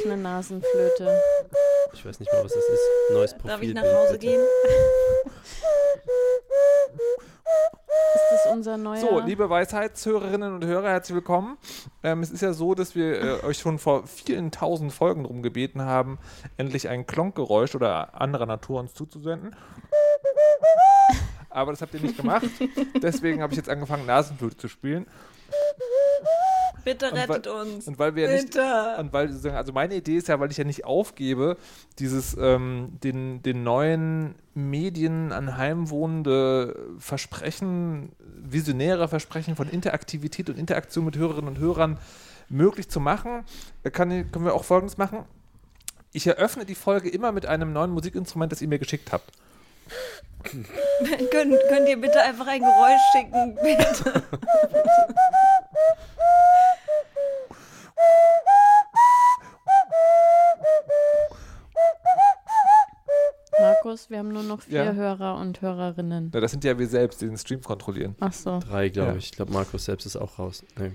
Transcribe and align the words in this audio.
ich 0.00 0.10
eine 0.10 0.20
Nasenflöte. 0.20 1.20
Ich 1.92 2.04
weiß 2.04 2.20
nicht 2.20 2.32
mal, 2.32 2.44
was 2.44 2.52
das 2.52 2.64
ist. 2.64 2.80
Neues 3.12 3.34
Profil. 3.34 3.50
Darf 3.50 3.62
ich 3.62 3.74
nach 3.74 3.82
Hause 3.82 4.18
gehen? 4.18 4.40
Ist 8.14 8.24
das 8.32 8.52
unser 8.52 8.76
neuer... 8.76 9.00
So, 9.00 9.20
liebe 9.20 9.50
Weisheitshörerinnen 9.50 10.54
und 10.54 10.64
Hörer, 10.64 10.90
herzlich 10.90 11.14
willkommen. 11.14 11.58
Ähm, 12.02 12.22
es 12.22 12.30
ist 12.30 12.40
ja 12.40 12.52
so, 12.52 12.74
dass 12.74 12.94
wir 12.94 13.20
äh, 13.20 13.44
euch 13.44 13.58
schon 13.58 13.78
vor 13.78 14.06
vielen 14.06 14.50
tausend 14.50 14.92
Folgen 14.92 15.24
darum 15.24 15.42
gebeten 15.42 15.82
haben, 15.82 16.18
endlich 16.56 16.88
ein 16.88 17.06
Klonkgeräusch 17.06 17.74
oder 17.74 18.20
anderer 18.20 18.46
Natur 18.46 18.80
uns 18.80 18.94
zuzusenden. 18.94 19.54
Aber 21.50 21.72
das 21.72 21.82
habt 21.82 21.92
ihr 21.94 22.00
nicht 22.00 22.16
gemacht. 22.16 22.46
Deswegen 23.02 23.42
habe 23.42 23.52
ich 23.52 23.56
jetzt 23.56 23.68
angefangen, 23.68 24.06
Nasenflöte 24.06 24.56
zu 24.56 24.68
spielen. 24.68 25.06
Bitte 26.84 27.06
Und 27.06 27.12
weil- 27.12 27.20
rettet 27.20 27.46
uns. 27.46 27.88
Und 27.88 27.98
weil 27.98 28.14
wir 28.14 28.30
ja 28.30 28.42
nicht, 28.42 28.56
und 28.56 29.12
weil 29.12 29.28
also 29.54 29.72
meine 29.72 29.94
Idee 29.96 30.16
ist 30.16 30.28
ja, 30.28 30.40
weil 30.40 30.50
ich 30.50 30.56
ja 30.56 30.64
nicht 30.64 30.84
aufgebe, 30.84 31.56
dieses 31.98 32.36
ähm, 32.40 32.98
den, 33.04 33.42
den 33.42 33.62
neuen 33.62 34.34
Medien 34.54 35.32
anheimwohnende 35.32 36.74
Versprechen, 36.98 38.12
visionäre 38.18 39.08
Versprechen 39.08 39.56
von 39.56 39.68
Interaktivität 39.68 40.48
und 40.48 40.58
Interaktion 40.58 41.04
mit 41.04 41.16
Hörerinnen 41.16 41.48
und 41.48 41.58
Hörern 41.58 41.98
möglich 42.48 42.88
zu 42.88 42.98
machen, 43.00 43.44
äh, 43.82 43.90
kann, 43.90 44.08
können 44.32 44.44
wir 44.44 44.54
auch 44.54 44.64
Folgendes 44.64 44.96
machen. 44.98 45.24
Ich 46.12 46.26
eröffne 46.26 46.64
die 46.64 46.74
Folge 46.74 47.08
immer 47.08 47.30
mit 47.30 47.46
einem 47.46 47.72
neuen 47.72 47.90
Musikinstrument, 47.92 48.50
das 48.50 48.62
ihr 48.62 48.68
mir 48.68 48.78
geschickt 48.80 49.12
habt. 49.12 49.30
Könnt, 50.42 51.56
könnt 51.68 51.88
ihr 51.88 52.00
bitte 52.00 52.20
einfach 52.20 52.46
ein 52.46 52.60
Geräusch 52.60 53.00
schicken? 53.12 53.54
Bitte. 53.62 54.22
Markus, 63.60 64.08
wir 64.08 64.18
haben 64.18 64.32
nur 64.32 64.42
noch 64.42 64.62
vier 64.62 64.84
Ja. 64.84 64.92
Hörer 64.92 65.36
und 65.36 65.60
Hörerinnen. 65.60 66.30
Na, 66.32 66.40
das 66.40 66.52
sind 66.52 66.64
ja 66.64 66.78
wir 66.78 66.86
selbst, 66.86 67.20
die 67.20 67.26
den 67.26 67.36
Stream 67.36 67.60
kontrollieren. 67.62 68.16
Ach 68.20 68.32
so. 68.32 68.58
Drei, 68.60 68.88
glaube 68.88 69.12
Ja. 69.12 69.16
ich. 69.16 69.26
Ich 69.26 69.32
glaube, 69.32 69.52
Markus 69.52 69.84
selbst 69.84 70.06
ist 70.06 70.16
auch 70.16 70.38
raus. 70.38 70.64
Nee. 70.78 70.92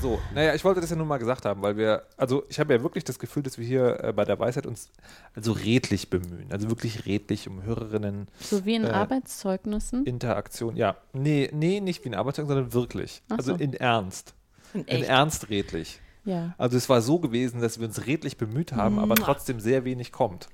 So, 0.00 0.18
naja, 0.34 0.54
ich 0.54 0.64
wollte 0.64 0.80
das 0.80 0.90
ja 0.90 0.96
nur 0.96 1.06
mal 1.06 1.18
gesagt 1.18 1.44
haben, 1.44 1.60
weil 1.62 1.76
wir, 1.76 2.04
also 2.16 2.44
ich 2.48 2.58
habe 2.58 2.72
ja 2.74 2.82
wirklich 2.82 3.04
das 3.04 3.18
Gefühl, 3.18 3.42
dass 3.42 3.58
wir 3.58 3.66
hier 3.66 4.02
äh, 4.02 4.12
bei 4.12 4.24
der 4.24 4.38
Weisheit 4.38 4.66
uns 4.66 4.88
also 5.34 5.52
redlich 5.52 6.08
bemühen. 6.10 6.46
Also 6.50 6.68
wirklich 6.70 7.04
redlich 7.06 7.48
um 7.48 7.62
Hörerinnen, 7.62 8.28
So 8.40 8.64
wie 8.64 8.74
in 8.76 8.84
Äh, 8.84 8.90
Arbeitszeugnissen. 8.90 10.04
Interaktion. 10.06 10.76
Ja, 10.76 10.96
nee, 11.12 11.50
nee, 11.52 11.80
nicht 11.80 12.04
wie 12.04 12.08
ein 12.10 12.14
Arbeitszeug, 12.14 12.46
sondern 12.48 12.72
wirklich. 12.72 13.22
Ach 13.28 13.38
Also 13.38 13.52
so. 13.56 13.62
in 13.62 13.74
Ernst. 13.74 14.34
In 14.72 14.84
In. 14.86 15.02
Ernst 15.04 15.50
redlich. 15.50 16.00
Ja. 16.24 16.54
Also 16.58 16.76
es 16.76 16.88
war 16.88 17.00
so 17.02 17.18
gewesen, 17.18 17.60
dass 17.60 17.78
wir 17.80 17.86
uns 17.86 18.06
redlich 18.06 18.36
bemüht 18.36 18.72
haben, 18.72 18.98
aber 18.98 19.14
trotzdem 19.16 19.58
sehr 19.60 19.84
wenig 19.84 20.12
kommt. 20.12 20.48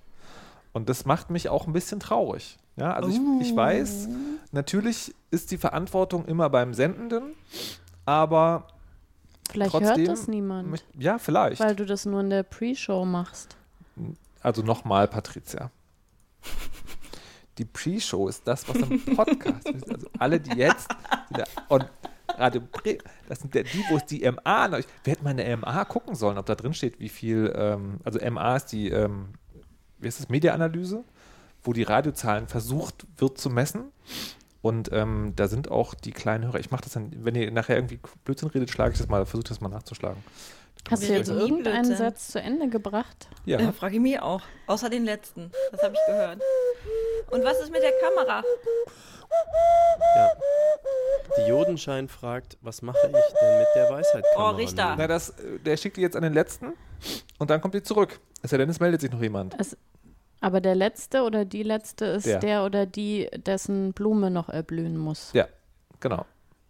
Und 0.73 0.89
das 0.89 1.05
macht 1.07 1.31
mich 1.31 1.49
auch 1.49 1.67
ein 1.67 1.73
bisschen 1.73 2.01
traurig. 2.01 2.59
Ja, 2.77 2.93
also 2.93 3.09
ich, 3.09 3.17
ich 3.47 3.53
Oh. 3.53 3.57
weiß, 3.57 4.09
natürlich 4.53 5.15
ist 5.31 5.51
die 5.51 5.57
Verantwortung 5.57 6.27
immer 6.27 6.51
beim 6.51 6.75
Sendenden, 6.75 7.33
aber 8.07 8.69
Vielleicht 9.51 9.73
trotzdem 9.73 9.97
hört 9.97 10.09
das 10.09 10.29
niemand, 10.29 10.85
ja, 10.99 11.19
vielleicht. 11.19 11.61
weil 11.61 11.77
du 11.77 11.85
das 11.85 12.07
nur 12.07 12.21
in 12.21 12.31
der 12.31 12.43
Pre-Show 12.43 13.05
machst. 13.05 13.57
Also 14.43 14.63
nochmal, 14.63 15.07
Patricia. 15.09 15.71
Die 17.59 17.65
Pre-Show 17.65 18.29
ist 18.29 18.47
das, 18.47 18.69
was 18.69 18.77
im 18.77 19.03
Podcast 19.17 19.69
ist. 19.69 19.91
Also 19.91 20.09
alle, 20.19 20.41
die 20.41 20.57
jetzt 20.57 20.89
und 21.69 21.87
Radio 22.29 22.61
Pre, 22.61 22.99
das 23.29 23.41
sind 23.41 23.55
ja 23.55 23.63
die, 23.63 23.85
wo 23.89 23.97
es 23.97 24.05
die 24.05 24.31
MA 24.31 24.69
neu. 24.69 24.83
Wir 25.05 25.13
hätten 25.13 25.25
mal 25.25 25.31
eine 25.31 25.57
MA 25.57 25.85
gucken 25.85 26.15
sollen, 26.15 26.39
ob 26.39 26.47
da 26.47 26.55
drin 26.55 26.75
steht, 26.75 27.01
wie 27.01 27.09
viel, 27.09 27.53
ähm, 27.57 27.99
also 28.05 28.19
MA 28.31 28.57
ist 28.57 28.67
die, 28.67 28.91
ähm, 28.91 29.29
wie 29.99 30.09
ist 30.09 30.21
das, 30.21 30.29
Media-Analyse, 30.29 31.05
wo 31.63 31.73
die 31.73 31.83
Radiozahlen 31.83 32.47
versucht 32.49 33.07
wird 33.17 33.39
zu 33.39 33.49
messen. 33.49 33.93
Und 34.67 34.91
ähm, 34.91 35.33
da 35.37 35.47
sind 35.47 35.71
auch 35.71 35.95
die 35.95 36.11
kleinen 36.11 36.47
Hörer. 36.47 36.59
Ich 36.59 36.73
mache 36.73 36.83
das 36.83 36.95
dann, 36.95 37.13
wenn 37.25 37.37
ihr 37.37 37.53
nachher 37.53 37.77
irgendwie 37.77 38.01
Blödsinn 38.25 38.49
redet, 38.49 38.69
schlage 38.69 38.95
ich 38.95 38.99
das 38.99 39.07
mal, 39.07 39.25
versuche 39.25 39.49
das 39.49 39.61
mal 39.61 39.69
nachzuschlagen. 39.69 40.25
Hast 40.91 41.05
du 41.05 41.13
jetzt 41.13 41.29
irgendeinen 41.29 41.83
Blödsinn. 41.83 41.97
Satz 41.97 42.33
zu 42.33 42.41
Ende 42.41 42.69
gebracht? 42.69 43.29
Ja. 43.45 43.61
Ja, 43.61 43.71
frage 43.71 43.95
ich 43.95 44.01
mich 44.01 44.19
auch. 44.21 44.43
Außer 44.67 44.91
den 44.91 45.05
letzten. 45.05 45.53
Das 45.71 45.85
habe 45.85 45.95
ich 45.95 46.01
gehört. 46.07 46.41
Und 47.31 47.45
was 47.45 47.61
ist 47.61 47.71
mit 47.71 47.81
der 47.81 47.93
Kamera? 48.03 48.43
Ja. 50.17 50.31
Die 51.39 51.49
Jodenschein 51.49 52.09
fragt, 52.09 52.59
was 52.61 52.83
mache 52.83 52.99
ich 53.07 53.13
denn 53.41 53.59
mit 53.59 53.69
der 53.77 53.89
Weisheitkamera? 53.89 54.51
Oh, 54.51 54.57
Richter. 54.57 54.97
Na, 54.99 55.07
das, 55.07 55.31
äh, 55.31 55.61
der 55.65 55.77
schickt 55.77 55.97
die 55.97 56.01
jetzt 56.01 56.17
an 56.17 56.23
den 56.23 56.35
letzten 56.35 56.73
und 57.39 57.51
dann 57.51 57.61
kommt 57.61 57.75
die 57.75 57.85
zurück. 57.85 58.19
Es 58.43 58.51
sei 58.51 58.57
denn, 58.57 58.69
es 58.69 58.81
meldet 58.81 59.01
sich 59.01 59.13
noch 59.13 59.23
jemand. 59.23 59.55
Es, 59.61 59.77
aber 60.41 60.61
der 60.61 60.75
letzte 60.75 61.23
oder 61.23 61.45
die 61.45 61.63
letzte 61.63 62.05
ist 62.07 62.27
Der. 62.27 62.39
der, 62.39 62.65
oder 62.65 62.87
die, 62.87 63.29
dessen 63.47 63.93
Blume 63.93 64.31
noch 64.31 64.49
erblühen 64.49 64.97
muss. 64.97 65.33
Ja, 65.33 65.47
genau. 66.01 66.25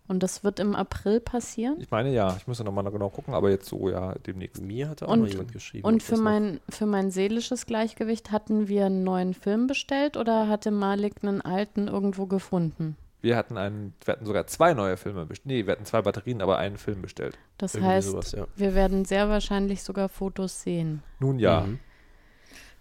Und 0.09 0.23
das 0.23 0.45
wird 0.45 0.61
im 0.61 0.77
April 0.77 1.19
passieren. 1.19 1.79
Ich 1.81 1.91
meine 1.91 2.13
ja, 2.13 2.37
ich 2.37 2.47
müsste 2.47 2.63
nochmal 2.63 2.89
genau 2.93 3.09
gucken, 3.11 3.35
aber 3.35 3.51
jetzt 3.51 3.69
so, 3.69 3.91
ja, 3.91 4.15
demnächst. 4.25 4.63
Mir 4.63 4.89
hat 4.89 5.03
auch 5.03 5.09
Und- 5.09 5.23
mal 5.23 5.29
jemand 5.29 5.53
geschrieben. 5.53 5.85
Und 5.85 6.01
für 6.01 6.15
noch- 6.15 6.23
mein, 6.23 6.61
für 6.69 6.87
mein 6.87 7.11
seelisches 7.11 7.67
Gleichgewicht 7.67 8.31
hatten 8.31 8.69
wir 8.69 8.87
einen 8.87 9.03
neuen 9.03 9.35
Film 9.35 9.67
bestellt 9.67 10.17
oder 10.17 10.47
hatte 10.49 10.71
Malik 10.71 11.15
einen 11.23 11.41
alten 11.43 11.89
irgendwo 11.89 12.27
gefunden? 12.27 12.97
Wir 13.21 13.37
hatten 13.37 13.57
einen, 13.57 13.95
wir 14.05 14.13
hatten 14.13 14.27
sogar 14.27 14.47
zwei 14.47 14.75
neue 14.75 14.97
Filme 14.97 15.27
bestellt. 15.27 15.47
Nee, 15.47 15.67
wir 15.67 15.73
hatten 15.73 15.87
zwei 15.87 16.03
Batterien, 16.03 16.41
aber 16.41 16.59
einen 16.59 16.77
Film 16.77 17.03
bestellt. 17.03 17.37
Das 17.59 17.75
Irgendwie 17.75 17.91
heißt, 17.95 18.11
sowas, 18.11 18.31
ja. 18.31 18.47
wir 18.55 18.77
werden 18.77 19.05
sehr 19.05 19.29
wahrscheinlich 19.29 19.83
sogar 19.83 20.09
Fotos 20.09 20.63
sehen. 20.63 21.03
Nun 21.19 21.41
ja. 21.41 21.63
Mhm. 21.63 21.81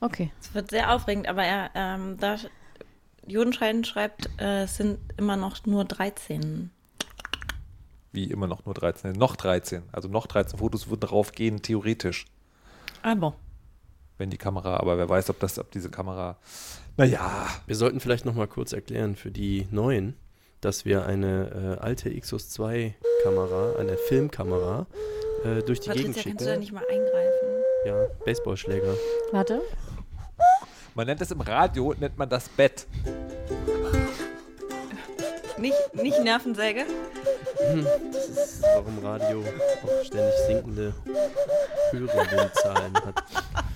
Okay. 0.06 0.32
Es 0.40 0.54
wird 0.54 0.70
sehr 0.70 0.94
aufregend, 0.94 1.28
aber 1.28 1.44
er, 1.44 1.72
ähm, 1.74 2.18
da 2.20 2.38
Jodenschein 3.26 3.84
schreibt, 3.84 4.30
äh, 4.40 4.64
es 4.64 4.78
sind 4.78 5.00
immer 5.18 5.36
noch 5.36 5.66
nur 5.66 5.84
13. 5.84 6.70
Wie 8.12 8.26
immer 8.26 8.46
noch 8.46 8.66
nur 8.66 8.76
13. 8.76 9.14
Noch 9.14 9.36
13. 9.36 9.82
Also 9.92 10.08
noch 10.08 10.28
13 10.28 10.60
Fotos 10.60 10.90
würden 10.90 11.02
drauf 11.02 11.32
gehen, 11.32 11.64
theoretisch. 11.64 12.26
Aber 13.02 13.34
Wenn 14.20 14.30
die 14.30 14.38
Kamera, 14.38 14.78
aber 14.78 15.00
wer 15.00 15.10
weiß, 15.10 15.32
ob 15.32 15.40
das, 15.40 15.58
ob 15.58 15.72
diese 15.72 15.90
Kamera. 15.90 16.38
Naja. 16.98 17.48
Wir 17.66 17.76
sollten 17.76 18.00
vielleicht 18.00 18.26
noch 18.26 18.36
mal 18.36 18.48
kurz 18.48 18.74
erklären 18.74 19.16
für 19.16 19.32
die 19.32 19.68
Neuen, 19.72 20.16
dass 20.62 20.86
wir 20.86 21.08
eine 21.08 21.78
äh, 21.80 21.84
alte 21.84 22.18
Xus 22.20 22.52
2 22.52 22.94
Kamera, 23.24 23.74
eine 23.80 23.98
Filmkamera, 23.98 24.86
äh, 25.44 25.64
durch 25.64 25.80
die 25.80 25.90
Gegend 25.90 26.16
Patricia, 26.16 26.24
kannst 26.30 26.42
du 26.42 26.46
da 26.46 26.52
schicken. 26.52 26.60
nicht 26.60 26.72
mal 26.72 26.86
eingreifen? 26.88 27.48
Ja, 27.86 28.08
Baseballschläger. 28.24 28.96
Warte. 29.32 29.62
Man 30.98 31.08
nennt 31.08 31.20
es 31.20 31.30
im 31.30 31.42
Radio, 31.42 31.94
nennt 32.00 32.18
man 32.18 32.30
das 32.30 32.48
Bett. 32.48 32.88
Nicht, 35.58 35.76
nicht 35.94 36.24
Nervensäge? 36.24 36.86
Das 38.14 38.28
ist, 38.30 38.62
warum 38.62 39.00
Radio 39.00 39.42
auch 39.42 40.06
ständig 40.06 40.34
sinkende 40.48 40.94
Hörerinnenzahlen 41.92 42.94
hat. 42.96 43.24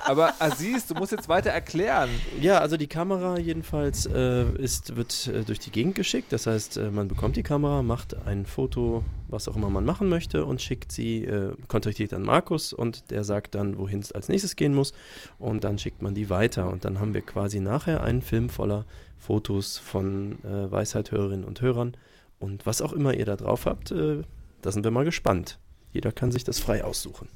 Aber 0.05 0.33
Aziz, 0.39 0.87
du 0.87 0.95
musst 0.95 1.11
jetzt 1.11 1.27
weiter 1.27 1.49
erklären. 1.49 2.09
Ja, 2.39 2.59
also 2.59 2.77
die 2.77 2.87
Kamera 2.87 3.37
jedenfalls 3.37 4.05
äh, 4.05 4.45
ist, 4.53 4.95
wird 4.95 5.27
äh, 5.27 5.43
durch 5.43 5.59
die 5.59 5.71
Gegend 5.71 5.95
geschickt. 5.95 6.31
Das 6.31 6.47
heißt, 6.47 6.77
äh, 6.77 6.89
man 6.89 7.09
bekommt 7.09 7.35
die 7.35 7.43
Kamera, 7.43 7.83
macht 7.83 8.15
ein 8.27 8.45
Foto, 8.45 9.03
was 9.31 9.47
auch 9.47 9.55
immer 9.55 9.69
man 9.69 9.85
machen 9.85 10.09
möchte 10.09 10.45
und 10.45 10.61
schickt 10.61 10.91
sie, 10.91 11.25
äh, 11.25 11.53
kontaktiert 11.67 12.11
dann 12.11 12.23
Markus 12.23 12.73
und 12.73 13.11
der 13.11 13.23
sagt 13.23 13.55
dann, 13.55 13.77
wohin 13.77 13.99
es 13.99 14.11
als 14.11 14.29
nächstes 14.29 14.55
gehen 14.55 14.73
muss 14.73 14.93
und 15.37 15.63
dann 15.63 15.77
schickt 15.77 16.01
man 16.01 16.13
die 16.13 16.29
weiter 16.29 16.69
und 16.69 16.85
dann 16.85 16.99
haben 16.99 17.13
wir 17.13 17.21
quasi 17.21 17.59
nachher 17.59 18.03
einen 18.03 18.21
Film 18.21 18.49
voller 18.49 18.85
Fotos 19.17 19.77
von 19.77 20.43
äh, 20.43 20.71
Weisheithörerinnen 20.71 21.45
und 21.45 21.61
Hörern 21.61 21.95
und 22.39 22.65
was 22.65 22.81
auch 22.81 22.93
immer 22.93 23.13
ihr 23.13 23.25
da 23.25 23.35
drauf 23.35 23.65
habt, 23.65 23.91
äh, 23.91 24.21
da 24.61 24.71
sind 24.71 24.83
wir 24.83 24.91
mal 24.91 25.05
gespannt. 25.05 25.59
Jeder 25.91 26.11
kann 26.11 26.31
sich 26.31 26.43
das 26.43 26.59
frei 26.59 26.83
aussuchen. 26.83 27.27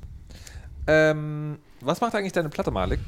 Ähm, 0.88 1.58
was 1.82 2.02
macht 2.02 2.16
eigentlich 2.16 2.34
deine 2.34 2.50
Platte, 2.50 2.72
Malik? 2.72 3.00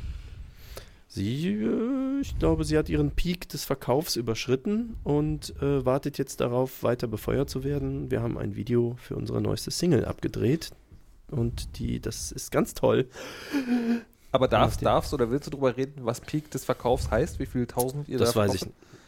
Sie, 1.16 1.48
äh, 1.48 2.20
ich 2.20 2.38
glaube, 2.40 2.66
sie 2.66 2.78
hat 2.78 2.90
ihren 2.90 3.12
Peak 3.12 3.48
des 3.48 3.64
Verkaufs 3.64 4.18
überschritten 4.18 4.98
und 5.06 5.56
äh, 5.62 5.86
wartet 5.86 6.18
jetzt 6.18 6.42
darauf, 6.42 6.84
weiter 6.84 7.08
befeuert 7.08 7.50
zu 7.50 7.64
werden. 7.64 8.12
Wir 8.12 8.22
haben 8.22 8.38
ein 8.38 8.58
Video 8.58 8.98
für 9.00 9.16
unsere 9.16 9.40
neueste 9.40 9.72
Single 9.72 10.04
abgedreht 10.04 10.72
und 11.32 11.80
die, 11.80 12.02
das 12.02 12.34
ist 12.34 12.52
ganz 12.52 12.74
toll. 12.74 13.08
Aber 14.34 14.50
darfst, 14.50 14.86
darfst 14.86 15.14
oder 15.14 15.32
willst 15.32 15.48
du 15.48 15.52
darüber 15.52 15.78
reden, 15.78 16.02
was 16.04 16.20
Peak 16.20 16.52
des 16.52 16.66
Verkaufs 16.66 17.10
heißt? 17.10 17.40
Wie 17.40 17.46
viel 17.46 17.66
tausend 17.66 18.10
ihr 18.10 18.18
Das 18.18 18.34
da 18.34 18.42
weiß 18.42 18.56
ich, 18.56 18.66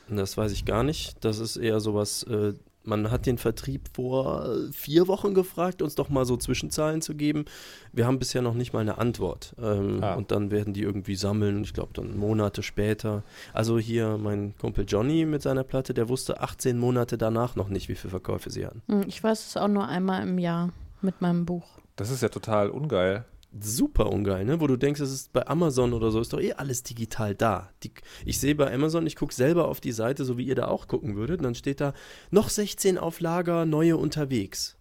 das 0.07 0.37
weiß 0.37 0.53
ich 0.53 0.63
gar 0.63 0.83
nicht. 0.83 1.25
Das 1.25 1.39
ist 1.39 1.57
eher 1.57 1.81
sowas. 1.81 2.23
Äh, 2.23 2.53
man 2.87 3.11
hat 3.11 3.25
den 3.25 3.37
Vertrieb 3.37 3.89
vor 3.93 4.45
äh, 4.45 4.71
vier 4.71 5.07
Wochen 5.07 5.33
gefragt, 5.33 5.81
uns 5.81 5.95
doch 5.95 6.09
mal 6.09 6.25
so 6.25 6.37
Zwischenzahlen 6.37 7.01
zu 7.01 7.13
geben. 7.15 7.45
Wir 7.93 8.07
haben 8.07 8.17
bisher 8.19 8.41
noch 8.41 8.53
nicht 8.53 8.73
mal 8.73 8.79
eine 8.79 8.97
Antwort. 8.97 9.53
Ähm, 9.61 9.99
Ah. 10.01 10.13
Und 10.15 10.31
dann 10.31 10.51
werden 10.51 10.73
die 10.73 10.81
irgendwie 10.83 11.15
sammeln, 11.15 11.63
ich 11.63 11.73
glaube 11.73 11.91
dann 11.93 12.17
Monate 12.17 12.63
später. 12.63 13.23
Also 13.53 13.77
hier 13.77 14.17
mein 14.17 14.53
Kumpel 14.57 14.85
Johnny 14.87 15.25
mit 15.25 15.41
seiner 15.41 15.63
Platte, 15.63 15.93
der 15.93 16.07
wusste 16.09 16.39
18 16.41 16.77
Monate 16.77 17.17
danach 17.17 17.55
noch 17.55 17.67
nicht, 17.69 17.89
wie 17.89 17.95
viele 17.95 18.11
Verkäufe 18.11 18.49
sie 18.49 18.65
hatten. 18.65 18.81
Hm, 18.87 19.03
Ich 19.07 19.23
weiß 19.23 19.47
es 19.47 19.57
auch 19.57 19.67
nur 19.67 19.87
einmal 19.87 20.23
im 20.23 20.37
Jahr 20.39 20.69
mit 21.01 21.21
meinem 21.21 21.45
Buch. 21.45 21.65
Das 21.95 22.09
ist 22.11 22.21
ja 22.21 22.29
total 22.29 22.69
ungeil. 22.69 23.25
Super 23.61 24.11
ungeil, 24.11 24.45
ne? 24.45 24.59
Wo 24.59 24.67
du 24.67 24.77
denkst, 24.77 24.99
es 25.01 25.11
ist 25.11 25.33
bei 25.33 25.47
Amazon 25.47 25.93
oder 25.93 26.11
so, 26.11 26.19
ist 26.19 26.33
doch 26.33 26.39
eh 26.39 26.53
alles 26.53 26.83
digital 26.83 27.35
da. 27.35 27.69
Die, 27.83 27.91
ich 28.25 28.39
sehe 28.39 28.55
bei 28.55 28.73
Amazon, 28.73 29.05
ich 29.07 29.15
gucke 29.15 29.33
selber 29.33 29.67
auf 29.67 29.79
die 29.79 29.91
Seite, 29.91 30.25
so 30.25 30.37
wie 30.37 30.45
ihr 30.45 30.55
da 30.55 30.67
auch 30.67 30.87
gucken 30.87 31.15
würdet, 31.15 31.39
und 31.39 31.43
dann 31.43 31.55
steht 31.55 31.81
da 31.81 31.93
noch 32.31 32.49
16 32.49 32.97
auf 32.97 33.19
Lager, 33.19 33.65
neue 33.65 33.97
unterwegs. 33.97 34.75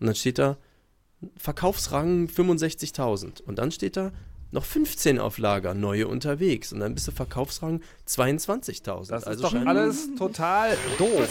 Und 0.00 0.06
dann 0.06 0.14
steht 0.14 0.38
da 0.38 0.56
Verkaufsrang 1.36 2.26
65.000. 2.28 3.42
Und 3.42 3.58
dann 3.58 3.72
steht 3.72 3.96
da 3.96 4.12
noch 4.50 4.64
15 4.64 5.18
auf 5.18 5.38
Lager, 5.38 5.74
neue 5.74 6.06
unterwegs. 6.08 6.72
Und 6.72 6.80
dann 6.80 6.94
bist 6.94 7.08
du 7.08 7.12
Verkaufsrang 7.12 7.80
22.000. 8.08 9.08
Das 9.10 9.22
ist 9.22 9.26
also 9.28 9.42
doch 9.42 9.50
scheint- 9.52 9.66
alles 9.66 10.08
total 10.16 10.76
doof. 10.98 11.28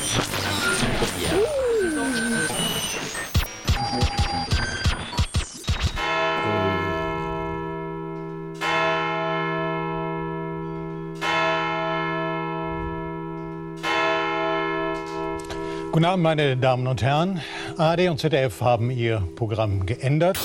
Guten 15.98 16.06
Abend, 16.06 16.22
meine 16.22 16.56
Damen 16.56 16.86
und 16.86 17.02
Herren. 17.02 17.42
ARD 17.76 18.10
und 18.10 18.20
ZDF 18.20 18.62
haben 18.62 18.92
ihr 18.92 19.28
Programm 19.36 19.88
geändert. 19.88 20.38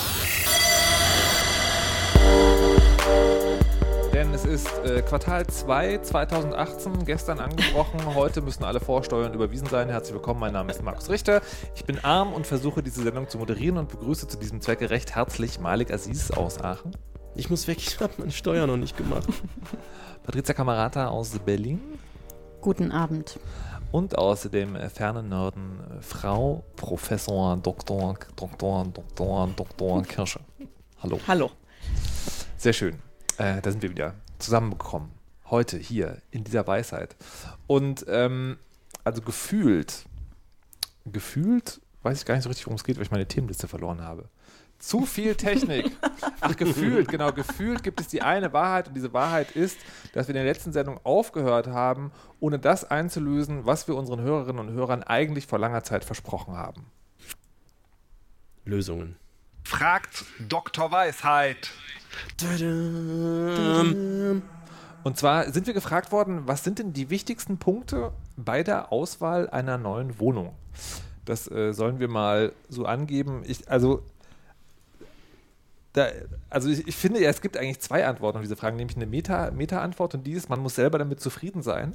Denn 4.15 4.33
es 4.33 4.47
ist 4.47 4.67
äh, 4.79 5.03
Quartal 5.03 5.47
2 5.47 5.99
2018, 5.99 7.05
gestern 7.05 7.39
angebrochen. 7.39 8.01
Heute 8.15 8.41
müssen 8.41 8.65
alle 8.65 8.81
Vorsteuern 8.81 9.35
überwiesen 9.35 9.67
sein. 9.67 9.91
Herzlich 9.91 10.15
willkommen, 10.15 10.41
mein 10.41 10.55
Name 10.55 10.73
ist 10.73 10.83
Markus 10.83 11.11
Richter. 11.11 11.43
Ich 11.77 11.85
bin 11.85 12.03
arm 12.03 12.33
und 12.33 12.47
versuche 12.47 12.83
diese 12.83 13.03
Sendung 13.03 13.29
zu 13.29 13.37
moderieren 13.37 13.77
und 13.77 13.91
begrüße 13.91 14.27
zu 14.29 14.39
diesem 14.39 14.63
Zwecke 14.63 14.89
recht 14.89 15.15
herzlich 15.15 15.61
Malik 15.61 15.93
Aziz 15.93 16.31
aus 16.31 16.63
Aachen, 16.63 16.93
Ich 17.35 17.51
muss 17.51 17.69
weg, 17.69 17.77
ich 17.77 18.01
habe 18.01 18.15
meine 18.17 18.33
Steuer 18.33 18.67
noch 18.67 18.79
nicht 18.79 18.97
gemacht. 18.97 19.29
Patricia 20.23 20.55
Kamerata 20.55 21.09
aus 21.09 21.39
Berlin 21.41 21.79
Guten 22.63 22.93
Abend. 22.93 23.41
Und 23.93 24.17
aus 24.17 24.43
dem 24.43 24.75
äh, 24.75 24.89
fernen 24.89 25.29
Norden 25.29 25.79
äh, 25.81 26.03
Frau 26.03 26.65
Professor 26.77 27.56
Dr. 27.59 28.17
Dr. 28.35 28.87
Dr. 28.87 29.49
Dr. 29.55 30.03
Kirsche. 30.03 30.41
Hallo. 31.03 31.21
Hallo. 31.29 31.50
Sehr 32.56 32.73
schön. 32.73 32.94
Äh, 33.37 33.61
da 33.61 33.71
sind 33.71 33.83
wir 33.83 33.91
wieder 33.91 34.15
zusammengekommen. 34.39 35.11
Heute 35.50 35.77
hier 35.77 36.23
in 36.31 36.43
dieser 36.43 36.67
Weisheit. 36.67 37.15
Und 37.67 38.05
ähm, 38.09 38.56
also 39.05 39.21
gefühlt, 39.21 40.06
gefühlt 41.05 41.81
weiß 42.03 42.19
ich 42.19 42.25
gar 42.25 42.35
nicht 42.35 42.44
so 42.44 42.49
richtig, 42.49 42.67
worum 42.67 42.77
es 42.77 42.85
geht, 42.85 42.97
weil 42.97 43.05
ich 43.05 43.11
meine 43.11 43.27
Themenliste 43.27 43.69
verloren 43.69 44.00
habe. 44.00 44.29
Zu 44.82 45.06
viel 45.06 45.37
Technik. 45.37 45.96
Ach, 46.40 46.56
gefühlt, 46.56 47.06
genau, 47.06 47.31
gefühlt 47.31 47.84
gibt 47.84 48.00
es 48.00 48.08
die 48.08 48.20
eine 48.20 48.52
Wahrheit 48.52 48.88
und 48.88 48.94
diese 48.94 49.12
Wahrheit 49.12 49.52
ist, 49.52 49.79
dass 50.12 50.26
wir 50.26 50.34
in 50.34 50.43
der 50.43 50.52
letzten 50.52 50.73
Sendung 50.73 50.99
aufgehört 51.05 51.69
haben, 51.69 52.11
ohne 52.40 52.58
das 52.58 52.90
einzulösen, 52.90 53.64
was 53.64 53.87
wir 53.87 53.94
unseren 53.94 54.20
Hörerinnen 54.20 54.58
und 54.58 54.75
Hörern 54.75 55.05
eigentlich 55.05 55.46
vor 55.46 55.61
langer 55.61 55.84
Zeit 55.84 56.05
versprochen 56.05 56.56
haben. 56.56 56.87
Lösungen. 58.64 59.14
Fragt 59.62 60.25
Dr. 60.49 60.90
Weisheit. 60.90 61.70
Und 65.05 65.17
zwar 65.17 65.52
sind 65.52 65.69
wir 65.69 65.75
gefragt 65.75 66.11
worden, 66.11 66.49
was 66.49 66.64
sind 66.64 66.81
denn 66.81 66.93
die 66.93 67.08
wichtigsten 67.08 67.58
Punkte 67.58 68.12
bei 68.37 68.64
der 68.64 68.90
Auswahl 68.90 69.49
einer 69.49 69.79
neuen 69.79 70.19
Wohnung? 70.19 70.56
Das 71.25 71.49
äh, 71.49 71.73
sollen 71.73 72.00
wir 72.00 72.08
mal 72.08 72.52
so 72.69 72.84
angeben. 72.84 73.43
Ich, 73.46 73.70
also, 73.70 74.02
da, 75.93 76.09
also 76.49 76.71
ich, 76.71 76.87
ich 76.89 76.97
finde 76.97 77.21
ja, 77.21 77.29
es 77.29 77.41
gibt 77.41 77.56
eigentlich 77.56 77.81
zwei 77.81 78.06
Antworten 78.06 78.39
auf 78.39 78.43
diese 78.43 78.56
Fragen, 78.56 78.77
nämlich 78.77 78.97
eine 78.97 79.06
Meta- 79.06 79.50
Meta-Antwort 79.50 80.15
und 80.15 80.27
die 80.27 80.33
ist, 80.33 80.49
man 80.49 80.61
muss 80.61 80.75
selber 80.75 80.99
damit 80.99 81.21
zufrieden 81.21 81.62
sein. 81.62 81.94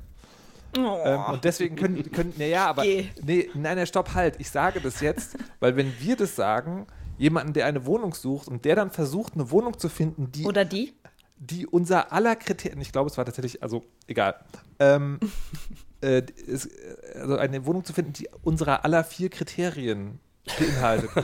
Oh. 0.78 0.98
Ähm, 1.04 1.22
und 1.34 1.44
deswegen 1.44 1.76
können, 1.76 2.12
können 2.12 2.34
naja, 2.38 2.68
aber, 2.68 2.84
Geh. 2.84 3.08
nee, 3.24 3.50
nein, 3.54 3.78
nein, 3.78 3.88
stopp, 3.88 4.14
halt. 4.14 4.36
Ich 4.40 4.52
sage 4.52 4.82
das 4.82 5.00
jetzt, 5.02 5.38
weil 5.60 5.76
wenn 5.76 5.94
wir 6.00 6.16
das 6.16 6.36
sagen, 6.36 6.86
jemanden, 7.18 7.54
der 7.54 7.66
eine 7.66 7.86
Wohnung 7.86 8.14
sucht 8.14 8.48
und 8.48 8.66
der 8.66 8.76
dann 8.76 8.92
versucht, 8.92 9.34
eine 9.34 9.50
Wohnung 9.50 9.80
zu 9.80 9.90
finden, 9.90 10.32
die 10.32 10.46
Oder 10.46 10.66
die? 10.66 10.94
die 11.38 11.66
unser 11.66 12.12
aller 12.12 12.36
Kriterien, 12.36 12.82
ich 12.82 12.92
glaube, 12.92 13.10
es 13.10 13.18
war 13.18 13.26
tatsächlich, 13.26 13.64
also 13.64 13.84
egal, 14.08 14.36
ähm, 14.80 15.20
äh, 16.02 16.22
es, 16.48 16.70
also 17.16 17.38
eine 17.38 17.66
Wohnung 17.66 17.84
zu 17.86 17.94
finden, 17.94 18.14
die 18.14 18.30
unserer 18.44 18.86
aller 18.86 19.04
vier 19.04 19.30
Kriterien 19.30 20.20
beinhaltet. 20.58 21.10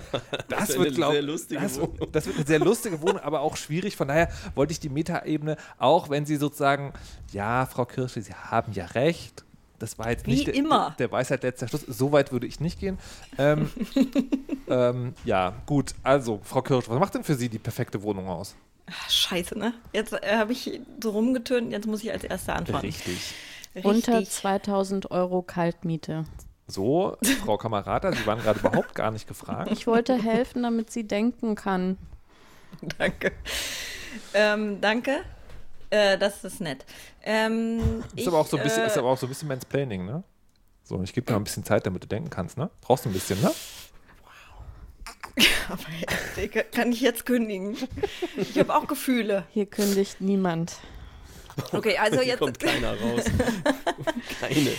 Das, 0.50 0.70
ist 0.70 0.78
wird, 0.78 0.88
eine 0.88 0.96
glaube 0.96 1.14
sehr 1.14 1.22
lustige 1.22 1.62
das, 1.62 1.80
Wohnung. 1.80 2.08
das 2.12 2.26
wird 2.28 2.38
eine 2.38 2.46
sehr 2.46 2.60
lustige 2.60 3.02
Wohnung, 3.02 3.20
aber 3.20 3.42
auch 3.42 3.58
schwierig. 3.58 3.96
Von 3.96 4.08
daher 4.08 4.30
wollte 4.56 4.72
ich 4.72 4.80
die 4.80 4.90
Metaebene, 4.90 5.58
auch 5.78 6.10
wenn 6.10 6.26
Sie 6.26 6.36
sozusagen, 6.36 6.94
ja, 7.32 7.66
Frau 7.66 7.86
Kirsche, 7.86 8.22
Sie 8.22 8.34
haben 8.34 8.74
ja 8.74 8.86
recht. 8.86 9.44
Das 9.80 9.98
war 9.98 10.10
jetzt 10.10 10.26
Wie 10.26 10.32
nicht 10.32 10.48
der, 10.48 10.54
immer. 10.54 10.96
der 11.00 11.12
Weisheit 11.12 11.44
letzter 11.44 11.68
Schluss. 11.68 11.82
So 11.82 12.12
weit 12.12 12.32
würde 12.32 12.48
ich 12.48 12.60
nicht 12.60 12.80
gehen. 12.80 12.98
Ähm, 13.38 13.70
ähm, 14.70 15.14
ja, 15.26 15.54
gut. 15.66 15.94
Also, 16.04 16.40
Frau 16.44 16.62
Kirsch, 16.62 16.88
was 16.88 17.00
macht 17.00 17.16
denn 17.16 17.24
für 17.24 17.36
Sie 17.36 17.50
die 17.50 17.60
perfekte 17.60 18.02
Wohnung 18.04 18.28
aus? 18.30 18.56
Ach, 18.86 19.10
scheiße, 19.10 19.58
ne? 19.58 19.74
Jetzt 19.92 20.14
äh, 20.14 20.38
habe 20.38 20.54
ich 20.54 20.80
so 21.02 21.10
rumgetönt, 21.12 21.72
jetzt 21.72 21.88
muss 21.88 22.04
ich 22.04 22.12
als 22.12 22.24
Erster 22.24 22.56
antworten. 22.56 22.86
Richtig. 22.86 23.34
Unter 23.84 24.20
Richtig. 24.20 24.36
2000 24.36 25.12
Euro 25.12 25.42
Kaltmiete. 25.42 26.26
So, 26.68 27.18
Frau 27.44 27.58
Kamerata, 27.58 28.12
Sie 28.14 28.26
waren 28.26 28.40
gerade 28.40 28.60
überhaupt 28.60 28.96
gar 28.96 29.12
nicht 29.12 29.28
gefragt. 29.28 29.70
Ich 29.72 29.86
wollte 29.86 30.16
helfen, 30.22 30.64
damit 30.64 30.92
sie 30.92 31.06
denken 31.06 31.56
kann. 31.56 31.98
Danke. 32.98 33.34
Ähm, 34.34 34.80
danke. 34.82 35.24
Äh, 35.90 36.18
das 36.18 36.44
ist 36.44 36.60
nett. 36.62 36.86
Ähm, 37.24 38.04
Ist 38.16 38.28
aber 38.28 38.40
auch 38.40 38.48
so 38.48 38.58
ein 38.58 38.64
bisschen, 38.64 38.84
äh, 38.84 38.88
ist 38.88 38.98
aber 38.98 39.10
auch 39.10 39.18
so 39.18 39.28
ein 39.28 39.30
bisschen 39.30 39.48
Mansplaining, 39.48 40.06
ne? 40.06 40.24
So, 40.84 41.02
ich 41.04 41.14
gebe 41.14 41.26
dir 41.26 41.34
mal 41.34 41.40
ein 41.40 41.44
bisschen 41.44 41.64
Zeit, 41.64 41.86
damit 41.86 42.04
du 42.04 42.08
denken 42.08 42.30
kannst, 42.30 42.58
ne? 42.58 42.70
Brauchst 42.82 43.06
du 43.06 43.10
ein 43.10 43.14
bisschen, 43.14 43.40
ne? 43.42 43.52
aber 45.70 45.84
kann 46.72 46.92
ich 46.92 47.02
jetzt 47.02 47.26
kündigen? 47.26 47.78
Ich 48.38 48.58
habe 48.58 48.76
auch 48.76 48.88
Gefühle. 48.88 49.46
Hier 49.52 49.66
kündigt 49.66 50.20
niemand. 50.20 50.78
Okay, 51.72 51.98
also 51.98 52.20
Hier 52.20 52.28
jetzt 52.30 52.40
kommt 52.40 52.60
keiner 52.60 53.00
raus. 53.00 53.24
keine. 54.40 54.72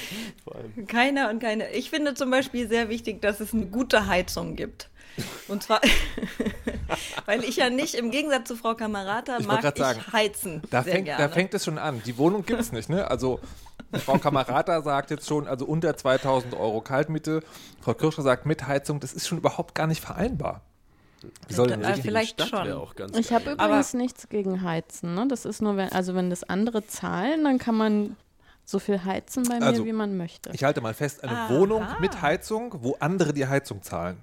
Vor 0.45 0.57
allem. 0.57 0.87
keiner 0.87 1.31
und 1.31 1.41
keine. 1.41 1.71
Ich 1.71 1.91
finde 1.91 2.15
zum 2.15 2.31
Beispiel 2.31 2.69
sehr 2.69 2.89
wichtig, 2.89 3.21
dass 3.23 3.41
es 3.41 3.53
eine 3.53 3.67
gute 3.67 4.07
Heizung 4.07 4.57
gibt. 4.57 4.91
Und 5.49 5.63
zwar, 5.63 5.81
weil 7.27 7.45
ich 7.45 7.57
ja 7.57 7.71
nicht, 7.71 7.95
im 7.95 8.11
Gegensatz 8.11 8.49
zu 8.49 8.57
Frau 8.57 8.75
Kamerata, 8.75 9.39
Ich 9.39 9.47
mag 9.47 9.65
ich 9.65 9.79
sagen, 9.79 10.01
heizen. 10.13 10.63
Da 10.71 10.83
sehr 10.83 10.95
fängt, 10.95 11.05
gerne. 11.07 11.23
da 11.23 11.29
fängt 11.29 11.55
es 11.55 11.65
schon 11.65 11.79
an. 11.79 12.03
Die 12.05 12.19
Wohnung 12.19 12.45
gibt 12.45 12.61
es 12.61 12.73
nicht, 12.73 12.89
ne? 12.89 13.09
Also, 13.09 13.41
Frau 13.93 14.19
Kamerata 14.19 14.83
sagt 14.83 15.11
jetzt 15.11 15.29
schon, 15.29 15.47
also 15.47 15.67
unter 15.67 15.97
2000 15.97 16.55
Euro 16.55 16.81
Kaltmiete. 16.81 17.43
Frau 17.81 17.95
Kirscher 17.95 18.23
sagt 18.23 18.45
mit 18.47 18.67
Heizung, 18.67 18.99
das 18.99 19.13
ist 19.13 19.29
schon 19.29 19.39
überhaupt 19.39 19.75
gar 19.75 19.87
nicht 19.87 20.01
vereinbar. 20.01 20.63
Wie 21.49 21.55
soll 21.55 21.69
denn 21.69 21.83
Äh, 21.83 21.91
das? 21.93 22.01
vielleicht 22.01 22.41
Stadt 22.41 22.67
schon. 22.67 22.73
auch 22.73 22.95
ganz 22.95 23.17
Ich 23.17 23.33
habe 23.33 23.53
übrigens 23.53 23.95
nichts 23.95 24.29
gegen 24.29 24.63
Heizen. 24.63 25.15
Ne? 25.15 25.27
Das 25.29 25.45
ist 25.45 25.63
nur, 25.63 25.77
wenn, 25.77 25.91
also 25.93 26.15
wenn 26.15 26.31
das 26.31 26.45
andere 26.45 26.87
zahlen, 26.87 27.45
dann 27.45 27.59
kann 27.59 27.75
man 27.77 28.17
so 28.65 28.79
viel 28.79 29.05
heizen 29.05 29.45
bei 29.45 29.59
mir, 29.61 29.67
Also, 29.67 29.85
wie 29.85 29.93
man 29.93 30.17
möchte. 30.17 30.51
Ich 30.55 30.65
halte 30.65 30.81
mal 30.81 30.95
fest, 30.95 31.23
eine 31.23 31.37
Aha. 31.37 31.55
Wohnung 31.55 31.87
mit 32.01 32.23
Heizung, 32.23 32.75
wo 32.83 32.97
andere 33.01 33.33
die 33.35 33.47
Heizung 33.47 33.83
zahlen. 33.83 34.17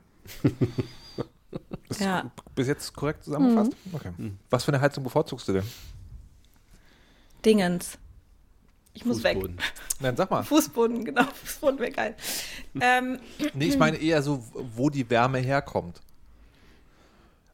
Ist 1.90 2.00
Ja. 2.02 2.32
bis 2.56 2.68
jetzt 2.68 2.94
korrekt 2.96 3.24
zusammengefasst? 3.26 3.74
Mhm. 3.86 3.96
Okay. 3.96 4.12
Was 4.50 4.64
für 4.64 4.72
eine 4.72 4.82
Heizung 4.82 5.04
bevorzugst 5.04 5.48
du 5.48 5.54
denn? 5.54 5.64
Dingens. 7.46 7.98
Ich 8.94 9.06
muss 9.06 9.24
weg. 9.24 9.34
Fußboden. 9.36 9.58
Nein, 10.00 10.18
sag 10.18 10.30
mal. 10.32 10.44
Fußboden, 10.44 11.06
genau, 11.06 11.24
Fußboden 11.24 11.80
wäre 11.80 11.92
geil. 11.92 12.16
ähm, 12.80 13.20
Nee, 13.54 13.68
ich 13.68 13.78
meine 13.78 13.98
eher 13.98 14.22
so, 14.22 14.44
wo 14.76 14.90
die 14.90 15.10
Wärme 15.10 15.40
herkommt. 15.40 16.02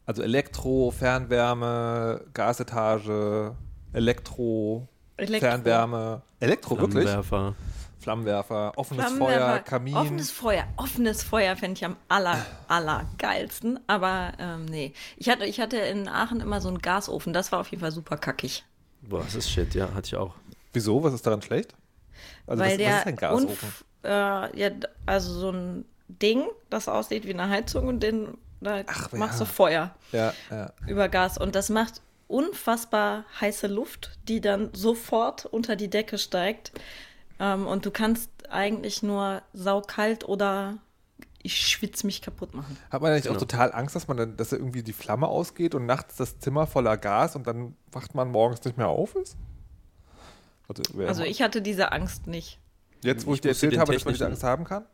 Also 0.07 0.23
Elektro, 0.23 0.89
Fernwärme, 0.89 2.25
Gasetage, 2.33 3.53
Elektro, 3.93 4.87
Elektro. 5.17 5.47
Fernwärme. 5.49 6.21
Elektro, 6.39 6.79
wirklich? 6.79 7.03
Flammenwerfer. 7.03 7.55
Flammenwerfer, 7.99 8.71
offenes 8.77 9.05
Flammenwerfer, 9.05 9.47
Feuer, 9.49 9.59
Kamin. 9.59 9.95
Offenes 9.97 10.31
Feuer. 10.31 10.63
Offenes 10.77 11.23
Feuer 11.23 11.57
fände 11.57 11.73
ich 11.77 11.83
am 11.83 11.97
aller, 12.07 12.37
aller 12.69 13.05
geilsten. 13.17 13.81
Aber 13.87 14.31
ähm, 14.39 14.63
nee. 14.65 14.93
Ich 15.17 15.27
hatte, 15.27 15.43
ich 15.45 15.59
hatte 15.59 15.75
in 15.77 16.07
Aachen 16.07 16.39
immer 16.39 16.61
so 16.61 16.69
einen 16.69 16.79
Gasofen. 16.79 17.33
Das 17.33 17.51
war 17.51 17.59
auf 17.59 17.67
jeden 17.67 17.81
Fall 17.81 17.91
super 17.91 18.15
kackig. 18.15 18.63
Boah, 19.01 19.23
das 19.23 19.35
ist 19.35 19.49
shit, 19.49 19.75
ja, 19.75 19.93
hatte 19.93 20.07
ich 20.07 20.15
auch. 20.15 20.35
Wieso? 20.71 21.03
Was 21.03 21.13
ist 21.13 21.27
daran 21.27 21.41
schlecht? 21.41 21.73
Also 22.45 22.63
Weil 22.63 22.71
was, 22.71 22.77
der 22.77 22.91
was 22.91 22.99
ist 22.99 23.07
ein 23.07 23.15
Gasofen? 23.17 23.57
unf- 23.57 23.83
äh, 24.07 24.57
ja, 24.57 24.69
also 25.05 25.33
so 25.33 25.51
ein 25.51 25.83
Ding, 26.07 26.45
das 26.69 26.87
aussieht 26.87 27.25
wie 27.25 27.33
eine 27.33 27.49
Heizung 27.49 27.87
und 27.87 28.01
den 28.01 28.37
da 28.61 28.83
Ach, 28.87 29.11
machst 29.13 29.39
ja. 29.39 29.45
du 29.45 29.51
Feuer 29.51 29.95
Ja, 30.11 30.33
ja. 30.49 30.71
über 30.87 31.09
Gas. 31.09 31.37
Und 31.37 31.55
das 31.55 31.69
macht 31.69 32.01
unfassbar 32.27 33.25
heiße 33.39 33.67
Luft, 33.67 34.17
die 34.27 34.41
dann 34.41 34.69
sofort 34.73 35.45
unter 35.45 35.75
die 35.75 35.89
Decke 35.89 36.17
steigt. 36.17 36.71
Ähm, 37.39 37.67
und 37.67 37.85
du 37.85 37.91
kannst 37.91 38.29
eigentlich 38.49 39.03
nur 39.03 39.41
saukalt 39.53 40.23
oder 40.27 40.77
ich 41.43 41.55
schwitze 41.67 42.05
mich 42.05 42.21
kaputt 42.21 42.53
machen. 42.53 42.77
Hat 42.89 43.01
man 43.01 43.11
eigentlich 43.11 43.23
Genau. 43.23 43.35
auch 43.35 43.39
total 43.39 43.71
Angst, 43.71 43.95
dass 43.95 44.07
man 44.07 44.17
dann, 44.17 44.37
dass 44.37 44.49
da 44.49 44.57
irgendwie 44.57 44.83
die 44.83 44.91
Flamme 44.93 45.27
ausgeht 45.27 45.75
und 45.75 45.85
nachts 45.85 46.15
das 46.17 46.39
Zimmer 46.39 46.67
voller 46.67 46.97
Gas 46.97 47.35
und 47.35 47.47
dann 47.47 47.75
wacht 47.91 48.15
man 48.15 48.29
morgens 48.31 48.63
nicht 48.65 48.77
mehr 48.77 48.87
auf 48.89 49.15
ist? 49.15 49.37
Also, 50.67 50.83
Also 51.07 51.23
ich 51.23 51.41
hatte 51.41 51.61
diese 51.61 51.91
Angst 51.93 52.27
nicht. 52.27 52.59
jetzt, 53.03 53.25
wo 53.25 53.31
ich, 53.31 53.35
ich 53.37 53.41
dir 53.41 53.49
erzählt 53.49 53.77
habe, 53.77 53.93
dass 53.93 54.03
man 54.03 54.13
diese 54.15 54.25
Angst 54.27 54.43
haben 54.43 54.65
kann? 54.65 54.85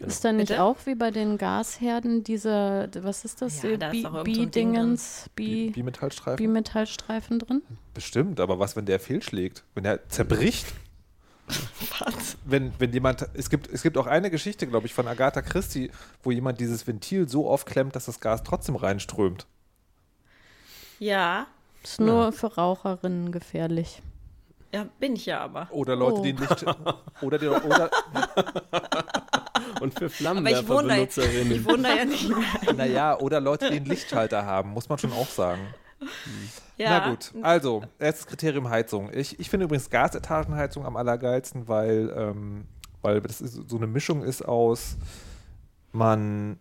Ist 0.00 0.24
da 0.24 0.32
nicht 0.32 0.48
Bitte? 0.48 0.62
auch 0.62 0.76
wie 0.84 0.94
bei 0.94 1.10
den 1.10 1.38
Gasherden 1.38 2.22
diese, 2.22 2.88
was 3.00 3.24
ist 3.24 3.42
das? 3.42 3.62
Ja, 3.62 3.76
da 3.76 3.90
Bi-Dingens, 4.22 5.28
Bi- 5.34 5.70
Bimetallstreifen? 5.70 6.36
Bimetallstreifen 6.36 7.38
drin? 7.40 7.62
Bestimmt, 7.94 8.38
aber 8.40 8.58
was, 8.60 8.76
wenn 8.76 8.86
der 8.86 9.00
fehlschlägt? 9.00 9.64
Wenn 9.74 9.84
der 9.84 10.08
zerbricht? 10.08 10.66
Was? 11.98 12.36
Wenn, 12.44 12.72
wenn 12.78 12.92
jemand, 12.92 13.26
es 13.34 13.50
gibt, 13.50 13.68
es 13.72 13.82
gibt 13.82 13.96
auch 13.98 14.06
eine 14.06 14.30
Geschichte, 14.30 14.66
glaube 14.66 14.86
ich, 14.86 14.94
von 14.94 15.08
Agatha 15.08 15.42
Christie, 15.42 15.90
wo 16.22 16.30
jemand 16.30 16.60
dieses 16.60 16.86
Ventil 16.86 17.28
so 17.28 17.48
aufklemmt, 17.50 17.96
dass 17.96 18.04
das 18.04 18.20
Gas 18.20 18.42
trotzdem 18.44 18.76
reinströmt. 18.76 19.46
Ja, 21.00 21.46
Ist 21.82 22.00
nur 22.00 22.32
für 22.32 22.54
Raucherinnen 22.54 23.32
gefährlich. 23.32 24.02
ja, 24.72 24.86
bin 25.00 25.16
ich 25.16 25.26
ja 25.26 25.40
aber. 25.40 25.68
Oder 25.70 25.96
Leute, 25.96 26.18
Oh. 26.20 26.22
die 26.22 26.32
nicht, 26.34 26.64
oder, 27.22 27.38
die, 27.38 27.46
oder 27.48 27.90
Und 29.80 29.94
für 29.94 30.04
Aber 30.04 30.06
ich 30.06 30.12
ich 30.12 30.16
Flammenwerferbenutzerinnen. 30.16 31.64
wohne 31.64 31.82
da 31.82 31.94
ja 31.96 32.04
nicht 32.04 32.28
mehr. 32.28 32.74
naja, 32.74 33.18
oder 33.18 33.40
Leute, 33.40 33.70
die 33.70 33.76
einen 33.76 33.86
Lichtschalter 33.86 34.44
haben, 34.44 34.70
muss 34.70 34.88
man 34.88 34.98
schon 34.98 35.12
auch 35.12 35.28
sagen. 35.28 35.60
Ja. 36.76 36.90
Na 36.90 37.10
gut, 37.10 37.32
also, 37.42 37.82
erstes 37.98 38.26
Kriterium 38.26 38.68
Heizung. 38.70 39.10
Ich, 39.12 39.38
ich 39.40 39.50
finde 39.50 39.64
übrigens 39.64 39.90
Gasetagenheizung 39.90 40.86
am 40.86 40.96
allergeilsten, 40.96 41.66
weil, 41.66 42.12
ähm, 42.16 42.66
weil 43.02 43.20
das 43.20 43.40
ist, 43.40 43.68
so 43.68 43.76
eine 43.76 43.88
Mischung 43.88 44.22
ist 44.22 44.42
aus, 44.42 44.96
man, 45.92 46.58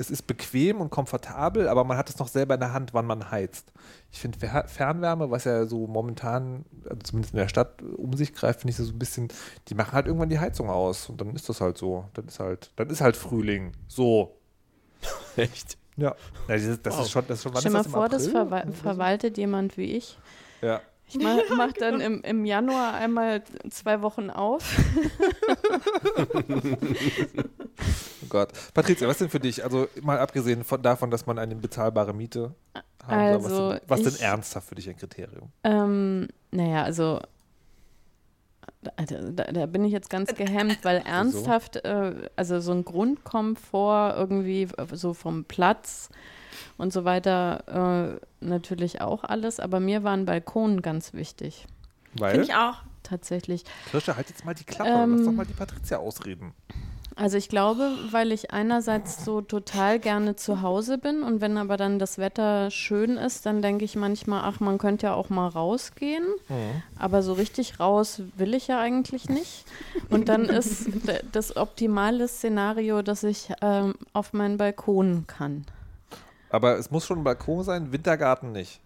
es 0.00 0.10
ist 0.10 0.22
bequem 0.26 0.80
und 0.80 0.88
komfortabel, 0.90 1.68
aber 1.68 1.84
man 1.84 1.98
hat 1.98 2.08
es 2.08 2.18
noch 2.18 2.28
selber 2.28 2.54
in 2.54 2.60
der 2.60 2.72
Hand, 2.72 2.94
wann 2.94 3.04
man 3.04 3.30
heizt. 3.30 3.70
Ich 4.10 4.18
finde 4.18 4.38
Fer 4.38 4.66
Fernwärme, 4.66 5.30
was 5.30 5.44
ja 5.44 5.66
so 5.66 5.86
momentan, 5.86 6.64
also 6.84 6.96
zumindest 7.02 7.34
in 7.34 7.38
der 7.38 7.48
Stadt, 7.48 7.82
um 7.82 8.14
sich 8.16 8.32
greift, 8.32 8.60
finde 8.60 8.70
ich 8.70 8.76
so 8.78 8.84
ein 8.90 8.98
bisschen, 8.98 9.28
die 9.68 9.74
machen 9.74 9.92
halt 9.92 10.06
irgendwann 10.06 10.30
die 10.30 10.38
Heizung 10.38 10.70
aus 10.70 11.08
und 11.10 11.20
dann 11.20 11.34
ist 11.36 11.48
das 11.50 11.60
halt 11.60 11.76
so. 11.76 12.06
Dann 12.14 12.26
ist 12.26 12.40
halt, 12.40 12.70
dann 12.76 12.88
ist 12.88 13.02
halt 13.02 13.14
Frühling. 13.16 13.72
So. 13.88 14.36
Echt? 15.36 15.76
Ja. 15.96 16.14
ja 16.48 16.54
dieses, 16.56 16.80
das, 16.80 16.94
Wow. 16.96 17.02
ist 17.04 17.10
schon, 17.10 17.24
das 17.28 17.36
ist 17.38 17.42
schon, 17.42 17.52
Stell 17.56 17.66
ist 17.66 17.72
mal 17.74 17.82
das 17.82 17.92
vor, 17.92 18.08
das 18.08 18.22
April? 18.28 18.32
verwal 18.32 18.72
verwaltet 18.72 19.36
jemand 19.36 19.76
wie 19.76 19.92
ich. 19.96 20.18
Ja. 20.62 20.80
Ich 21.10 21.18
mache 21.20 21.42
mach 21.56 21.72
dann 21.72 22.00
im, 22.00 22.22
im 22.22 22.44
Januar 22.44 22.94
einmal 22.94 23.42
zwei 23.70 24.00
Wochen 24.02 24.30
auf. 24.30 24.64
Oh 28.22 28.26
Gott. 28.28 28.50
Patricia, 28.74 29.08
was 29.08 29.18
denn 29.18 29.30
für 29.30 29.40
dich? 29.40 29.64
Also 29.64 29.88
mal 30.02 30.18
abgesehen 30.18 30.62
von, 30.64 30.82
davon, 30.82 31.10
dass 31.10 31.26
man 31.26 31.38
eine 31.38 31.56
bezahlbare 31.56 32.12
Miete 32.12 32.54
haben 33.04 33.42
soll, 33.42 33.50
Also, 33.50 33.68
was, 33.70 33.80
denn, 33.80 33.88
was 33.88 34.02
denn 34.02 34.14
ich- 34.14 34.22
ernsthaft 34.22 34.68
für 34.68 34.74
dich 34.74 34.88
ein 34.88 34.96
Kriterium? 34.96 35.50
Ähm, 35.64 36.28
naja, 36.50 36.82
also 36.84 37.20
da, 38.82 38.92
da, 39.04 39.44
da 39.52 39.66
bin 39.66 39.84
ich 39.84 39.92
jetzt 39.92 40.10
ganz 40.10 40.34
gehemmt, 40.34 40.78
weil 40.82 40.98
ernsthaft, 40.98 41.76
äh, 41.84 42.28
also 42.36 42.60
so 42.60 42.72
ein 42.72 42.84
Grundkomfort 42.84 44.14
irgendwie 44.16 44.62
äh, 44.62 44.86
so 44.92 45.12
vom 45.14 45.44
Platz 45.44 46.08
und 46.78 46.92
so 46.92 47.04
weiter 47.04 48.18
äh, 48.20 48.44
natürlich 48.44 49.00
auch 49.00 49.24
alles, 49.24 49.60
aber 49.60 49.80
mir 49.80 50.02
war 50.04 50.12
ein 50.12 50.24
Balkon 50.24 50.82
ganz 50.82 51.12
wichtig, 51.12 51.66
Weil, 52.14 52.32
Finde 52.32 52.46
ich 52.46 52.54
auch. 52.54 52.76
tatsächlich. 53.02 53.64
Kirsche, 53.90 54.16
halt 54.16 54.28
jetzt 54.28 54.44
mal 54.44 54.54
die 54.54 54.64
Klappe. 54.64 54.90
Ähm, 54.90 55.16
Lass 55.16 55.26
doch 55.26 55.32
mal 55.32 55.46
die 55.46 55.52
Patricia 55.52 55.98
ausreden. 55.98 56.52
Also 57.16 57.36
ich 57.36 57.50
glaube, 57.50 57.90
weil 58.12 58.32
ich 58.32 58.50
einerseits 58.52 59.26
so 59.26 59.42
total 59.42 59.98
gerne 59.98 60.36
zu 60.36 60.62
Hause 60.62 60.96
bin 60.96 61.22
und 61.22 61.42
wenn 61.42 61.58
aber 61.58 61.76
dann 61.76 61.98
das 61.98 62.16
Wetter 62.16 62.70
schön 62.70 63.18
ist, 63.18 63.44
dann 63.44 63.60
denke 63.60 63.84
ich 63.84 63.94
manchmal, 63.94 64.40
ach, 64.44 64.60
man 64.60 64.78
könnte 64.78 65.08
ja 65.08 65.14
auch 65.14 65.28
mal 65.28 65.48
rausgehen. 65.48 66.24
Aber 66.98 67.22
so 67.22 67.34
richtig 67.34 67.78
raus 67.78 68.22
will 68.36 68.54
ich 68.54 68.68
ja 68.68 68.80
eigentlich 68.80 69.28
nicht. 69.28 69.66
Und 70.08 70.30
dann 70.30 70.44
ist 70.46 70.88
das 71.32 71.56
optimale 71.56 72.26
Szenario, 72.26 73.02
dass 73.02 73.22
ich 73.22 73.50
ähm, 73.60 73.94
auf 74.14 74.32
meinen 74.32 74.56
Balkon 74.56 75.24
kann. 75.26 75.66
Aber 76.50 76.76
es 76.78 76.90
muss 76.90 77.06
schon 77.06 77.18
ein 77.18 77.24
Balkon 77.24 77.62
sein, 77.64 77.92
Wintergarten 77.92 78.52
nicht. 78.52 78.80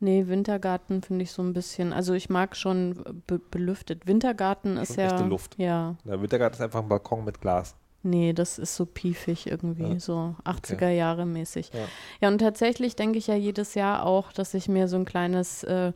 Nee, 0.00 0.26
Wintergarten 0.26 1.02
finde 1.02 1.22
ich 1.22 1.32
so 1.32 1.42
ein 1.42 1.52
bisschen, 1.54 1.92
also 1.92 2.12
ich 2.12 2.28
mag 2.28 2.54
schon 2.56 3.22
be 3.26 3.38
belüftet. 3.38 4.06
Wintergarten 4.06 4.76
ist 4.76 4.94
Schon 4.94 5.04
ja. 5.04 5.06
echte 5.10 5.24
Luft. 5.24 5.54
Ja. 5.58 5.94
Der 6.04 6.20
Wintergarten 6.20 6.56
ist 6.56 6.60
einfach 6.62 6.82
ein 6.82 6.88
Balkon 6.88 7.24
mit 7.24 7.40
Glas. 7.40 7.74
Nee, 8.02 8.32
das 8.34 8.58
ist 8.58 8.76
so 8.76 8.84
piefig 8.86 9.46
irgendwie, 9.46 9.94
Ja. 9.94 9.98
so 10.00 10.36
80er 10.44 10.90
Jahre 10.90 11.24
mäßig. 11.26 11.70
Ja. 11.72 11.80
Ja. 12.20 12.28
und 12.28 12.38
tatsächlich 12.38 12.94
denke 12.94 13.18
ich 13.18 13.26
ja 13.26 13.34
jedes 13.34 13.74
Jahr 13.74 14.04
auch, 14.04 14.32
dass 14.32 14.52
ich 14.54 14.68
mir 14.68 14.86
so 14.86 14.96
ein 14.96 15.06
kleines 15.06 15.64
äh, 15.64 15.92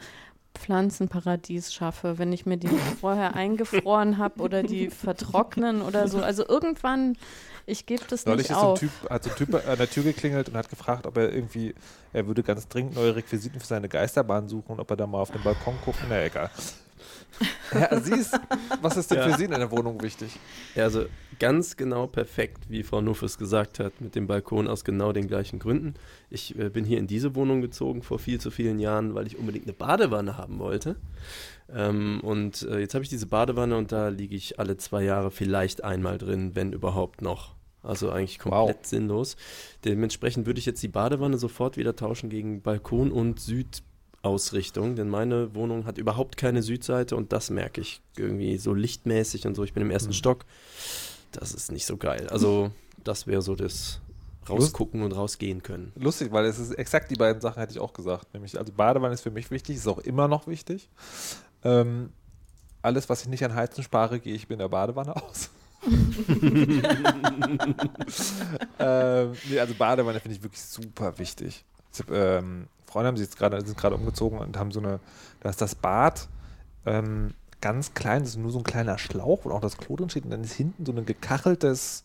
Pflanzenparadies 0.54 1.72
schaffe, 1.72 2.18
wenn 2.18 2.32
ich 2.32 2.46
mir 2.46 2.56
die 2.56 2.68
vorher 2.68 3.34
eingefroren 3.36 4.18
habe 4.18 4.40
oder 4.42 4.62
die 4.62 4.88
vertrocknen 4.90 5.82
oder 5.82 6.08
so. 6.08 6.18
Also 6.22 6.46
irgendwann, 6.46 7.16
ich 7.70 7.86
gebe 7.86 8.02
das 8.08 8.26
Neulich 8.26 8.48
nicht 8.48 8.50
ist 8.50 8.56
so 8.60 8.66
ein 8.66 8.72
auf. 8.72 8.80
typ, 8.80 8.90
hat 9.08 9.24
so 9.24 9.30
ein 9.30 9.36
Typ 9.36 9.54
an 9.54 9.78
der 9.78 9.88
Tür 9.90 10.02
geklingelt 10.02 10.48
und 10.48 10.56
hat 10.56 10.68
gefragt, 10.68 11.06
ob 11.06 11.16
er 11.16 11.32
irgendwie, 11.32 11.74
er 12.12 12.26
würde 12.26 12.42
ganz 12.42 12.68
dringend 12.68 12.94
neue 12.94 13.14
Requisiten 13.16 13.60
für 13.60 13.66
seine 13.66 13.88
Geisterbahn 13.88 14.48
suchen 14.48 14.72
und 14.72 14.80
ob 14.80 14.90
er 14.90 14.96
da 14.96 15.06
mal 15.06 15.18
auf 15.20 15.30
den 15.30 15.42
Balkon 15.42 15.74
gucken. 15.84 16.06
Na 16.08 16.24
egal. 16.24 16.50
Ja, 17.72 17.98
siehst, 18.00 18.38
was 18.82 18.96
ist 18.98 19.10
denn 19.10 19.18
Ja. 19.18 19.30
für 19.30 19.38
Sie 19.38 19.44
in 19.44 19.52
der 19.52 19.70
Wohnung 19.70 20.02
wichtig? 20.02 20.36
Ja, 20.74 20.84
also 20.84 21.06
ganz 21.38 21.76
genau 21.78 22.06
perfekt, 22.06 22.64
wie 22.68 22.82
Frau 22.82 23.00
Nuffes 23.00 23.38
gesagt 23.38 23.78
hat, 23.78 23.98
mit 24.02 24.14
dem 24.14 24.26
Balkon 24.26 24.68
aus 24.68 24.84
genau 24.84 25.12
den 25.12 25.26
gleichen 25.26 25.58
Gründen. 25.58 25.94
Ich 26.28 26.58
äh, 26.58 26.68
bin 26.68 26.84
hier 26.84 26.98
in 26.98 27.06
diese 27.06 27.34
Wohnung 27.34 27.62
gezogen 27.62 28.02
vor 28.02 28.18
viel 28.18 28.40
zu 28.40 28.50
vielen 28.50 28.78
Jahren, 28.80 29.14
weil 29.14 29.26
ich 29.26 29.38
unbedingt 29.38 29.64
eine 29.64 29.72
Badewanne 29.72 30.36
haben 30.36 30.58
wollte. 30.58 30.96
Ähm, 31.72 32.20
und 32.22 32.62
äh, 32.62 32.80
jetzt 32.80 32.92
habe 32.94 33.04
ich 33.04 33.08
diese 33.08 33.26
Badewanne 33.26 33.76
und 33.78 33.92
da 33.92 34.08
liege 34.08 34.36
ich 34.36 34.58
alle 34.58 34.76
zwei 34.76 35.02
Jahre 35.04 35.30
vielleicht 35.30 35.82
einmal 35.82 36.18
drin, 36.18 36.50
wenn 36.54 36.74
überhaupt 36.74 37.22
noch. 37.22 37.54
Also 37.82 38.10
eigentlich 38.10 38.38
komplett 38.38 38.78
Wow. 38.78 38.86
sinnlos. 38.86 39.36
Dementsprechend 39.84 40.46
würde 40.46 40.58
ich 40.60 40.66
jetzt 40.66 40.82
die 40.82 40.88
Badewanne 40.88 41.38
sofort 41.38 41.76
wieder 41.76 41.96
tauschen 41.96 42.28
gegen 42.28 42.60
Balkon 42.60 43.10
und 43.10 43.40
Südausrichtung, 43.40 44.96
denn 44.96 45.08
meine 45.08 45.54
Wohnung 45.54 45.86
hat 45.86 45.96
überhaupt 45.98 46.36
keine 46.36 46.62
Südseite 46.62 47.16
und 47.16 47.32
das 47.32 47.48
merke 47.50 47.80
ich 47.80 48.00
irgendwie 48.16 48.58
so 48.58 48.74
lichtmäßig 48.74 49.46
und 49.46 49.54
so. 49.54 49.64
Ich 49.64 49.72
bin 49.72 49.82
im 49.82 49.90
ersten 49.90 50.12
Stock. 50.12 50.44
Das 51.32 51.52
ist 51.54 51.72
nicht 51.72 51.86
so 51.86 51.96
geil. 51.96 52.28
Also 52.28 52.70
das 53.02 53.26
wäre 53.26 53.40
so 53.40 53.54
das 53.54 54.00
rausgucken 54.48 55.02
und 55.02 55.12
rausgehen 55.12 55.62
können. 55.62 55.92
Lustig, 55.94 56.32
weil 56.32 56.44
es 56.46 56.58
ist 56.58 56.72
exakt 56.72 57.10
die 57.10 57.14
beiden 57.14 57.40
Sachen 57.40 57.60
hätte 57.60 57.72
ich 57.72 57.78
auch 57.78 57.92
gesagt. 57.92 58.34
Nämlich, 58.34 58.58
also 58.58 58.72
Badewanne 58.72 59.14
ist 59.14 59.20
für 59.20 59.30
mich 59.30 59.50
wichtig, 59.50 59.76
ist 59.76 59.86
auch 59.86 59.98
immer 59.98 60.28
noch 60.28 60.46
wichtig. 60.46 60.88
Ähm, 61.62 62.10
alles, 62.82 63.08
was 63.08 63.22
ich 63.22 63.28
nicht 63.28 63.44
an 63.44 63.54
Heizen 63.54 63.84
spare, 63.84 64.18
gehe 64.18 64.34
ich 64.34 64.50
in 64.50 64.58
der 64.58 64.68
Badewanne 64.68 65.14
aus. 65.16 65.50
ähm, 68.78 69.32
nee, 69.48 69.58
also 69.58 69.74
Badewanne 69.74 70.20
finde 70.20 70.36
ich 70.36 70.42
wirklich 70.42 70.62
super 70.62 71.18
wichtig. 71.18 71.64
Ich 71.92 72.04
ähm, 72.10 72.66
Freunde 72.86 73.08
haben 73.08 73.16
sich 73.16 73.26
jetzt 73.26 73.38
gerade, 73.38 73.64
sind 73.64 73.78
gerade 73.78 73.94
umgezogen 73.94 74.38
und 74.38 74.58
haben 74.58 74.72
so 74.72 74.80
eine, 74.80 75.00
da 75.40 75.50
ist 75.50 75.60
das 75.60 75.74
Bad 75.74 76.28
ähm, 76.86 77.34
ganz 77.60 77.94
klein, 77.94 78.22
das 78.22 78.30
ist 78.30 78.36
nur 78.36 78.50
so 78.50 78.58
ein 78.58 78.64
kleiner 78.64 78.98
Schlauch, 78.98 79.44
wo 79.44 79.50
auch 79.50 79.60
das 79.60 79.76
Klo 79.76 79.96
drin 79.96 80.10
steht 80.10 80.24
und 80.24 80.30
dann 80.30 80.44
ist 80.44 80.54
hinten 80.54 80.84
so 80.84 80.92
ein 80.92 81.06
gekacheltes, 81.06 82.02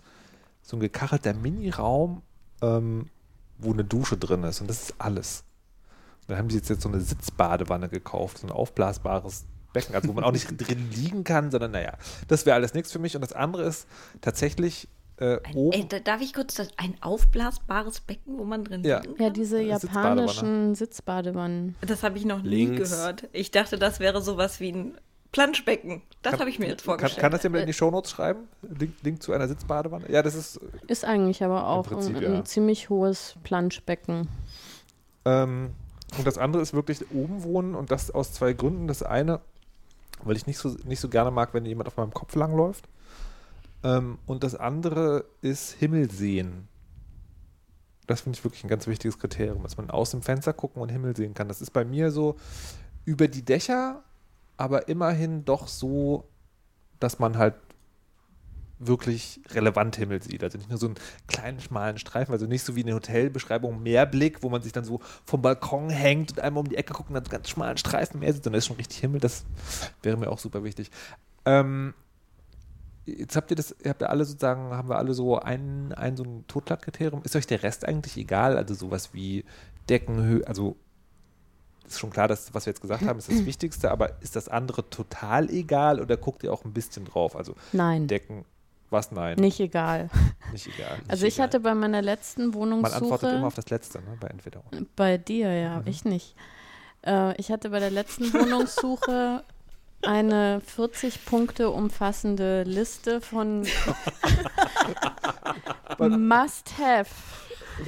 so 0.61 0.77
ein 0.77 0.79
gekachelter 0.79 1.33
Miniraum, 1.33 2.21
ähm, 2.61 3.09
wo 3.57 3.73
eine 3.73 3.83
Dusche 3.83 4.17
drin 4.17 4.43
ist 4.43 4.61
und 4.61 4.69
das 4.69 4.83
ist 4.83 4.95
alles. 4.99 5.43
Dann 6.27 6.37
haben 6.37 6.49
sie 6.49 6.57
jetzt, 6.57 6.69
jetzt 6.69 6.81
so 6.81 6.89
eine 6.89 7.01
Sitzbadewanne 7.01 7.89
gekauft, 7.89 8.39
so 8.39 8.47
ein 8.47 8.51
aufblasbares 8.51 9.45
Becken, 9.75 9.93
also 9.95 10.07
wo 10.09 10.13
man 10.13 10.23
auch 10.23 10.31
nicht 10.31 10.47
drin 10.67 10.89
liegen 10.91 11.23
kann, 11.23 11.51
sondern 11.51 11.71
naja, 11.71 11.93
das 12.27 12.45
wäre 12.47 12.55
alles 12.55 12.73
nichts 12.73 12.91
für 12.91 12.99
mich. 12.99 13.13
Und 13.15 13.21
das 13.21 13.31
andere 13.33 13.63
ist 13.63 13.87
tatsächlich 14.21 14.87
äh, 15.17 15.37
Ein, 15.43 15.55
oben. 15.55 15.77
ey, 15.79 15.87
da, 15.87 15.99
darf 15.99 16.19
ich 16.21 16.33
kurz 16.33 16.55
das, 16.55 16.69
ein 16.77 16.95
aufblasbares 17.01 18.01
Becken, 18.01 18.37
wo 18.39 18.43
man 18.43 18.63
drin 18.65 18.83
Ja. 18.83 18.99
liegen 19.01 19.13
Ja, 19.17 19.25
kann? 19.27 19.33
diese 19.33 19.61
Äh, 19.61 19.77
Sitzbadewanne. 19.77 20.21
japanischen 20.21 20.75
Sitzbadewannen. 20.75 21.75
Das 21.81 22.03
habe 22.03 22.17
ich 22.17 22.25
noch 22.25 22.41
nie 22.41 22.49
Links. 22.49 22.89
gehört. 22.91 23.29
Ich 23.31 23.51
dachte, 23.51 23.77
das 23.77 23.99
wäre 24.01 24.21
sowas 24.21 24.59
wie 24.59 24.71
ein 24.73 24.97
Planschbecken. 25.31 26.01
Das 26.21 26.39
habe 26.39 26.49
ich 26.49 26.59
mir 26.59 26.67
jetzt 26.67 26.79
kann, 26.81 26.97
vorgestellt. 26.97 27.21
kann 27.21 27.31
das 27.31 27.43
jemand 27.43 27.61
in 27.61 27.67
die 27.67 27.73
Shownotes 27.73 28.11
schreiben? 28.11 28.47
Link, 28.61 28.93
Link 29.03 29.21
zu 29.21 29.31
einer 29.33 29.47
Sitzbadewanne? 29.49 30.09
Ja, 30.09 30.21
das 30.23 30.33
ist. 30.35 30.59
Ist 30.87 31.03
eigentlich 31.05 31.43
aber 31.43 31.67
auch 31.67 31.85
Prinzip, 31.87 32.15
ein, 32.17 32.21
ja. 32.23 32.29
ein 32.33 32.45
ziemlich 32.45 32.89
hohes 32.89 33.35
Planschbecken. 33.43 34.27
Ähm, 35.25 35.71
und 36.17 36.25
das 36.27 36.37
andere 36.37 36.61
ist 36.61 36.73
wirklich 36.73 37.11
oben 37.11 37.43
wohnen 37.43 37.75
und 37.75 37.91
das 37.91 38.11
aus 38.11 38.31
zwei 38.33 38.53
Gründen. 38.53 38.87
Das 38.87 39.03
eine, 39.03 39.41
weil 40.23 40.37
ich 40.37 40.47
nicht 40.47 40.57
so, 40.57 40.75
nicht 40.85 40.99
so 40.99 41.09
gerne 41.09 41.31
mag, 41.31 41.53
wenn 41.53 41.65
jemand 41.65 41.87
auf 41.87 41.97
meinem 41.97 42.13
Kopf 42.13 42.35
langläuft. 42.35 42.87
Ähm, 43.83 44.17
und 44.25 44.43
das 44.43 44.55
andere 44.55 45.25
ist 45.41 45.73
Himmel 45.73 46.09
sehen. 46.11 46.67
Das 48.07 48.21
finde 48.21 48.37
ich 48.37 48.43
wirklich 48.43 48.63
ein 48.63 48.69
ganz 48.69 48.87
wichtiges 48.87 49.19
Kriterium, 49.19 49.63
dass 49.63 49.77
man 49.77 49.89
aus 49.89 50.11
dem 50.11 50.21
Fenster 50.21 50.53
gucken 50.53 50.81
und 50.81 50.89
Himmel 50.89 51.15
sehen 51.15 51.33
kann. 51.33 51.47
Das 51.47 51.61
ist 51.61 51.71
bei 51.71 51.85
mir 51.85 52.11
so 52.11 52.35
über 53.03 53.27
die 53.27 53.43
Dächer, 53.43 54.03
aber 54.57 54.87
immerhin 54.87 55.45
doch 55.45 55.67
so, 55.67 56.25
dass 56.99 57.19
man 57.19 57.37
halt 57.37 57.55
wirklich 58.79 59.41
relevant 59.51 59.95
Himmel 59.95 60.21
sieht. 60.21 60.43
Also 60.43 60.57
nicht 60.57 60.69
nur 60.69 60.77
so 60.77 60.87
einen 60.87 60.95
kleinen, 61.27 61.59
schmalen 61.59 61.97
Streifen, 61.97 62.33
also 62.33 62.45
nicht 62.45 62.63
so 62.63 62.75
wie 62.75 62.81
in 62.81 62.87
der 62.87 62.95
Hotelbeschreibung 62.95 63.81
Meerblick, 63.81 64.43
wo 64.43 64.49
man 64.49 64.61
sich 64.61 64.73
dann 64.73 64.83
so 64.83 64.99
vom 65.23 65.41
Balkon 65.41 65.89
hängt 65.89 66.31
und 66.31 66.39
einmal 66.39 66.61
um 66.61 66.69
die 66.69 66.75
Ecke 66.75 66.93
guckt 66.93 67.09
und 67.09 67.15
dann 67.15 67.25
so 67.25 67.31
ganz 67.31 67.49
schmalen 67.49 67.77
Streifen 67.77 68.19
Meer 68.19 68.33
sieht, 68.33 68.43
sondern 68.43 68.59
ist 68.59 68.67
schon 68.67 68.75
richtig 68.75 68.99
Himmel. 68.99 69.19
Das 69.19 69.45
wäre 70.03 70.17
mir 70.17 70.29
auch 70.29 70.39
super 70.39 70.63
wichtig. 70.63 70.91
Ähm, 71.45 71.93
jetzt 73.05 73.35
habt 73.35 73.51
ihr 73.51 73.55
das, 73.55 73.75
ihr 73.83 73.89
habt 73.89 74.01
ja 74.01 74.07
alle 74.07 74.25
sozusagen, 74.25 74.71
haben 74.71 74.89
wir 74.89 74.97
alle 74.97 75.13
so 75.13 75.39
ein, 75.39 75.93
ein 75.93 76.17
so 76.17 76.23
ein 76.23 76.45
Totschlagkriterium. 76.47 77.23
Ist 77.23 77.35
euch 77.35 77.47
der 77.47 77.63
Rest 77.63 77.87
eigentlich 77.87 78.17
egal? 78.17 78.57
Also 78.57 78.73
sowas 78.73 79.13
wie 79.13 79.45
Deckenhöhe, 79.89 80.45
also 80.47 80.75
ist 81.87 81.99
schon 81.99 82.09
klar, 82.09 82.27
dass 82.27 82.53
was 82.53 82.65
wir 82.65 82.71
jetzt 82.71 82.81
gesagt 82.81 83.05
haben, 83.05 83.19
ist 83.19 83.29
das 83.29 83.45
Wichtigste, 83.45 83.91
aber 83.91 84.21
ist 84.21 84.35
das 84.35 84.49
andere 84.49 84.89
total 84.89 85.49
egal 85.49 86.01
oder 86.01 86.17
guckt 86.17 86.43
ihr 86.43 86.51
auch 86.51 86.65
ein 86.65 86.73
bisschen 86.73 87.05
drauf? 87.05 87.35
Also 87.35 87.55
Nein, 87.73 88.07
Decken, 88.07 88.43
was 88.89 89.11
nein? 89.11 89.37
nicht 89.37 89.59
egal. 89.59 90.09
Nicht 90.51 90.67
egal. 90.67 90.99
Also 91.07 91.25
ich 91.25 91.39
hatte 91.39 91.59
bei 91.59 91.73
meiner 91.73 92.01
letzten 92.01 92.49
Man 92.51 92.85
antwortet 92.85 93.01
immer 93.01 93.11
Wohnungssuche 93.11 93.45
auf 93.47 93.55
das 93.55 93.69
Letzte, 93.69 93.99
ne? 93.99 94.17
Bei 94.19 94.27
entweder 94.27 94.61
oder. 94.71 94.81
bei 94.95 95.17
dir, 95.17 95.51
ja, 95.51 95.79
Mhm. 95.79 95.87
ich 95.87 96.05
nicht. 96.05 96.35
Äh, 97.05 97.35
ich 97.39 97.51
hatte 97.51 97.69
bei 97.71 97.79
der 97.79 97.91
letzten 97.91 98.31
Wohnungssuche 98.33 99.43
eine 100.03 100.61
40 100.61 101.25
Punkte 101.25 101.71
umfassende 101.71 102.63
Liste 102.63 103.21
von 103.21 103.61
Must-Have. 105.99 107.09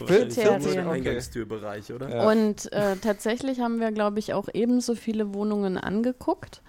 Kriterien. 0.05 0.79
Im 0.79 0.89
Eingangstürbereich, 0.89 1.93
oder? 1.93 2.09
Ja. 2.09 2.29
Und 2.29 2.69
äh, 2.73 2.97
tatsächlich 2.97 3.61
haben 3.61 3.79
wir, 3.79 3.91
glaube 3.93 4.19
ich, 4.19 4.33
auch 4.33 4.49
ebenso 4.53 4.95
viele 4.95 5.33
Wohnungen 5.33 5.77
angeguckt. 5.77 6.61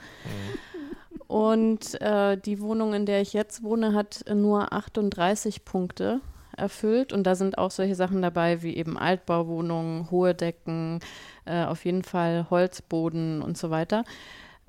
Und 1.28 2.00
äh, 2.00 2.36
die 2.38 2.60
Wohnung, 2.60 2.94
in 2.94 3.04
der 3.06 3.20
ich 3.20 3.32
jetzt 3.34 3.62
wohne, 3.62 3.92
hat 3.94 4.24
nur 4.34 4.72
38 4.72 5.64
Punkte 5.64 6.20
erfüllt. 6.56 7.12
Und 7.12 7.24
da 7.24 7.34
sind 7.34 7.58
auch 7.58 7.70
solche 7.70 7.94
Sachen 7.94 8.22
dabei 8.22 8.62
wie 8.62 8.74
eben 8.76 8.98
Altbauwohnungen, 8.98 10.10
hohe 10.10 10.34
Decken, 10.34 11.00
äh, 11.44 11.64
auf 11.64 11.84
jeden 11.84 12.02
Fall 12.02 12.46
Holzboden 12.50 13.42
und 13.42 13.58
so 13.58 13.68
weiter. 13.70 14.04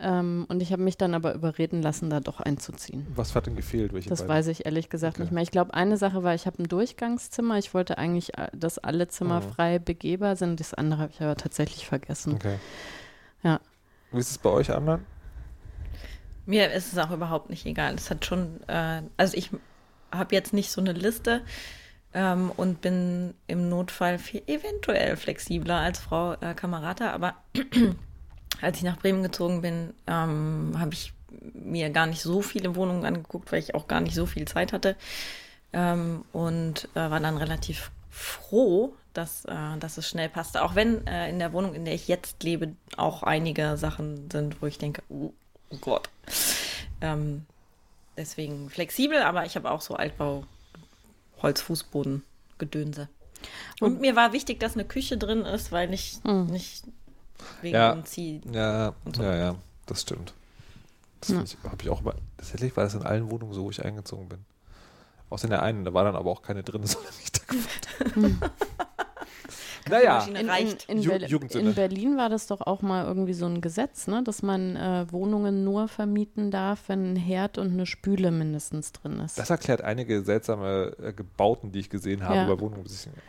Ähm, 0.01 0.45
und 0.49 0.61
ich 0.61 0.71
habe 0.73 0.81
mich 0.81 0.97
dann 0.97 1.13
aber 1.13 1.33
überreden 1.33 1.81
lassen, 1.81 2.09
da 2.09 2.19
doch 2.19 2.39
einzuziehen. 2.41 3.07
Was 3.15 3.35
hat 3.35 3.47
denn 3.47 3.55
gefehlt? 3.55 3.91
Welche 3.93 4.09
Das 4.09 4.19
beiden? 4.19 4.29
weiß 4.35 4.47
ich 4.47 4.65
ehrlich 4.65 4.89
gesagt 4.89 5.15
Okay. 5.15 5.23
nicht 5.23 5.31
mehr. 5.31 5.43
Ich 5.43 5.51
glaube, 5.51 5.73
eine 5.73 5.97
Sache 5.97 6.23
war, 6.23 6.33
ich 6.35 6.45
habe 6.45 6.61
ein 6.61 6.67
Durchgangszimmer. 6.67 7.57
Ich 7.57 7.73
wollte 7.73 7.97
eigentlich, 7.97 8.37
äh, 8.37 8.47
dass 8.53 8.77
alle 8.79 9.07
Zimmer 9.07 9.39
Mhm. 9.39 9.43
frei 9.51 9.79
begehbar 9.79 10.35
sind. 10.35 10.59
Das 10.59 10.73
andere 10.73 11.01
habe 11.01 11.11
ich 11.13 11.21
aber 11.21 11.35
tatsächlich 11.37 11.85
vergessen. 11.87 12.33
Okay. 12.33 12.55
Ja. 13.43 13.59
Wie 14.11 14.19
ist 14.19 14.31
es 14.31 14.37
bei 14.37 14.49
euch 14.49 14.71
anderen? 14.73 15.05
Mir 16.49 16.71
ist 16.71 16.91
es 16.91 16.97
auch 16.97 17.11
überhaupt 17.11 17.51
nicht 17.51 17.63
egal. 17.67 17.93
Es 17.93 18.09
hat 18.09 18.25
schon, 18.25 18.59
äh, 18.67 19.03
also 19.17 19.37
ich 19.37 19.51
habe 20.11 20.33
jetzt 20.33 20.51
nicht 20.51 20.71
so 20.71 20.81
eine 20.81 20.93
Liste 20.93 21.43
ähm, 22.11 22.51
und 22.57 22.81
bin 22.81 23.35
im 23.45 23.69
Notfall 23.69 24.17
viel, 24.17 24.41
eventuell 24.47 25.15
flexibler 25.15 25.75
als 25.75 25.99
Frau 25.99 26.33
äh, 26.33 26.55
Kamerata, 26.55 27.11
aber 27.11 27.35
als 28.61 28.77
ich 28.77 28.83
nach 28.83 28.97
Bremen 28.97 29.21
gezogen 29.21 29.61
bin, 29.61 29.93
ähm, 30.07 30.73
habe 30.79 30.95
ich 30.95 31.13
mir 31.53 31.91
gar 31.91 32.07
nicht 32.07 32.23
so 32.23 32.41
viele 32.41 32.75
Wohnungen 32.75 33.05
angeguckt, 33.05 33.51
weil 33.51 33.59
ich 33.59 33.75
auch 33.75 33.87
gar 33.87 34.01
nicht 34.01 34.15
so 34.15 34.25
viel 34.25 34.45
Zeit 34.45 34.73
hatte 34.73 34.95
ähm, 35.71 36.25
und 36.31 36.89
äh, 36.95 37.11
war 37.11 37.19
dann 37.19 37.37
relativ 37.37 37.91
froh, 38.09 38.95
dass, 39.13 39.45
äh, 39.45 39.77
dass 39.79 39.99
es 39.99 40.09
schnell 40.09 40.29
passte. 40.29 40.63
Auch 40.63 40.73
wenn 40.73 41.05
äh, 41.05 41.29
in 41.29 41.37
der 41.37 41.53
Wohnung, 41.53 41.75
in 41.75 41.85
der 41.85 41.93
ich 41.93 42.07
jetzt 42.07 42.41
lebe, 42.41 42.73
auch 42.97 43.21
einige 43.21 43.77
Sachen 43.77 44.31
sind, 44.31 44.63
wo 44.63 44.65
ich 44.65 44.79
denke, 44.79 45.03
oh, 45.09 45.31
oh 45.69 45.77
Gott. 45.81 46.09
Ähm, 47.01 47.45
deswegen 48.17 48.69
flexibel, 48.69 49.21
aber 49.21 49.45
ich 49.45 49.55
habe 49.55 49.71
auch 49.71 49.81
so 49.81 49.95
Altbau, 49.95 50.43
Holzfußboden, 51.41 52.23
Gedönse. 52.57 53.07
Und 53.79 54.01
mir 54.01 54.15
war 54.17 54.33
wichtig, 54.33 54.59
dass 54.59 54.73
eine 54.73 54.83
Küche 54.85 55.17
drin 55.17 55.41
ist, 55.45 55.71
weil 55.71 55.87
nicht, 55.87 56.23
nicht 56.25 56.83
wegen 57.61 57.75
Ja. 57.75 57.93
dem 57.93 58.05
Zieh. 58.05 58.41
Ja, 58.51 58.93
so. 59.15 59.23
ja, 59.23 59.35
ja, 59.35 59.55
das 59.85 60.01
stimmt. 60.01 60.33
Das 61.21 61.29
Ja. 61.29 61.37
habe 61.69 61.81
ich 61.81 61.89
auch 61.89 62.01
immer. 62.01 62.15
Tatsächlich 62.37 62.75
war 62.75 62.83
das 62.83 62.93
in 62.95 63.03
allen 63.03 63.29
Wohnungen 63.31 63.53
so, 63.53 63.63
wo 63.63 63.69
ich 63.69 63.83
eingezogen 63.83 64.27
bin. 64.27 64.45
Außer 65.29 65.45
in 65.45 65.51
der 65.51 65.61
einen, 65.63 65.85
da 65.85 65.93
war 65.93 66.03
dann 66.03 66.15
aber 66.15 66.29
auch 66.31 66.41
keine 66.41 66.63
drin, 66.63 66.85
sondern 66.85 67.13
ich 67.23 67.31
da 67.31 67.39
gefragt. 69.89 70.03
naja, 70.05 70.15
Maschine 70.19 70.39
In, 70.39 70.45
in, 70.45 70.49
reicht. 70.51 70.89
in, 70.89 71.01
Jugendsünde. 71.01 71.69
in 71.69 71.75
Berlin 71.75 72.17
war 72.17 72.29
das 72.29 72.47
doch 72.47 72.61
auch 72.61 72.81
mal 72.81 73.05
irgendwie 73.05 73.33
so 73.33 73.45
ein 73.45 73.61
Gesetz, 73.61 74.07
ne? 74.07 74.23
dass 74.23 74.41
man 74.41 74.75
äh, 74.75 75.05
Wohnungen 75.11 75.63
nur 75.63 75.87
vermieten 75.87 76.51
darf, 76.51 76.83
wenn 76.87 77.13
ein 77.13 77.15
Herd 77.15 77.57
und 77.57 77.73
eine 77.73 77.85
Spüle 77.85 78.31
mindestens 78.31 78.91
drin 78.91 79.19
ist. 79.19 79.37
das 79.39 79.49
erklärt 79.49 79.81
einige 79.81 80.23
seltsame 80.23 80.95
äh, 81.01 81.13
Gebauten, 81.13 81.71
die 81.71 81.79
ich 81.79 81.89
gesehen 81.89 82.23
habe 82.23 82.35
Ja. 82.35 82.45
über 82.45 82.59
Wohnungen. 82.59 82.85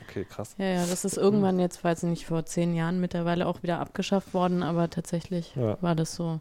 Okay, 0.08 0.24
krass. 0.24 0.54
ja, 0.58 0.66
ja, 0.66 0.86
das 0.86 1.04
ist 1.04 1.16
irgendwann 1.16 1.58
jetzt, 1.58 1.82
weiß 1.82 2.02
ich 2.04 2.08
nicht, 2.10 2.26
vor 2.26 2.44
zehn 2.46 2.74
Jahren 2.74 3.00
mittlerweile 3.00 3.46
auch 3.46 3.62
wieder 3.62 3.78
abgeschafft 3.80 4.34
worden, 4.34 4.62
aber 4.62 4.90
tatsächlich 4.90 5.54
Ja. 5.56 5.76
war 5.80 5.94
das 5.94 6.14
so 6.14 6.40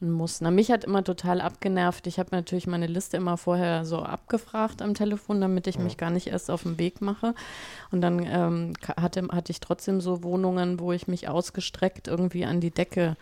ein 0.00 0.10
Muss. 0.12 0.40
Na, 0.40 0.50
mich 0.50 0.70
hat 0.70 0.84
immer 0.84 1.02
total 1.02 1.40
abgenervt. 1.40 2.06
Ich 2.06 2.18
habe 2.18 2.28
natürlich 2.32 2.66
meine 2.66 2.86
Liste 2.86 3.16
immer 3.16 3.36
vorher 3.36 3.84
so 3.84 3.98
abgefragt 4.02 4.80
am 4.82 4.94
Telefon, 4.94 5.40
damit 5.40 5.66
ich 5.66 5.78
mich 5.78 5.96
gar 5.96 6.10
nicht 6.10 6.28
erst 6.28 6.50
auf 6.50 6.62
den 6.62 6.78
Weg 6.78 7.00
mache. 7.00 7.34
Und 7.90 8.00
dann 8.00 8.24
ähm, 8.24 8.72
hatte, 8.96 9.26
hatte 9.32 9.50
ich 9.50 9.60
trotzdem 9.60 10.00
so 10.00 10.22
Wohnungen, 10.22 10.78
wo 10.78 10.92
ich 10.92 11.08
mich 11.08 11.28
ausgestreckt 11.28 12.06
irgendwie 12.08 12.44
an 12.44 12.60
die 12.60 12.70
Decke 12.70 13.16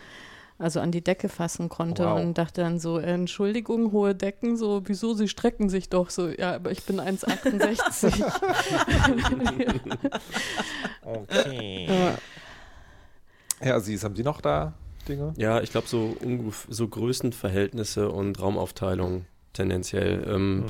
also 0.58 0.80
an 0.80 0.90
die 0.90 1.04
Decke 1.04 1.28
fassen 1.28 1.68
konnte 1.68 2.06
Wow. 2.06 2.18
und 2.18 2.38
dachte 2.38 2.62
dann 2.62 2.78
so, 2.80 2.98
Entschuldigung, 2.98 3.92
hohe 3.92 4.14
Decken, 4.14 4.56
so, 4.56 4.80
wieso, 4.86 5.12
sie 5.12 5.28
strecken 5.28 5.68
sich 5.68 5.90
doch 5.90 6.08
so, 6.08 6.28
ja, 6.30 6.54
aber 6.54 6.70
ich 6.70 6.82
bin 6.84 6.98
1,68. 6.98 8.24
Okay. 11.02 11.86
ja. 11.88 12.18
Ja, 13.68 13.80
Sie, 13.80 13.98
haben 13.98 14.16
Sie 14.16 14.22
noch 14.22 14.40
da 14.40 14.72
Dinge? 15.08 15.32
Ja, 15.36 15.60
ich 15.60 15.70
glaube, 15.70 15.88
so, 15.88 16.16
so 16.68 16.88
Größenverhältnisse 16.88 18.10
und 18.10 18.40
Raumaufteilung 18.40 19.24
tendenziell. 19.52 20.24
Ähm, 20.28 20.58
Mhm. 20.60 20.66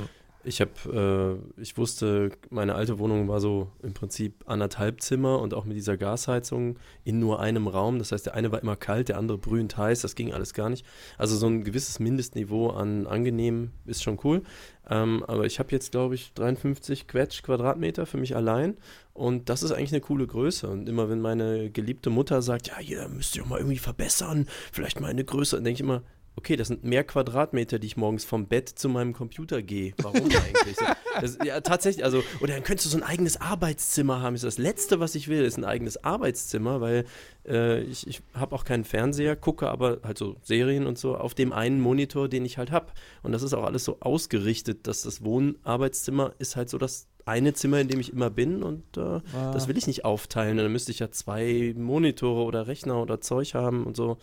Ich 0.47 0.61
habe, 0.61 1.41
äh, 1.57 1.61
ich 1.61 1.77
wusste, 1.77 2.31
meine 2.49 2.75
alte 2.75 2.99
Wohnung 2.99 3.27
war 3.27 3.41
so 3.41 3.69
im 3.83 3.93
Prinzip 3.93 4.45
anderthalb 4.45 5.01
Zimmer 5.01 5.41
und 5.41 5.53
auch 5.53 5.65
mit 5.65 5.75
dieser 5.75 5.97
Gasheizung 5.97 6.79
in 7.03 7.19
nur 7.19 7.41
einem 7.41 7.67
Raum. 7.67 7.99
Das 7.99 8.13
heißt, 8.13 8.27
der 8.27 8.33
eine 8.33 8.49
war 8.53 8.61
immer 8.61 8.77
kalt, 8.77 9.09
der 9.09 9.17
andere 9.17 9.37
brühend 9.37 9.75
heiß. 9.75 10.01
Das 10.01 10.15
ging 10.15 10.33
alles 10.33 10.53
gar 10.53 10.69
nicht. 10.69 10.85
Also 11.17 11.35
so 11.35 11.47
ein 11.47 11.65
gewisses 11.65 11.99
Mindestniveau 11.99 12.69
an 12.69 13.07
angenehm 13.07 13.71
ist 13.85 14.03
schon 14.03 14.19
cool. 14.23 14.41
Ähm, 14.89 15.25
aber 15.27 15.45
ich 15.45 15.59
habe 15.59 15.71
jetzt, 15.71 15.91
glaube 15.91 16.15
ich, 16.15 16.31
53 16.33 17.09
Quetsch 17.09 17.43
Quadratmeter 17.43 18.05
für 18.05 18.17
mich 18.17 18.33
allein. 18.33 18.77
Und 19.13 19.49
das 19.49 19.63
ist 19.63 19.73
eigentlich 19.73 19.91
eine 19.91 20.01
coole 20.01 20.27
Größe. 20.27 20.69
Und 20.69 20.87
immer 20.87 21.09
wenn 21.09 21.19
meine 21.19 21.69
geliebte 21.71 22.09
Mutter 22.09 22.41
sagt, 22.41 22.67
ja, 22.67 22.77
hier 22.77 23.09
müsst 23.09 23.35
ihr 23.35 23.45
mal 23.45 23.57
irgendwie 23.57 23.79
verbessern, 23.79 24.47
vielleicht 24.71 25.01
mal 25.01 25.09
eine 25.09 25.25
Größe, 25.25 25.57
dann 25.57 25.65
denke 25.65 25.75
ich 25.75 25.83
immer, 25.83 26.03
okay, 26.37 26.55
das 26.55 26.67
sind 26.67 26.83
mehr 26.83 27.03
Quadratmeter, 27.03 27.79
die 27.79 27.87
ich 27.87 27.97
morgens 27.97 28.23
vom 28.23 28.47
Bett 28.47 28.69
zu 28.69 28.89
meinem 28.89 29.13
Computer 29.13 29.61
gehe. 29.61 29.93
Warum 29.97 30.25
eigentlich? 30.25 30.77
Das, 31.19 31.37
ja, 31.43 31.59
tatsächlich, 31.61 32.05
also, 32.05 32.23
oder 32.39 32.53
dann 32.53 32.63
könntest 32.63 32.85
du 32.85 32.89
so 32.91 32.97
ein 32.97 33.03
eigenes 33.03 33.41
Arbeitszimmer 33.41 34.21
haben. 34.21 34.35
Das, 34.35 34.43
ist 34.43 34.57
das 34.57 34.63
Letzte, 34.63 34.99
was 34.99 35.15
ich 35.15 35.27
will, 35.27 35.43
ist 35.43 35.57
ein 35.57 35.65
eigenes 35.65 36.03
Arbeitszimmer, 36.03 36.79
weil 36.79 37.05
äh, 37.45 37.81
ich, 37.81 38.05
ich 38.05 38.21
habe 38.35 38.55
auch 38.55 38.65
keinen 38.65 38.83
Fernseher, 38.83 39.35
gucke 39.35 39.67
aber 39.67 39.99
halt 40.03 40.19
so 40.19 40.35
Serien 40.43 40.85
und 40.85 40.99
so 40.99 41.17
auf 41.17 41.33
dem 41.33 41.51
einen 41.51 41.81
Monitor, 41.81 42.29
den 42.29 42.45
ich 42.45 42.59
halt 42.59 42.71
habe. 42.71 42.93
Und 43.23 43.31
das 43.31 43.41
ist 43.41 43.55
auch 43.55 43.63
alles 43.63 43.83
so 43.83 43.97
ausgerichtet, 43.99 44.85
dass 44.85 45.01
das 45.01 45.23
Wohnarbeitszimmer 45.23 46.33
ist 46.37 46.55
halt 46.55 46.69
so 46.69 46.77
das 46.77 47.07
eine 47.25 47.53
Zimmer, 47.53 47.79
in 47.81 47.87
dem 47.89 47.99
ich 47.99 48.13
immer 48.13 48.29
bin 48.29 48.63
und 48.63 48.83
äh, 48.95 49.19
das 49.33 49.67
will 49.67 49.77
ich 49.77 49.87
nicht 49.87 50.05
aufteilen. 50.05 50.57
Dann 50.57 50.71
müsste 50.71 50.91
ich 50.91 50.99
ja 50.99 51.11
zwei 51.11 51.73
Monitore 51.75 52.43
oder 52.43 52.67
Rechner 52.67 53.01
oder 53.01 53.19
Zeug 53.19 53.53
haben 53.53 53.85
und 53.85 53.97
so. 53.97 54.17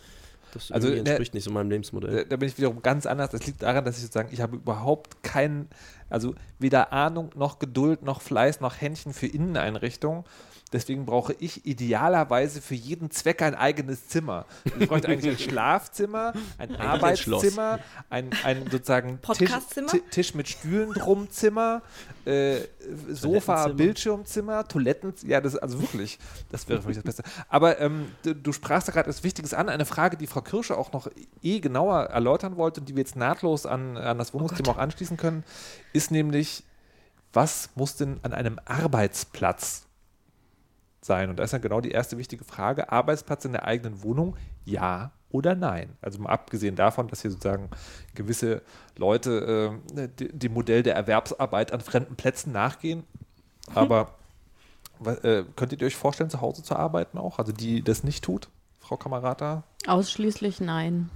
Das 0.55 0.71
Also, 0.71 0.87
ne, 0.87 0.97
entspricht 0.99 1.33
nicht 1.33 1.43
so 1.43 1.51
meinem 1.51 1.69
Da, 1.69 1.73
Lebensmodell. 1.73 2.25
da 2.25 2.37
bin 2.37 2.47
ich 2.47 2.57
wiederum 2.57 2.81
ganz 2.81 3.05
anders. 3.05 3.29
Das 3.29 3.45
liegt 3.45 3.61
daran, 3.61 3.83
dass 3.85 3.97
ich 3.97 4.03
sozusagen, 4.03 4.29
ich 4.31 4.41
habe 4.41 4.55
überhaupt 4.55 5.21
keinen, 5.21 5.67
also 6.09 6.33
weder 6.59 6.93
Ahnung 6.93 7.29
noch 7.35 7.59
Geduld 7.59 8.03
noch 8.03 8.21
Fleiß 8.21 8.61
noch 8.61 8.79
Händchen 8.79 9.13
für 9.13 9.27
Inneneinrichtungen. 9.27 10.23
Deswegen 10.75 11.05
brauche 11.05 11.33
ich 11.39 11.65
idealerweise 11.65 12.61
für 12.61 12.75
jeden 12.75 13.09
Zweck 13.09 13.41
ein 13.41 13.55
eigenes 13.55 14.09
Zimmer. 14.09 14.45
Ich 14.77 14.89
bräuchte 14.89 15.07
eigentlich 15.07 15.31
ein 15.31 15.39
Schlafzimmer, 15.49 16.33
ein 16.57 16.75
Arbeitszimmer, 16.75 17.79
ein, 18.09 18.31
ein 18.43 18.69
sozusagen 18.69 19.19
Tisch, 19.37 19.51
Tisch 20.11 20.35
mit 20.35 20.49
Stühlen 20.49 20.91
drum 20.91 21.29
Zimmer, 21.29 21.81
äh, 22.25 22.57
Sofa. 23.09 23.69
Bildschirmzimmer, 23.69 24.67
Toiletten, 24.67 25.13
ja, 25.23 25.39
das 25.39 25.55
also 25.55 25.79
wirklich, 25.79 26.19
das 26.51 26.67
wäre 26.67 26.81
für 26.81 26.89
mich 26.89 26.97
das 26.97 27.05
Beste. 27.05 27.23
Aber 27.47 27.79
ähm, 27.79 28.11
du, 28.23 28.35
du 28.35 28.51
sprachst 28.51 28.89
da 28.89 28.91
gerade 28.91 29.09
etwas 29.09 29.23
Wichtiges 29.23 29.53
an, 29.53 29.69
eine 29.69 29.85
Frage, 29.85 30.17
die 30.17 30.27
Frau 30.27 30.41
Kirsche 30.41 30.77
auch 30.77 30.91
noch 30.91 31.07
eh 31.41 31.61
genauer 31.61 32.01
erläutern 32.07 32.57
wollte 32.57 32.81
und 32.81 32.89
die 32.89 32.97
wir 32.97 33.01
jetzt 33.01 33.15
nahtlos 33.15 33.65
an, 33.65 33.95
an 33.95 34.17
das 34.17 34.33
Wohnungsthema 34.33 34.71
auch 34.71 34.77
anschließen 34.77 35.15
können, 35.15 35.45
ist 35.93 36.11
nämlich, 36.11 36.65
was 37.31 37.69
muss 37.75 37.95
denn 37.95 38.19
an 38.23 38.33
einem 38.33 38.59
Arbeitsplatz 38.65 39.84
sein? 41.05 41.29
Und 41.29 41.37
da 41.39 41.43
ist 41.43 41.53
dann 41.53 41.61
genau 41.61 41.81
die 41.81 41.91
erste 41.91 42.17
wichtige 42.17 42.43
Frage. 42.43 42.91
Arbeitsplatz 42.91 43.45
in 43.45 43.51
der 43.53 43.65
eigenen 43.65 44.03
Wohnung? 44.03 44.35
Ja 44.65 45.11
oder 45.29 45.53
nein? 45.55 45.89
Also 46.01 46.19
mal 46.19 46.29
abgesehen 46.29 46.75
davon, 46.75 47.07
dass 47.07 47.21
hier 47.21 47.31
sozusagen 47.31 47.69
gewisse 48.13 48.61
Leute 48.97 49.79
äh, 49.95 50.07
de- 50.07 50.31
dem 50.31 50.53
Modell 50.53 50.81
der 50.83 50.95
Erwerbsarbeit 50.95 51.71
an 51.73 51.81
fremden 51.81 52.15
Plätzen 52.15 52.51
nachgehen. 52.51 53.03
Aber 53.73 54.13
wa- 54.99 55.13
äh, 55.23 55.43
könntet 55.55 55.81
ihr 55.81 55.87
euch 55.87 55.95
vorstellen, 55.95 56.29
zu 56.29 56.41
Hause 56.41 56.63
zu 56.63 56.75
arbeiten 56.75 57.17
auch? 57.17 57.37
Also 57.39 57.51
die 57.51 57.81
das 57.83 58.03
nicht 58.03 58.23
tut, 58.23 58.49
Frau 58.79 58.97
Kamerata? 58.97 59.63
Ausschließlich 59.87 60.61
nein. 60.61 61.09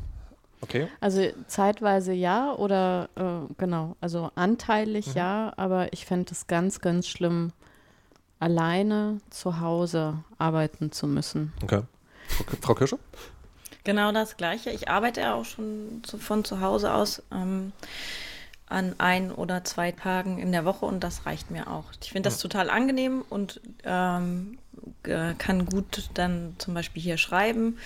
Okay. 0.62 0.90
Also 1.00 1.22
zeitweise 1.48 2.12
ja 2.12 2.54
oder 2.54 3.08
äh, 3.16 3.54
genau, 3.58 3.96
also 4.02 4.30
anteilig 4.36 5.08
Mhm. 5.08 5.14
ja, 5.16 5.54
aber 5.56 5.94
ich 5.94 6.06
fände 6.06 6.34
es 6.34 6.48
ganz, 6.48 6.82
ganz 6.82 7.08
schlimm, 7.08 7.54
alleine 8.40 9.20
zu 9.30 9.60
Hause 9.60 10.24
arbeiten 10.38 10.92
zu 10.92 11.08
müssen. 11.08 11.54
okay. 11.64 11.84
Frau, 12.28 12.58
Frau 12.62 12.76
Kirsche? 12.76 13.00
Genau 13.84 14.12
das 14.12 14.38
Gleiche. 14.38 14.70
Ich 14.70 14.90
arbeite 14.90 15.22
ja 15.22 15.34
auch 15.34 15.46
schon 15.46 16.02
zu, 16.04 16.18
von 16.18 16.44
zu 16.44 16.62
Hause 16.62 16.94
aus 16.94 17.24
ähm, 17.32 17.72
an 18.68 18.96
ein 19.00 19.32
oder 19.32 19.64
zwei 19.64 19.92
Tagen 19.92 20.38
in 20.38 20.52
der 20.52 20.64
Woche 20.64 20.86
und 20.86 21.04
das 21.04 21.26
reicht 21.26 21.50
mir 21.50 21.68
auch. 21.70 21.86
Ich 22.02 22.12
finde 22.12 22.30
das 22.30 22.38
total 22.38 22.70
angenehm 22.70 23.24
und 23.30 23.62
ähm, 23.84 24.60
äh, 25.04 25.34
kann 25.38 25.66
gut 25.66 26.10
dann 26.14 26.56
zum 26.60 26.74
Beispiel 26.74 27.02
hier 27.02 27.18
schreiben. 27.18 27.78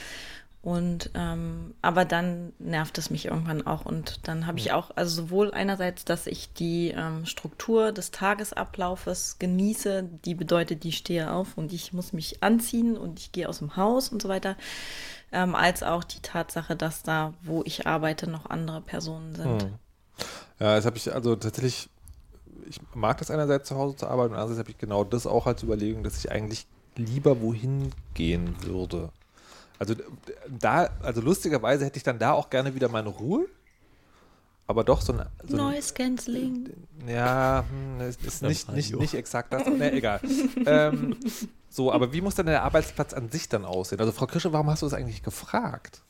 Und 0.64 1.10
ähm, 1.14 1.74
aber 1.82 2.06
dann 2.06 2.54
nervt 2.58 2.98
es 2.98 3.10
mich 3.10 3.26
irgendwann 3.26 3.68
auch 3.68 3.86
und 3.86 4.26
dann 4.30 4.48
habe 4.48 4.60
ich 4.60 4.72
auch 4.72 4.92
also 4.96 5.24
sowohl 5.24 5.52
einerseits, 5.52 6.06
dass 6.06 6.26
ich 6.26 6.54
die 6.54 6.94
ähm, 6.96 7.26
Struktur 7.26 7.92
des 7.92 8.12
Tagesablaufes 8.12 9.40
genieße, 9.40 10.08
die 10.24 10.36
bedeutet, 10.36 10.86
ich 10.86 10.96
stehe 10.96 11.34
auf 11.34 11.58
und 11.58 11.74
ich 11.74 11.92
muss 11.92 12.14
mich 12.14 12.42
anziehen 12.44 12.96
und 12.96 13.20
ich 13.20 13.34
gehe 13.34 13.50
aus 13.50 13.60
dem 13.60 13.76
Haus 13.76 14.08
und 14.08 14.22
so 14.22 14.30
weiter, 14.30 14.56
ähm, 15.34 15.54
als 15.54 15.84
auch 15.84 16.06
die 16.06 16.22
Tatsache, 16.22 16.78
dass 16.78 17.04
da, 17.04 17.34
wo 17.42 17.64
ich 17.66 17.86
arbeite, 17.86 18.30
noch 18.30 18.50
andere 18.50 18.80
Personen 18.80 19.36
sind. 19.36 19.64
Hm. 19.64 19.74
Ja, 20.62 20.78
das 20.78 20.86
habe 20.86 20.96
ich 20.96 21.14
also 21.14 21.36
tatsächlich, 21.36 21.90
ich 22.70 22.80
mag 22.94 23.18
das 23.18 23.30
einerseits 23.30 23.68
zu 23.68 23.76
Hause 23.76 23.98
zu 23.98 24.08
arbeiten 24.08 24.32
und 24.34 24.40
andererseits 24.40 24.60
habe 24.60 24.72
ich 24.72 24.78
genau 24.78 25.04
das 25.04 25.28
auch 25.28 25.46
als 25.46 25.62
Überlegung, 25.62 26.04
dass 26.04 26.18
ich 26.18 26.32
eigentlich 26.32 26.68
lieber 26.96 27.42
wohin 27.42 27.92
gehen 28.14 28.56
würde. 28.64 29.10
Also 29.84 29.96
da, 30.48 30.90
also 31.02 31.20
lustigerweise 31.20 31.84
hätte 31.84 31.98
ich 31.98 32.04
dann 32.04 32.18
da 32.18 32.32
auch 32.32 32.50
gerne 32.50 32.74
wieder 32.74 32.88
meine 32.88 33.10
Ruhe, 33.10 33.48
aber 34.66 34.86
doch 34.86 35.02
so 35.02 35.12
ein, 35.12 35.26
so 35.46 35.58
Noise 35.58 35.94
Cancelling. 35.94 36.70
ja, 37.06 37.66
hm, 37.70 38.00
ist, 38.08 38.42
nicht, 38.44 38.72
nicht, 38.72 38.96
nicht 38.96 39.14
exakt 39.14 39.52
das, 39.52 39.68
ne, 39.68 39.92
egal. 39.92 40.22
ähm, 40.66 41.18
so, 41.70 41.92
aber 41.92 42.14
wie 42.14 42.22
muss 42.22 42.36
dann 42.36 42.46
der 42.46 42.64
Arbeitsplatz 42.64 43.14
an 43.14 43.30
sich 43.30 43.50
dann 43.50 43.66
aussehen? 43.66 44.00
Also 44.00 44.14
Frau 44.14 44.26
Kirsche, 44.26 44.54
warum 44.54 44.70
hast 44.70 44.84
du 44.84 44.86
das 44.86 44.94
eigentlich 44.94 45.22
gefragt? 45.22 46.02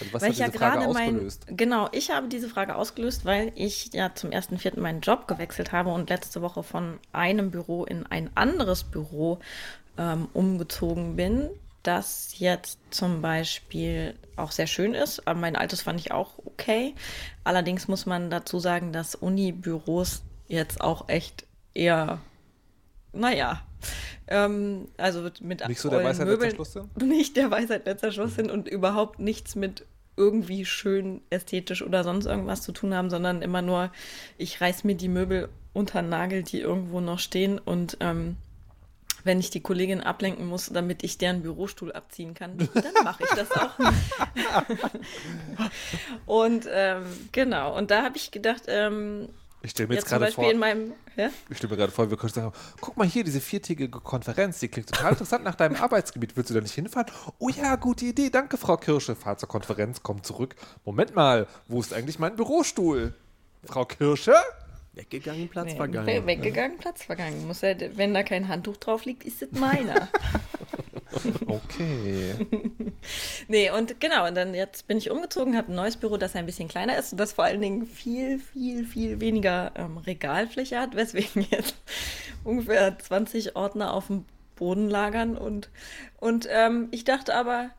Also 0.00 0.12
was 0.12 0.22
weil 0.22 0.28
hat 0.30 0.32
ich 0.32 0.38
ja 0.40 0.46
diese 0.46 0.58
Frage 0.58 0.78
gerade 0.80 0.92
mein, 0.92 1.08
ausgelöst? 1.10 1.46
genau, 1.46 1.88
ich 1.92 2.10
habe 2.10 2.26
diese 2.26 2.48
Frage 2.48 2.74
ausgelöst, 2.74 3.24
weil 3.24 3.52
ich 3.54 3.92
ja 3.92 4.12
zum 4.12 4.30
1.4. 4.30 4.80
meinen 4.80 5.02
Job 5.02 5.28
gewechselt 5.28 5.70
habe 5.70 5.90
und 5.90 6.10
letzte 6.10 6.42
Woche 6.42 6.64
von 6.64 6.98
einem 7.12 7.52
Büro 7.52 7.84
in 7.84 8.06
ein 8.06 8.28
anderes 8.34 8.82
Büro 8.82 9.38
ähm, 9.98 10.26
umgezogen 10.32 11.14
bin, 11.14 11.48
das 11.84 12.38
jetzt 12.38 12.78
zum 12.90 13.22
Beispiel 13.22 14.14
auch 14.36 14.50
sehr 14.50 14.66
schön 14.66 14.94
ist. 14.94 15.26
Aber 15.26 15.38
mein 15.38 15.56
altes 15.56 15.82
fand 15.82 16.00
ich 16.00 16.12
auch 16.12 16.38
okay. 16.44 16.94
Allerdings 17.44 17.88
muss 17.88 18.06
man 18.06 18.30
dazu 18.30 18.58
sagen, 18.58 18.92
dass 18.92 19.14
Uni-Büros 19.14 20.22
jetzt 20.48 20.80
auch 20.80 21.08
echt 21.08 21.46
eher, 21.74 22.20
naja, 23.12 23.62
ähm, 24.26 24.88
also 24.96 25.28
mit, 25.40 25.66
Nicht 25.68 25.80
so 25.80 25.90
der 25.90 26.02
Weisheit 26.04 26.26
letzter 26.26 26.46
Möbeln- 26.46 26.54
Schluss 26.54 26.72
sind? 26.72 26.96
nicht 27.02 27.36
der 27.36 27.50
Weisheit 27.50 27.86
letzter 27.86 28.12
Schluss 28.12 28.34
sind 28.34 28.50
und 28.50 28.68
überhaupt 28.68 29.18
nichts 29.18 29.54
mit 29.54 29.86
irgendwie 30.16 30.64
schön 30.64 31.20
ästhetisch 31.30 31.82
oder 31.82 32.04
sonst 32.04 32.26
irgendwas 32.26 32.62
zu 32.62 32.72
tun 32.72 32.94
haben, 32.94 33.10
sondern 33.10 33.42
immer 33.42 33.62
nur, 33.62 33.90
ich 34.38 34.60
reiß 34.60 34.84
mir 34.84 34.94
die 34.94 35.08
Möbel 35.08 35.48
unter 35.72 36.02
Nagel, 36.02 36.44
die 36.44 36.60
irgendwo 36.60 37.00
noch 37.00 37.18
stehen 37.18 37.58
und 37.58 37.96
ähm, 38.00 38.36
wenn 39.24 39.40
ich 39.40 39.50
die 39.50 39.60
Kollegin 39.60 40.00
ablenken 40.00 40.46
muss, 40.46 40.66
damit 40.66 41.02
ich 41.02 41.18
deren 41.18 41.42
Bürostuhl 41.42 41.92
abziehen 41.92 42.34
kann, 42.34 42.58
dann 42.74 43.04
mache 43.04 43.24
ich 43.24 43.30
das 43.30 43.50
auch. 43.52 43.72
und 46.26 46.68
ähm, 46.70 47.04
genau, 47.32 47.76
und 47.76 47.90
da 47.90 48.02
habe 48.02 48.16
ich 48.16 48.30
gedacht, 48.30 48.64
ähm, 48.68 49.28
Ich 49.62 49.72
stelle 49.72 49.88
mir 49.88 49.94
jetzt, 49.94 50.08
zum 50.08 50.18
gerade 50.18 50.30
vor, 50.30 50.50
in 50.50 50.58
meinem, 50.58 50.92
ja? 51.16 51.30
ich 51.48 51.56
stelle 51.56 51.72
mir 51.72 51.78
gerade 51.78 51.92
vor, 51.92 52.10
wir 52.10 52.18
können 52.18 52.32
sagen, 52.32 52.52
guck 52.80 52.96
mal 52.96 53.06
hier, 53.06 53.24
diese 53.24 53.40
viertägige 53.40 53.98
Konferenz, 53.98 54.60
die 54.60 54.68
klingt 54.68 54.90
total 54.90 55.12
interessant 55.12 55.42
nach 55.42 55.54
deinem 55.54 55.76
Arbeitsgebiet. 55.76 56.36
Willst 56.36 56.50
du 56.50 56.54
da 56.54 56.60
nicht 56.60 56.74
hinfahren? 56.74 57.06
Oh 57.38 57.48
ja, 57.48 57.76
gute 57.76 58.04
Idee, 58.04 58.30
danke, 58.30 58.58
Frau 58.58 58.76
Kirsche. 58.76 59.16
Fahr 59.16 59.38
zur 59.38 59.48
Konferenz, 59.48 60.02
komm 60.02 60.22
zurück. 60.22 60.54
Moment 60.84 61.14
mal, 61.14 61.46
wo 61.66 61.80
ist 61.80 61.94
eigentlich 61.94 62.18
mein 62.18 62.36
Bürostuhl? 62.36 63.14
Frau 63.64 63.86
Kirsche? 63.86 64.34
Weggegangen, 64.94 65.48
Platz 65.48 65.72
Nee, 65.72 65.76
vergangen. 65.76 66.26
Weggegangen, 66.26 66.78
Platz 66.78 67.04
vergangen. 67.04 67.46
Muss 67.46 67.62
ja, 67.62 67.74
wenn 67.96 68.14
da 68.14 68.22
kein 68.22 68.48
Handtuch 68.48 68.76
drauf 68.76 69.04
liegt, 69.04 69.24
ist 69.24 69.42
es 69.42 69.52
meiner. 69.52 70.08
Okay. 71.46 72.34
nee, 73.48 73.70
und 73.70 74.00
genau, 74.00 74.26
und 74.26 74.34
dann 74.34 74.54
jetzt 74.54 74.86
bin 74.86 74.98
ich 74.98 75.10
umgezogen, 75.10 75.56
habe 75.56 75.72
ein 75.72 75.76
neues 75.76 75.96
Büro, 75.96 76.16
das 76.16 76.34
ein 76.34 76.46
bisschen 76.46 76.68
kleiner 76.68 76.98
ist 76.98 77.12
und 77.12 77.18
das 77.18 77.32
vor 77.32 77.44
allen 77.44 77.60
Dingen 77.60 77.86
viel, 77.86 78.38
viel, 78.38 78.84
viel 78.84 79.20
weniger 79.20 79.72
ähm, 79.76 79.98
Regalfläche 79.98 80.78
hat, 80.78 80.96
weswegen 80.96 81.42
jetzt 81.50 81.76
ungefähr 82.42 82.98
20 82.98 83.56
Ordner 83.56 83.92
auf 83.92 84.08
dem 84.08 84.24
Boden 84.56 84.88
lagern 84.88 85.36
und, 85.36 85.70
und 86.18 86.48
ähm, 86.50 86.88
ich 86.90 87.04
dachte 87.04 87.34
aber, 87.34 87.70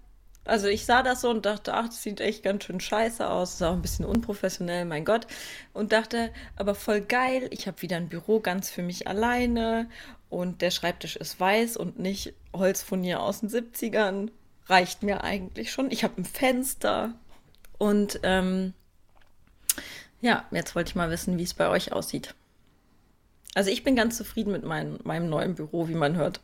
also 0.45 0.67
ich 0.67 0.85
sah 0.85 1.01
das 1.01 1.21
so 1.21 1.29
und 1.29 1.45
dachte, 1.45 1.73
ach, 1.73 1.87
das 1.87 2.01
sieht 2.03 2.21
echt 2.21 2.43
ganz 2.43 2.63
schön 2.63 2.79
scheiße 2.79 3.27
aus, 3.27 3.55
ist 3.55 3.63
auch 3.63 3.73
ein 3.73 3.81
bisschen 3.81 4.05
unprofessionell, 4.05 4.85
mein 4.85 5.03
Gott. 5.03 5.27
Und 5.73 5.91
dachte, 5.91 6.31
aber 6.55 6.75
voll 6.75 7.01
geil, 7.01 7.47
ich 7.51 7.67
habe 7.67 7.81
wieder 7.81 7.97
ein 7.97 8.09
Büro 8.09 8.39
ganz 8.39 8.69
für 8.69 8.83
mich 8.83 9.07
alleine 9.07 9.89
und 10.29 10.61
der 10.61 10.71
Schreibtisch 10.71 11.15
ist 11.15 11.39
weiß 11.39 11.77
und 11.77 11.99
nicht 11.99 12.33
Holzfurnier 12.53 13.21
aus 13.21 13.41
den 13.41 13.49
70ern. 13.49 14.31
Reicht 14.67 15.03
mir 15.03 15.23
eigentlich 15.23 15.71
schon. 15.71 15.91
Ich 15.91 16.03
habe 16.03 16.21
ein 16.21 16.25
Fenster 16.25 17.13
und 17.77 18.19
ähm, 18.23 18.73
ja, 20.21 20.45
jetzt 20.51 20.75
wollte 20.75 20.89
ich 20.89 20.95
mal 20.95 21.09
wissen, 21.09 21.37
wie 21.37 21.43
es 21.43 21.53
bei 21.53 21.69
euch 21.69 21.91
aussieht. 21.91 22.35
Also 23.53 23.69
ich 23.69 23.83
bin 23.83 23.95
ganz 23.95 24.17
zufrieden 24.17 24.51
mit 24.51 24.63
mein, 24.63 24.99
meinem 25.03 25.29
neuen 25.29 25.55
Büro, 25.55 25.87
wie 25.87 25.95
man 25.95 26.15
hört. 26.15 26.41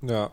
Ja. 0.00 0.32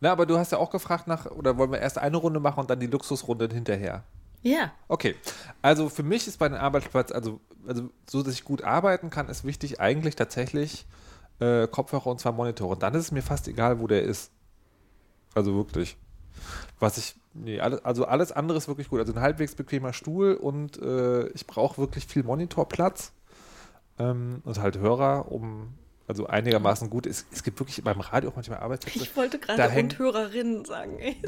Na, 0.00 0.12
aber 0.12 0.26
du 0.26 0.38
hast 0.38 0.52
ja 0.52 0.58
auch 0.58 0.70
gefragt 0.70 1.06
nach, 1.06 1.26
oder 1.26 1.56
wollen 1.58 1.72
wir 1.72 1.78
erst 1.78 1.98
eine 1.98 2.16
Runde 2.16 2.40
machen 2.40 2.60
und 2.60 2.70
dann 2.70 2.80
die 2.80 2.86
Luxusrunde 2.86 3.48
hinterher? 3.52 4.04
Ja, 4.42 4.72
Okay, 4.88 5.14
also 5.62 5.88
für 5.88 6.02
mich 6.02 6.26
ist 6.26 6.38
bei 6.38 6.46
einem 6.46 6.56
Arbeitsplatz, 6.56 7.12
also, 7.12 7.40
also 7.66 7.90
so, 8.10 8.22
dass 8.22 8.34
ich 8.34 8.44
gut 8.44 8.62
arbeiten 8.64 9.08
kann, 9.08 9.28
ist 9.28 9.44
wichtig 9.44 9.80
eigentlich 9.80 10.16
tatsächlich 10.16 10.84
äh, 11.38 11.66
Kopfhörer 11.68 12.08
und 12.08 12.20
zwei 12.20 12.32
Monitore. 12.32 12.72
Und 12.72 12.82
dann 12.82 12.94
ist 12.94 13.04
es 13.04 13.12
mir 13.12 13.22
fast 13.22 13.48
egal, 13.48 13.80
wo 13.80 13.86
der 13.86 14.02
ist. 14.02 14.30
Also 15.34 15.54
wirklich. 15.54 15.96
Was 16.78 16.98
ich, 16.98 17.14
nee, 17.34 17.60
alles, 17.60 17.84
also 17.84 18.04
alles 18.04 18.32
andere 18.32 18.58
ist 18.58 18.68
wirklich 18.68 18.88
gut. 18.88 19.00
Also 19.00 19.12
ein 19.12 19.20
halbwegs 19.20 19.54
bequemer 19.54 19.92
Stuhl 19.92 20.34
und 20.34 20.80
äh, 20.82 21.28
ich 21.28 21.46
brauche 21.46 21.78
wirklich 21.78 22.06
viel 22.06 22.24
Monitorplatz 22.24 23.12
ähm, 23.98 24.42
und 24.44 24.60
halt 24.60 24.78
Hörer, 24.78 25.30
um, 25.30 25.74
also 26.12 26.26
einigermaßen 26.26 26.90
gut. 26.90 27.06
Es, 27.06 27.24
es 27.32 27.42
gibt 27.42 27.58
wirklich 27.58 27.82
beim 27.82 28.00
Radio 28.00 28.28
auch 28.30 28.36
manchmal 28.36 28.58
Arbeitsplätze. 28.58 28.98
ich 29.02 29.16
wollte 29.16 29.38
gerade 29.38 29.80
und 29.80 29.98
Hörerinnen 29.98 30.66
sagen. 30.66 30.98
Ey. 30.98 31.16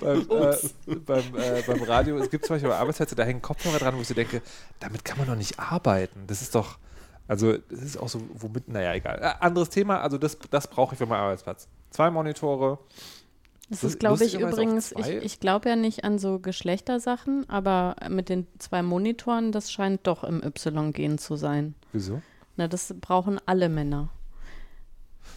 beim, 0.00 0.20
äh, 0.30 0.56
beim, 0.96 1.36
äh, 1.36 1.62
beim 1.66 1.82
Radio, 1.82 2.16
es 2.16 2.30
gibt 2.30 2.46
zum 2.46 2.56
Beispiel 2.56 2.72
Arbeitsplätze, 2.72 3.14
da 3.14 3.24
hängen 3.24 3.42
Kopfhörer 3.42 3.78
dran, 3.78 3.96
wo 3.96 4.00
ich 4.00 4.08
so 4.08 4.14
denke, 4.14 4.40
damit 4.80 5.04
kann 5.04 5.18
man 5.18 5.26
doch 5.26 5.36
nicht 5.36 5.58
arbeiten. 5.60 6.24
Das 6.26 6.40
ist 6.40 6.54
doch, 6.54 6.78
also 7.26 7.58
das 7.58 7.82
ist 7.82 7.98
auch 7.98 8.08
so, 8.08 8.22
womit, 8.32 8.68
naja, 8.68 8.94
egal. 8.94 9.18
Äh, 9.20 9.34
anderes 9.44 9.68
Thema, 9.68 10.00
also 10.00 10.16
das, 10.16 10.38
das 10.50 10.68
brauche 10.68 10.94
ich 10.94 10.98
für 10.98 11.04
meinen 11.04 11.20
Arbeitsplatz. 11.20 11.68
Zwei 11.90 12.10
Monitore. 12.10 12.78
Das 13.70 13.84
ist, 13.84 13.98
glaube 14.00 14.24
ich, 14.24 14.34
übrigens, 14.40 14.92
ich, 14.92 14.98
ich 15.24 15.40
glaube 15.40 15.68
ja 15.68 15.76
nicht 15.76 16.02
an 16.04 16.18
so 16.18 16.38
Geschlechtersachen, 16.38 17.48
aber 17.50 17.96
mit 18.08 18.28
den 18.30 18.46
zwei 18.58 18.82
Monitoren, 18.82 19.52
das 19.52 19.70
scheint 19.70 20.06
doch 20.06 20.24
im 20.24 20.42
Y-Gen 20.42 21.18
zu 21.18 21.36
sein. 21.36 21.74
Wieso? 21.92 22.22
Na, 22.56 22.66
das 22.66 22.94
brauchen 23.00 23.38
alle 23.46 23.68
Männer. 23.68 24.08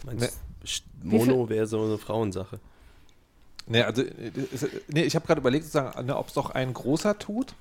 Meinst, 0.06 0.40
Mono 1.02 1.48
wäre 1.48 1.66
so 1.66 1.82
eine 1.82 1.98
Frauensache. 1.98 2.58
Nee, 3.66 3.82
also, 3.82 4.02
äh, 4.02 4.30
ist- 4.52 4.66
nee, 4.88 5.02
ich 5.04 5.14
habe 5.14 5.26
gerade 5.26 5.40
überlegt, 5.40 5.64
sozusagen, 5.66 6.06
ne, 6.06 6.16
ob 6.16 6.28
es 6.28 6.34
doch 6.34 6.50
ein 6.50 6.72
großer 6.72 7.18
tut. 7.18 7.54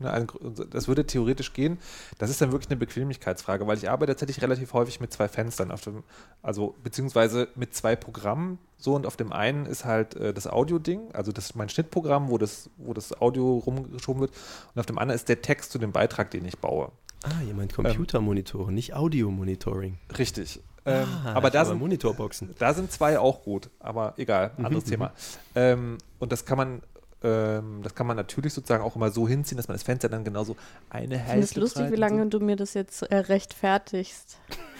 Ne, 0.00 0.24
gro- 0.26 0.50
das 0.50 0.88
würde 0.88 1.06
theoretisch 1.06 1.52
gehen. 1.52 1.78
Das 2.18 2.28
ist 2.28 2.40
dann 2.40 2.50
wirklich 2.50 2.68
eine 2.70 2.78
Bequemlichkeitsfrage, 2.78 3.66
weil 3.66 3.76
ich 3.78 3.88
arbeite 3.88 4.12
tatsächlich 4.12 4.42
relativ 4.42 4.72
häufig 4.72 5.00
mit 5.00 5.12
zwei 5.12 5.28
Fenstern, 5.28 5.70
auf 5.70 5.82
dem, 5.82 6.02
also 6.42 6.74
beziehungsweise 6.82 7.48
mit 7.54 7.74
zwei 7.74 7.94
Programmen. 7.94 8.58
So 8.76 8.94
und 8.94 9.06
auf 9.06 9.16
dem 9.16 9.32
einen 9.32 9.66
ist 9.66 9.84
halt 9.84 10.16
äh, 10.16 10.34
das 10.34 10.46
Audio-Ding, 10.48 11.12
also 11.12 11.30
das 11.32 11.46
ist 11.46 11.54
mein 11.56 11.68
Schnittprogramm, 11.68 12.28
wo 12.28 12.38
das, 12.38 12.68
wo 12.76 12.92
das 12.92 13.18
Audio 13.20 13.58
rumgeschoben 13.58 14.20
wird. 14.20 14.32
Und 14.74 14.80
auf 14.80 14.86
dem 14.86 14.98
anderen 14.98 15.14
ist 15.16 15.28
der 15.28 15.42
Text 15.42 15.70
zu 15.72 15.78
dem 15.78 15.92
Beitrag, 15.92 16.30
den 16.32 16.44
ich 16.44 16.58
baue. 16.58 16.90
Ah, 17.22 17.40
ihr 17.46 17.54
meint 17.54 17.72
Computermonitore, 17.72 18.72
nicht 18.72 18.94
Audiomonitoring. 18.94 19.98
Richtig. 20.18 20.60
Ähm, 20.86 21.06
Ah, 21.24 21.32
aber 21.34 21.50
da 21.50 21.64
sind, 21.64 21.78
Monitorboxen. 21.78 22.54
da 22.58 22.74
sind 22.74 22.92
zwei 22.92 23.18
auch 23.18 23.42
gut, 23.42 23.70
aber 23.80 24.12
egal, 24.18 24.50
anderes 24.58 24.84
Thema. 24.90 25.12
Ähm, 25.54 25.96
und 26.18 26.30
das 26.30 26.44
kann 26.44 26.58
man, 26.58 26.82
ähm, 27.24 27.80
das 27.82 27.94
kann 27.94 28.06
man 28.06 28.16
natürlich 28.16 28.52
sozusagen 28.52 28.84
auch 28.84 28.94
immer 28.94 29.10
so 29.10 29.26
hinziehen, 29.26 29.56
dass 29.56 29.66
man 29.66 29.74
das 29.74 29.82
Fenster 29.82 30.08
dann 30.08 30.22
genauso 30.24 30.56
eine 30.90 31.14
Ich 31.16 31.20
finde 31.20 31.32
Hälfte 31.32 31.54
es 31.54 31.56
lustig, 31.56 31.82
breit 31.82 31.92
wie 31.92 31.96
lange 31.96 32.26
du 32.26 32.38
mir 32.40 32.56
das 32.56 32.74
jetzt 32.74 33.02
äh, 33.02 33.16
rechtfertigst. 33.16 34.36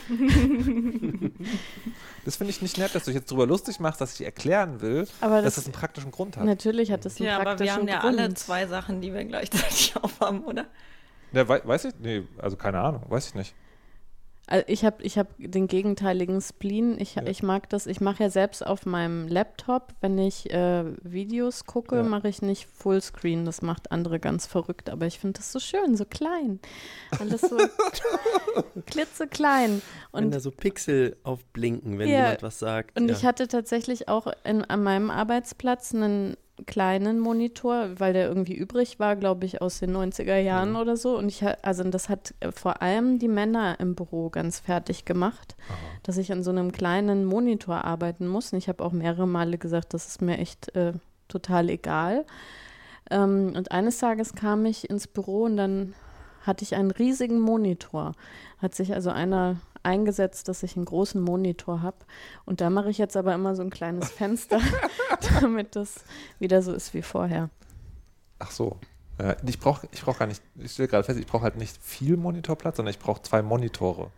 So. 0.09 0.15
Das 2.25 2.37
finde 2.37 2.53
ich 2.53 2.63
nicht 2.63 2.79
nett, 2.79 2.95
dass 2.95 3.05
du 3.05 3.11
dich 3.11 3.21
jetzt 3.21 3.31
darüber 3.31 3.47
lustig 3.47 3.81
machst, 3.81 4.01
dass 4.01 4.19
ich 4.19 4.25
erklären 4.25 4.81
will, 4.81 5.07
Aber 5.21 5.37
dass 5.37 5.45
das, 5.45 5.55
das 5.57 5.65
einen 5.67 5.73
praktischen 5.75 6.11
Grund 6.11 6.37
hat. 6.39 6.45
natürlich 6.45 6.91
hat 6.91 7.05
das 7.05 7.19
einen 7.19 7.27
Ja, 7.29 7.35
aber 7.37 7.45
wir 7.45 7.49
praktischen 7.57 7.75
haben 7.77 7.89
ja 7.89 8.01
Grund. 8.01 8.19
alle 8.19 8.35
zwei 8.35 8.67
Sachen, 8.67 9.01
die 9.03 9.13
wir 9.13 9.25
gleichzeitig 9.25 9.95
aufhaben, 10.03 10.43
oder? 10.45 10.65
Ja, 11.33 11.47
wei 11.49 11.61
weiß 11.65 11.85
ich? 11.87 11.95
Nee, 12.01 12.23
also 12.39 12.57
keine 12.57 12.81
Ahnung, 12.81 13.03
weiß 13.09 13.29
ich 13.29 13.35
nicht. 13.35 13.55
Also 14.47 14.65
ich 14.69 14.85
habe 14.85 15.03
ich 15.03 15.17
hab 15.19 15.29
den 15.39 15.69
gegenteiligen 15.69 16.41
Spleen. 16.43 17.01
Ich, 17.01 17.17
ich 17.17 17.43
mag 17.43 17.69
das, 17.71 17.87
ich 17.87 18.01
mache 18.03 18.25
ja 18.25 18.31
selbst 18.31 18.65
auf 18.67 18.85
meinem 18.85 19.27
Laptop, 19.27 19.95
wenn 20.03 20.19
ich 20.19 20.53
äh, 20.53 20.85
Videos 21.03 21.65
gucke, 21.65 21.97
Ja. 21.97 22.03
mache 22.03 22.29
ich 22.29 22.43
nicht 22.43 22.67
Fullscreen. 22.67 23.47
Das 23.47 23.63
macht 23.63 23.91
andere 23.91 24.21
ganz 24.21 24.47
verrückt, 24.47 24.91
aber 24.91 25.07
ich 25.07 25.19
finde 25.19 25.39
das 25.39 25.51
so 25.51 25.59
schön, 25.61 25.97
so 25.97 26.05
klein. 26.05 26.61
Alles 27.19 27.41
so 27.41 27.57
klitzeklein. 28.87 29.83
wenn 30.13 30.25
Und 30.25 30.31
da 30.35 30.41
so 30.41 30.51
Pixel 30.51 31.17
aufblinken, 31.23 31.99
wenn 31.99 32.09
Ja, 32.09 32.17
jemand 32.25 32.43
was 32.43 32.59
sagt. 32.59 32.99
Und 32.99 33.09
ja. 33.09 33.15
ich 33.17 33.25
hatte 33.25 33.49
tatsächlich 33.49 34.09
auch 34.09 34.27
in, 34.45 34.63
an 34.65 34.83
meinem 34.83 35.11
Arbeitsplatz 35.11 35.95
einen 35.95 36.37
kleinen 36.67 37.19
Monitor, 37.19 37.89
weil 37.99 38.13
der 38.13 38.29
irgendwie 38.29 38.55
übrig 38.55 39.01
war, 39.01 39.17
glaube 39.17 39.45
ich, 39.45 39.61
aus 39.61 39.81
den 39.81 39.91
90er 39.97 40.37
Jahren 40.39 40.71
Mhm. 40.71 40.77
oder 40.77 40.97
so. 40.97 41.19
Und 41.19 41.29
ich, 41.29 41.45
also 41.63 41.83
das 41.85 42.09
hat 42.09 42.35
äh, 42.41 42.53
vor 42.53 42.81
allem 42.81 43.19
die 43.19 43.29
Männer 43.29 43.79
im 43.81 43.95
Büro 43.95 44.31
ganz 44.31 44.61
fertig 44.61 45.05
gemacht, 45.05 45.57
dass 46.05 46.17
ich 46.17 46.31
an 46.33 46.43
so 46.45 46.51
einem 46.51 46.71
kleinen 46.71 47.25
Monitor 47.25 47.85
arbeiten 47.85 48.29
muss. 48.29 48.53
Und 48.53 48.59
ich 48.59 48.69
habe 48.69 48.85
auch 48.85 48.93
mehrere 48.93 49.27
Male 49.27 49.59
gesagt, 49.59 49.95
das 49.95 50.07
ist 50.07 50.23
mir 50.23 50.39
echt 50.39 50.75
äh, 50.77 50.93
total 51.29 51.69
egal. 51.71 52.25
Ähm, 53.11 53.53
und 53.57 53.73
eines 53.73 53.99
Tages 53.99 54.35
kam 54.35 54.65
ich 54.65 54.89
ins 54.89 55.07
Büro 55.09 55.43
und 55.45 55.57
dann 55.57 55.95
hatte 56.43 56.63
ich 56.63 56.75
einen 56.77 56.91
riesigen 56.91 57.41
Monitor. 57.41 58.13
Hat 58.59 58.75
sich 58.75 58.95
also 58.95 59.11
einer 59.11 59.57
eingesetzt, 59.85 60.49
dass 60.49 60.63
ich 60.63 60.77
einen 60.77 60.85
großen 60.85 61.21
Monitor 61.21 61.83
habe. 61.83 61.99
Und 62.45 62.61
da 62.61 62.71
mache 62.71 62.91
ich 62.91 62.99
jetzt 62.99 63.17
aber 63.17 63.35
immer 63.35 63.55
so 63.55 63.63
ein 63.63 63.71
kleines 63.71 64.11
Fenster, 64.13 64.61
damit 65.41 65.77
das 65.77 66.05
wieder 66.39 66.63
so 66.63 66.73
ist 66.73 66.95
wie 66.95 67.03
vorher. 67.03 67.51
Ach 68.39 68.51
so. 68.51 68.79
Ja, 69.21 69.37
ich 69.47 69.61
brauche 69.61 69.87
ich 69.93 70.03
brauch 70.03 70.19
gar 70.19 70.27
nicht, 70.27 70.43
ich 70.57 70.73
stelle 70.73 70.89
gerade 70.89 71.05
fest, 71.05 71.21
ich 71.21 71.27
brauche 71.27 71.45
halt 71.45 71.57
nicht 71.57 71.79
viel 71.81 72.17
Monitorplatz, 72.17 72.79
sondern 72.79 72.91
ich 72.93 72.99
brauche 72.99 73.23
zwei 73.23 73.43
Monitore. 73.43 74.11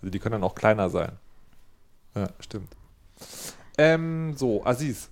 Also 0.00 0.10
die 0.10 0.18
können 0.18 0.32
dann 0.32 0.44
auch 0.44 0.54
kleiner 0.54 0.90
sein. 0.90 1.12
Ja, 2.14 2.28
stimmt. 2.38 2.68
Ähm, 3.78 4.34
so, 4.36 4.64
Aziz. 4.64 5.08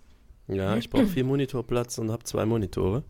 Ja, 0.46 0.76
ich 0.76 0.90
brauche 0.90 1.06
viel 1.06 1.24
Monitorplatz 1.24 1.96
und 1.98 2.10
habe 2.10 2.24
zwei 2.24 2.44
Monitore. 2.44 3.04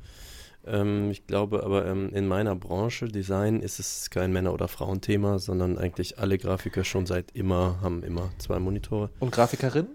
Ähm, 0.71 1.11
ich 1.11 1.27
glaube 1.27 1.65
aber 1.65 1.87
ähm, 1.87 2.11
in 2.15 2.29
meiner 2.29 2.55
Branche 2.55 3.09
Design 3.09 3.61
ist 3.61 3.81
es 3.81 4.11
kein 4.11 4.33
Männer- 4.33 4.55
oder 4.55 4.69
Frauenthema, 4.69 5.39
sondern 5.39 5.79
eigentlich 5.79 6.19
alle 6.19 6.39
Grafiker 6.39 6.85
schon 6.85 7.07
seit 7.07 7.33
immer 7.33 7.79
haben 7.81 8.03
immer 8.03 8.31
zwei 8.39 8.59
Monitore. 8.59 9.11
Und 9.19 9.33
Grafikerin? 9.33 9.89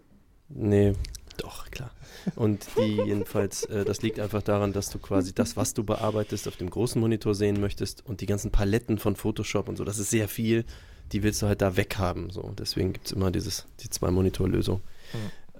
Nee, 0.49 0.93
doch, 1.37 1.69
klar. 1.71 1.91
Und 2.35 2.65
die 2.77 3.01
jedenfalls, 3.05 3.63
äh, 3.65 3.85
das 3.85 4.01
liegt 4.01 4.19
einfach 4.19 4.41
daran, 4.41 4.73
dass 4.73 4.89
du 4.89 4.99
quasi 4.99 5.33
das, 5.33 5.57
was 5.57 5.73
du 5.73 5.83
bearbeitest, 5.83 6.47
auf 6.47 6.57
dem 6.57 6.69
großen 6.69 6.99
Monitor 6.99 7.35
sehen 7.35 7.59
möchtest 7.59 8.05
und 8.05 8.21
die 8.21 8.25
ganzen 8.25 8.51
Paletten 8.51 8.97
von 8.97 9.15
Photoshop 9.15 9.69
und 9.69 9.77
so, 9.77 9.83
das 9.83 9.99
ist 9.99 10.09
sehr 10.09 10.27
viel, 10.27 10.65
die 11.11 11.23
willst 11.23 11.41
du 11.41 11.47
halt 11.47 11.61
da 11.61 11.77
weghaben. 11.77 12.29
So. 12.29 12.53
Deswegen 12.57 12.93
gibt 12.93 13.07
es 13.07 13.11
immer 13.11 13.31
dieses, 13.31 13.65
die 13.81 13.89
Zwei-Monitor-Lösung. 13.89 14.81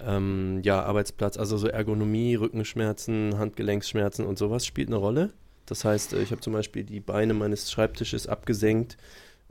Ähm, 0.02 0.62
ja, 0.64 0.84
Arbeitsplatz, 0.84 1.38
also 1.38 1.58
so 1.58 1.68
Ergonomie, 1.68 2.36
Rückenschmerzen, 2.36 3.38
Handgelenksschmerzen 3.38 4.26
und 4.26 4.38
sowas 4.38 4.66
spielt 4.66 4.90
eine 4.90 4.98
Rolle. 4.98 5.34
Das 5.66 5.86
heißt, 5.86 6.14
äh, 6.14 6.22
ich 6.22 6.32
habe 6.32 6.42
zum 6.42 6.54
Beispiel 6.54 6.84
die 6.84 7.00
Beine 7.00 7.34
meines 7.34 7.72
Schreibtisches 7.72 8.28
abgesenkt, 8.28 8.98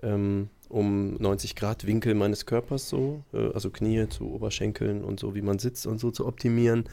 ähm, 0.03 0.49
um 0.69 1.15
90 1.15 1.57
Grad 1.57 1.87
Winkel 1.87 2.15
meines 2.15 2.47
Körpers 2.47 2.89
so, 2.89 3.25
äh, 3.33 3.53
also 3.53 3.71
Knie 3.71 4.09
zu 4.09 4.33
Oberschenkeln 4.33 5.03
und 5.03 5.21
so, 5.21 5.35
wie 5.35 5.43
man 5.43 5.59
sitzt 5.59 5.87
und 5.87 5.99
so 5.99 6.11
zu 6.11 6.27
optimieren. 6.27 6.85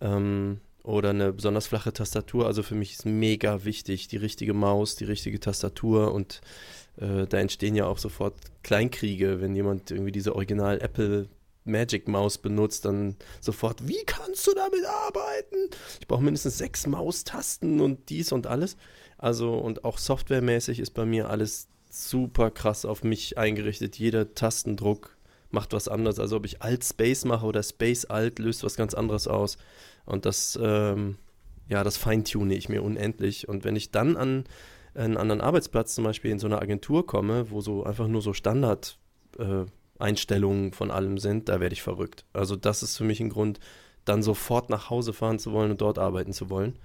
Ähm, 0.00 0.60
oder 0.82 1.10
eine 1.10 1.32
besonders 1.32 1.66
flache 1.66 1.92
Tastatur. 1.92 2.46
Also 2.46 2.62
für 2.62 2.76
mich 2.76 2.92
ist 2.92 3.06
mega 3.06 3.64
wichtig, 3.64 4.06
die 4.06 4.18
richtige 4.18 4.54
Maus, 4.54 4.94
die 4.94 5.04
richtige 5.04 5.40
Tastatur 5.40 6.14
und 6.14 6.40
äh, 6.98 7.26
da 7.26 7.38
entstehen 7.38 7.74
ja 7.74 7.86
auch 7.86 7.98
sofort 7.98 8.34
Kleinkriege, 8.62 9.40
wenn 9.40 9.56
jemand 9.56 9.90
irgendwie 9.90 10.12
diese 10.12 10.36
Original 10.36 10.80
Apple 10.80 11.28
Magic 11.66 12.08
Maus 12.08 12.38
benutzt, 12.38 12.84
dann 12.84 13.16
sofort, 13.40 13.86
wie 13.88 14.04
kannst 14.06 14.46
du 14.46 14.54
damit 14.54 14.84
arbeiten? 14.84 15.56
Ich 16.00 16.06
brauche 16.06 16.22
mindestens 16.22 16.58
sechs 16.58 16.86
Maustasten 16.86 17.80
und 17.80 18.08
dies 18.08 18.32
und 18.32 18.46
alles. 18.46 18.76
Also 19.18 19.54
und 19.54 19.84
auch 19.84 19.98
softwaremäßig 19.98 20.80
ist 20.80 20.90
bei 20.90 21.04
mir 21.04 21.30
alles 21.30 21.68
super 21.90 22.50
krass 22.50 22.84
auf 22.84 23.04
mich 23.04 23.38
eingerichtet. 23.38 23.98
Jeder 23.98 24.34
Tastendruck 24.34 25.16
macht 25.50 25.72
was 25.72 25.88
anderes. 25.88 26.18
Also 26.18 26.36
ob 26.36 26.46
ich 26.46 26.62
Alt 26.62 26.84
Space 26.84 27.24
mache 27.24 27.46
oder 27.46 27.62
Space 27.62 28.04
Alt 28.04 28.38
löst 28.38 28.64
was 28.64 28.76
ganz 28.76 28.94
anderes 28.94 29.26
aus. 29.26 29.58
Und 30.04 30.26
das, 30.26 30.58
ähm, 30.62 31.16
ja, 31.68 31.82
das 31.84 31.96
feintune 31.96 32.54
ich 32.54 32.68
mir 32.68 32.82
unendlich. 32.82 33.48
Und 33.48 33.64
wenn 33.64 33.76
ich 33.76 33.90
dann 33.90 34.16
an 34.16 34.44
einen 34.94 35.16
anderen 35.16 35.40
Arbeitsplatz 35.40 35.94
zum 35.94 36.04
Beispiel 36.04 36.30
in 36.30 36.38
so 36.38 36.46
einer 36.46 36.62
Agentur 36.62 37.06
komme, 37.06 37.50
wo 37.50 37.60
so 37.60 37.84
einfach 37.84 38.08
nur 38.08 38.22
so 38.22 38.32
Standard 38.32 38.98
äh, 39.38 39.64
Einstellungen 39.98 40.72
von 40.72 40.90
allem 40.90 41.18
sind, 41.18 41.48
da 41.48 41.60
werde 41.60 41.72
ich 41.72 41.82
verrückt. 41.82 42.24
Also 42.32 42.56
das 42.56 42.82
ist 42.82 42.96
für 42.96 43.04
mich 43.04 43.20
ein 43.20 43.30
Grund, 43.30 43.60
dann 44.04 44.22
sofort 44.22 44.70
nach 44.70 44.90
Hause 44.90 45.12
fahren 45.12 45.38
zu 45.38 45.52
wollen 45.52 45.70
und 45.70 45.80
dort 45.80 45.98
arbeiten 45.98 46.32
zu 46.32 46.50
wollen. 46.50 46.78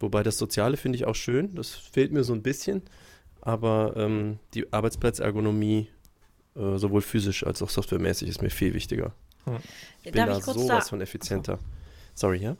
Wobei 0.00 0.22
das 0.22 0.38
Soziale 0.38 0.76
finde 0.76 0.96
ich 0.96 1.06
auch 1.06 1.14
schön, 1.14 1.54
das 1.54 1.70
fehlt 1.70 2.12
mir 2.12 2.24
so 2.24 2.32
ein 2.32 2.42
bisschen, 2.42 2.82
aber 3.40 3.94
ähm, 3.96 4.38
die 4.54 4.72
Arbeitsplatzergonomie, 4.72 5.88
äh, 6.54 6.78
sowohl 6.78 7.00
physisch 7.00 7.44
als 7.44 7.62
auch 7.62 7.70
softwaremäßig, 7.70 8.28
ist 8.28 8.42
mir 8.42 8.50
viel 8.50 8.74
wichtiger. 8.74 9.12
Ich 10.02 10.12
bin 10.12 10.14
Darf 10.14 10.28
da 10.28 10.38
ich 10.38 10.44
kurz 10.44 10.58
sowas 10.58 10.84
da? 10.84 10.90
von 10.90 11.00
effizienter. 11.00 11.58
Sorry, 12.14 12.38
ja? 12.38 12.56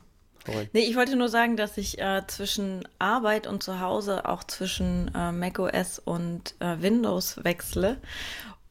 Nee, 0.73 0.81
ich 0.81 0.95
wollte 0.95 1.15
nur 1.15 1.29
sagen, 1.29 1.57
dass 1.57 1.77
ich 1.77 1.99
äh, 1.99 2.23
zwischen 2.27 2.87
Arbeit 2.97 3.45
und 3.45 3.61
zu 3.61 3.79
Hause 3.79 4.27
auch 4.27 4.43
zwischen 4.43 5.11
äh, 5.13 5.31
macOS 5.31 5.99
und 5.99 6.55
äh, 6.59 6.81
Windows 6.81 7.43
wechsle. 7.43 7.97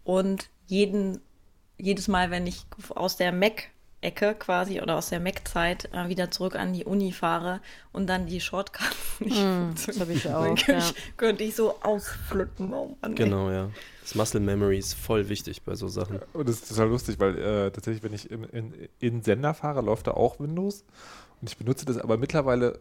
Und 0.02 0.48
jeden, 0.68 1.20
jedes 1.78 2.08
Mal, 2.08 2.30
wenn 2.30 2.46
ich 2.46 2.64
aus 2.94 3.16
der 3.16 3.32
Mac-Ecke 3.32 4.34
quasi 4.34 4.80
oder 4.80 4.96
aus 4.96 5.08
der 5.08 5.18
Mac-Zeit 5.18 5.90
äh, 5.92 6.08
wieder 6.08 6.30
zurück 6.30 6.54
an 6.54 6.72
die 6.72 6.84
Uni 6.84 7.12
fahre 7.12 7.60
und 7.92 8.06
dann 8.06 8.26
die 8.26 8.40
Shortcuts 8.40 8.96
nicht 9.20 9.42
Mm, 9.42 9.70
das 9.86 9.98
habe 9.98 10.12
ich 10.12 10.28
auch. 10.28 10.44
könnte, 10.44 10.72
ja. 10.72 10.78
ich, 10.78 11.16
könnte 11.16 11.44
ich 11.44 11.56
so 11.56 11.80
ausflippen. 11.82 12.72
Oh 12.72 12.96
Mann. 13.00 13.14
Genau, 13.14 13.50
ja. 13.50 13.70
Das 14.02 14.14
Muscle 14.14 14.40
Memory 14.40 14.78
ist 14.78 14.94
voll 14.94 15.28
wichtig 15.28 15.62
bei 15.62 15.74
so 15.74 15.88
Sachen. 15.88 16.20
Und 16.32 16.48
das 16.48 16.56
ist 16.56 16.68
total 16.68 16.88
lustig, 16.88 17.18
weil 17.18 17.38
äh, 17.38 17.70
tatsächlich, 17.70 18.02
wenn 18.02 18.14
ich 18.14 18.30
in, 18.30 18.44
in, 18.44 18.88
in 19.00 19.22
Sender 19.22 19.54
fahre, 19.54 19.80
läuft 19.80 20.06
da 20.06 20.12
auch 20.12 20.38
Windows. 20.38 20.84
Und 21.40 21.48
ich 21.48 21.56
benutze 21.56 21.84
das 21.86 21.98
aber 21.98 22.16
mittlerweile, 22.18 22.78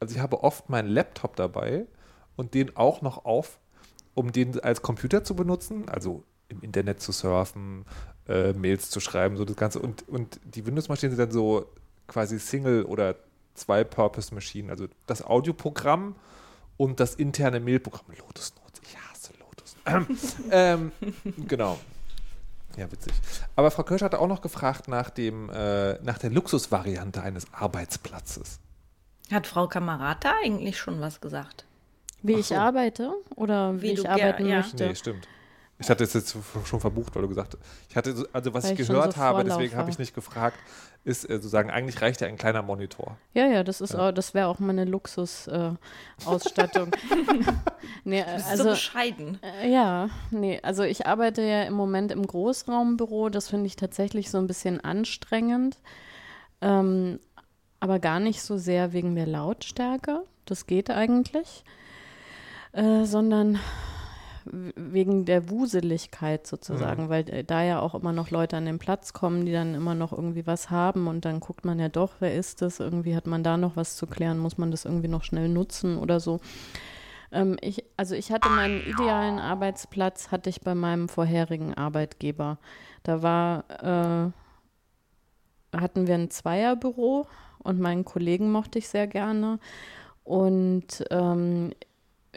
also 0.00 0.14
ich 0.14 0.20
habe 0.20 0.42
oft 0.42 0.68
meinen 0.68 0.88
Laptop 0.88 1.36
dabei 1.36 1.86
und 2.36 2.54
den 2.54 2.76
auch 2.76 3.02
noch 3.02 3.24
auf, 3.24 3.58
um 4.14 4.32
den 4.32 4.58
als 4.60 4.82
Computer 4.82 5.22
zu 5.24 5.34
benutzen, 5.36 5.88
also 5.88 6.24
im 6.48 6.60
Internet 6.62 7.00
zu 7.00 7.12
surfen, 7.12 7.84
äh, 8.28 8.52
Mails 8.52 8.90
zu 8.90 9.00
schreiben, 9.00 9.36
so 9.36 9.44
das 9.44 9.56
Ganze. 9.56 9.80
Und, 9.80 10.08
und 10.08 10.40
die 10.44 10.66
Windows-Maschinen 10.66 11.14
sind 11.14 11.20
dann 11.20 11.32
so 11.32 11.66
quasi 12.06 12.38
Single- 12.38 12.84
oder 12.84 13.16
Zwei-Purpose-Maschinen, 13.54 14.70
also 14.70 14.86
das 15.06 15.24
Audioprogramm 15.24 16.14
und 16.76 17.00
das 17.00 17.14
interne 17.14 17.60
Mailprogramm. 17.60 18.06
Lotus 18.18 18.54
Notes, 18.56 18.80
ich 18.82 18.96
hasse 18.96 19.32
Lotus. 19.40 20.36
ähm, 20.50 20.92
genau. 21.46 21.78
Ja, 22.76 22.90
witzig. 22.92 23.12
Aber 23.56 23.70
Frau 23.72 23.82
Kirsch 23.82 24.02
hatte 24.02 24.20
auch 24.20 24.28
noch 24.28 24.40
gefragt 24.40 24.86
nach, 24.86 25.10
dem, 25.10 25.50
äh, 25.50 25.94
nach 26.02 26.18
der 26.18 26.30
Luxusvariante 26.30 27.20
eines 27.22 27.52
Arbeitsplatzes. 27.52 28.60
Hat 29.32 29.46
Frau 29.46 29.66
Kamerata 29.66 30.32
eigentlich 30.44 30.78
schon 30.78 31.00
was 31.00 31.20
gesagt? 31.20 31.66
Wie 32.22 32.34
Ach 32.34 32.38
ich 32.38 32.46
so. 32.46 32.54
arbeite 32.54 33.12
oder 33.34 33.76
wie, 33.76 33.82
Wie 33.82 33.92
ich 33.92 34.08
arbeiten 34.08 34.46
ja. 34.46 34.58
möchte. 34.58 34.86
Nee, 34.86 34.94
stimmt. 34.94 35.28
Ich 35.80 35.88
hatte 35.88 36.02
es 36.02 36.12
jetzt 36.12 36.36
schon 36.64 36.80
verbucht, 36.80 37.14
weil 37.14 37.22
du 37.22 37.28
gesagt 37.28 37.54
hast. 37.54 37.62
Ich 37.88 37.94
hatte, 37.96 38.12
so- 38.16 38.26
also 38.32 38.52
was 38.52 38.64
Weil 38.64 38.72
ich 38.80 38.88
gehört 38.88 39.12
so 39.14 39.20
habe, 39.20 39.44
deswegen 39.44 39.76
habe 39.76 39.90
ich 39.90 39.98
nicht 39.98 40.12
gefragt, 40.12 40.58
ist 41.04 41.22
äh, 41.30 41.34
sozusagen, 41.34 41.70
eigentlich 41.70 42.02
reicht 42.02 42.20
ja 42.20 42.26
ein 42.26 42.36
kleiner 42.36 42.62
Monitor. 42.62 43.16
Ja, 43.32 43.46
ja, 43.46 43.62
das 43.62 43.80
ist 43.80 43.92
Ja. 43.92 44.08
auch, 44.08 44.12
das 44.12 44.34
wäre 44.34 44.48
auch 44.48 44.58
meine 44.58 44.86
Luxusausstattung. 44.86 46.90
Äh, 47.10 47.44
nee, 48.04 48.24
Du 48.24 48.32
bist 48.34 48.44
so 48.46 48.50
also 48.50 48.64
bescheiden. 48.70 49.38
äh, 49.62 49.70
ja, 49.72 50.10
nee, 50.32 50.58
also 50.64 50.82
ich 50.82 51.06
arbeite 51.06 51.42
ja 51.42 51.62
im 51.62 51.74
Moment 51.74 52.10
im 52.10 52.26
Großraumbüro, 52.26 53.28
das 53.28 53.48
finde 53.48 53.66
ich 53.66 53.76
tatsächlich 53.76 54.32
so 54.32 54.38
ein 54.38 54.48
bisschen 54.48 54.80
anstrengend. 54.82 55.76
Ähm, 56.60 57.20
aber 57.78 58.00
gar 58.00 58.18
nicht 58.18 58.42
so 58.42 58.58
sehr 58.58 58.92
wegen 58.92 59.14
der 59.14 59.28
Lautstärke, 59.28 60.24
das 60.44 60.66
geht 60.66 60.90
eigentlich, 60.90 61.62
äh, 62.72 63.04
sondern 63.04 63.60
wegen 64.44 65.24
der 65.24 65.50
Wuseligkeit 65.50 66.46
sozusagen, 66.46 67.04
Mhm. 67.04 67.08
weil 67.08 67.28
äh, 67.30 67.44
da 67.44 67.62
ja 67.62 67.80
auch 67.80 67.94
immer 67.94 68.12
noch 68.12 68.30
Leute 68.30 68.56
an 68.56 68.66
den 68.66 68.78
Platz 68.78 69.12
kommen, 69.12 69.46
die 69.46 69.52
dann 69.52 69.74
immer 69.74 69.94
noch 69.94 70.12
irgendwie 70.12 70.46
was 70.46 70.70
haben 70.70 71.06
und 71.06 71.24
dann 71.24 71.40
guckt 71.40 71.64
man 71.64 71.78
ja 71.78 71.88
doch, 71.88 72.12
wer 72.20 72.34
ist 72.34 72.62
das? 72.62 72.80
Irgendwie 72.80 73.14
hat 73.16 73.26
man 73.26 73.42
da 73.42 73.56
noch 73.56 73.76
was 73.76 73.96
zu 73.96 74.06
klären, 74.06 74.38
muss 74.38 74.58
man 74.58 74.70
das 74.70 74.84
irgendwie 74.84 75.08
noch 75.08 75.24
schnell 75.24 75.48
nutzen 75.48 75.98
oder 75.98 76.20
so. 76.20 76.40
Ähm, 77.30 77.56
ich, 77.60 77.84
also 77.96 78.14
ich 78.14 78.32
hatte 78.32 78.48
meinen 78.48 78.80
idealen 78.80 79.38
Arbeitsplatz, 79.38 80.30
hatte 80.30 80.48
ich 80.48 80.60
bei 80.62 80.74
meinem 80.74 81.08
vorherigen 81.08 81.74
Arbeitgeber. 81.74 82.58
Da 83.02 83.22
war, 83.22 83.64
äh, 85.72 85.76
hatten 85.76 86.06
wir 86.06 86.14
ein 86.14 86.30
Zweierbüro 86.30 87.26
und 87.58 87.80
meinen 87.80 88.04
Kollegen 88.04 88.50
mochte 88.50 88.78
ich 88.78 88.88
sehr 88.88 89.06
gerne. 89.06 89.58
Und 90.24 91.04
ähm, 91.10 91.72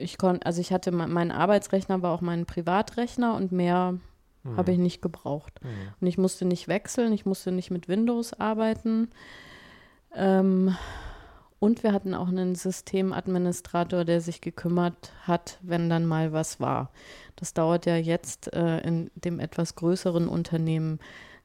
ich 0.02 0.18
konnte, 0.18 0.46
also 0.46 0.60
ich 0.62 0.72
hatte, 0.72 0.92
mein, 0.92 1.32
Arbeitsrechner 1.32 2.02
war 2.02 2.14
auch 2.14 2.22
mein 2.22 2.46
Privatrechner 2.46 3.36
und 3.36 3.52
mehr 3.52 4.00
Mhm. 4.44 4.58
habe 4.58 4.72
ich 4.72 4.78
nicht 4.78 5.02
gebraucht. 5.02 5.60
Mhm. 5.64 5.70
Und 6.00 6.08
ich 6.08 6.18
musste 6.18 6.46
nicht 6.46 6.68
wechseln, 6.68 7.14
ich 7.14 7.26
musste 7.26 7.52
nicht 7.52 7.72
mit 7.72 7.88
Windows 7.88 8.34
arbeiten. 8.34 9.10
Ähm, 10.16 10.76
und 11.60 11.84
wir 11.84 11.94
hatten 11.94 12.16
auch 12.16 12.28
einen 12.28 12.56
Systemadministrator, 12.56 14.04
der 14.04 14.20
sich 14.20 14.42
gekümmert 14.42 15.14
hat, 15.22 15.60
wenn 15.62 15.90
dann 15.90 16.06
mal 16.06 16.34
was 16.34 16.60
war. 16.60 16.92
Das 17.36 17.54
dauert 17.54 17.86
ja 17.86 17.98
jetzt 17.98 18.52
äh, 18.54 18.80
in 18.80 19.12
dem 19.14 19.40
etwas 19.40 19.76
größeren 19.76 20.28
Unternehmen 20.28 21.00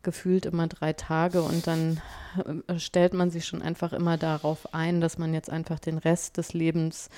gefühlt 0.06 0.46
immer 0.46 0.68
drei 0.68 0.92
Tage 0.92 1.42
und 1.42 1.66
dann 1.66 2.00
äh, 2.68 2.78
stellt 2.78 3.12
man 3.12 3.30
sich 3.30 3.44
schon 3.44 3.60
einfach 3.60 3.92
immer 3.92 4.16
darauf 4.16 4.72
ein, 4.72 5.00
dass 5.00 5.18
man 5.18 5.34
jetzt 5.34 5.50
einfach 5.50 5.80
den 5.80 5.98
Rest 5.98 6.36
des 6.36 6.54
Lebens 6.54 7.10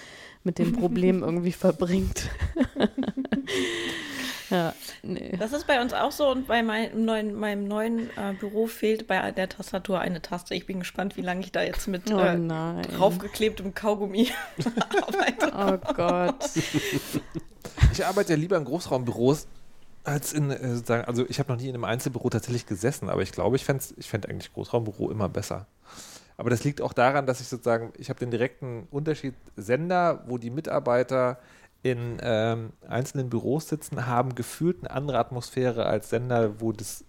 mit 0.42 0.59
dem 0.59 0.72
Problem 0.72 1.22
irgendwie 1.22 1.53
verbringt. 1.53 2.31
ja, 4.51 4.72
nee. 5.03 5.37
Das 5.38 5.53
ist 5.53 5.66
bei 5.66 5.83
uns 5.83 5.92
auch 5.92 6.12
so 6.12 6.31
und 6.31 6.46
bei 6.46 6.62
meinem 6.62 7.05
neuen, 7.05 7.35
meinem 7.35 7.68
neuen 7.68 8.09
äh, 8.16 8.33
Büro 8.33 8.66
fehlt 8.66 9.07
bei 9.07 9.33
der 9.33 9.51
Tastatur 9.51 10.01
eine 10.01 10.22
Taste. 10.22 10.55
Ich 10.55 10.64
bin 10.64 10.79
gespannt, 10.79 11.18
wie 11.18 11.22
lange 11.22 11.42
ich 11.42 11.53
da 11.53 11.62
jetzt 11.62 11.88
mit 11.88 12.11
Oh 12.11 12.18
äh, 12.18 12.83
draufgeklebtem 12.83 13.74
Kaugummi 13.74 14.31
arbeite. 14.90 15.53
Oh 15.55 15.92
Gott. 15.92 16.51
Ich 17.92 18.07
arbeite 18.07 18.33
ja 18.33 18.38
lieber 18.38 18.57
in 18.57 18.64
Großraumbüros 18.64 19.46
als 20.09 20.33
in, 20.33 20.51
äh, 20.51 21.05
also 21.07 21.25
ich 21.29 21.38
habe 21.38 21.53
noch 21.53 21.61
nie 21.61 21.68
in 21.68 21.75
einem 21.75 21.85
Einzelbüro 21.85 22.31
tatsächlich 22.31 22.66
gesessen, 22.66 23.09
aber 23.09 23.23
ich 23.23 23.33
glaube, 23.33 23.57
ich 23.57 23.64
fände 23.64 23.85
ich 23.97 24.09
fänd 24.09 24.29
eigentlich 24.29 24.53
Großraumbüro 24.53 25.11
immer 25.11 25.29
besser. 25.29 25.66
Aber 26.37 26.51
das 26.51 26.64
liegt 26.64 26.81
auch 26.81 26.92
daran, 26.92 27.27
dass 27.27 27.40
ich 27.40 27.49
sozusagen, 27.49 27.92
ich 27.99 28.11
habe 28.11 28.21
den 28.21 28.31
direkten 28.31 28.87
Unterschied 28.90 29.35
Sender, 29.57 30.25
wo 30.29 30.38
die 30.38 30.51
Mitarbeiter 30.51 31.38
in 31.83 32.18
ähm, 32.23 32.73
einzelnen 32.87 33.29
Büros 33.29 33.68
sitzen, 33.68 34.07
haben 34.07 34.35
gefühlt 34.35 34.79
eine 34.81 34.90
andere 34.90 35.18
Atmosphäre 35.18 35.87
als 35.87 36.11
Sender, 36.11 36.61
wo 36.61 36.73
das, 36.73 37.05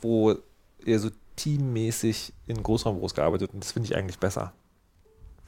wo 0.00 0.34
eher 0.84 0.98
so 0.98 1.10
teammäßig 1.36 2.32
in 2.46 2.62
Großraumbüros 2.62 3.14
gearbeitet. 3.14 3.52
Und 3.54 3.62
das 3.62 3.72
finde 3.72 3.88
ich 3.88 3.96
eigentlich 3.96 4.18
besser. 4.18 4.52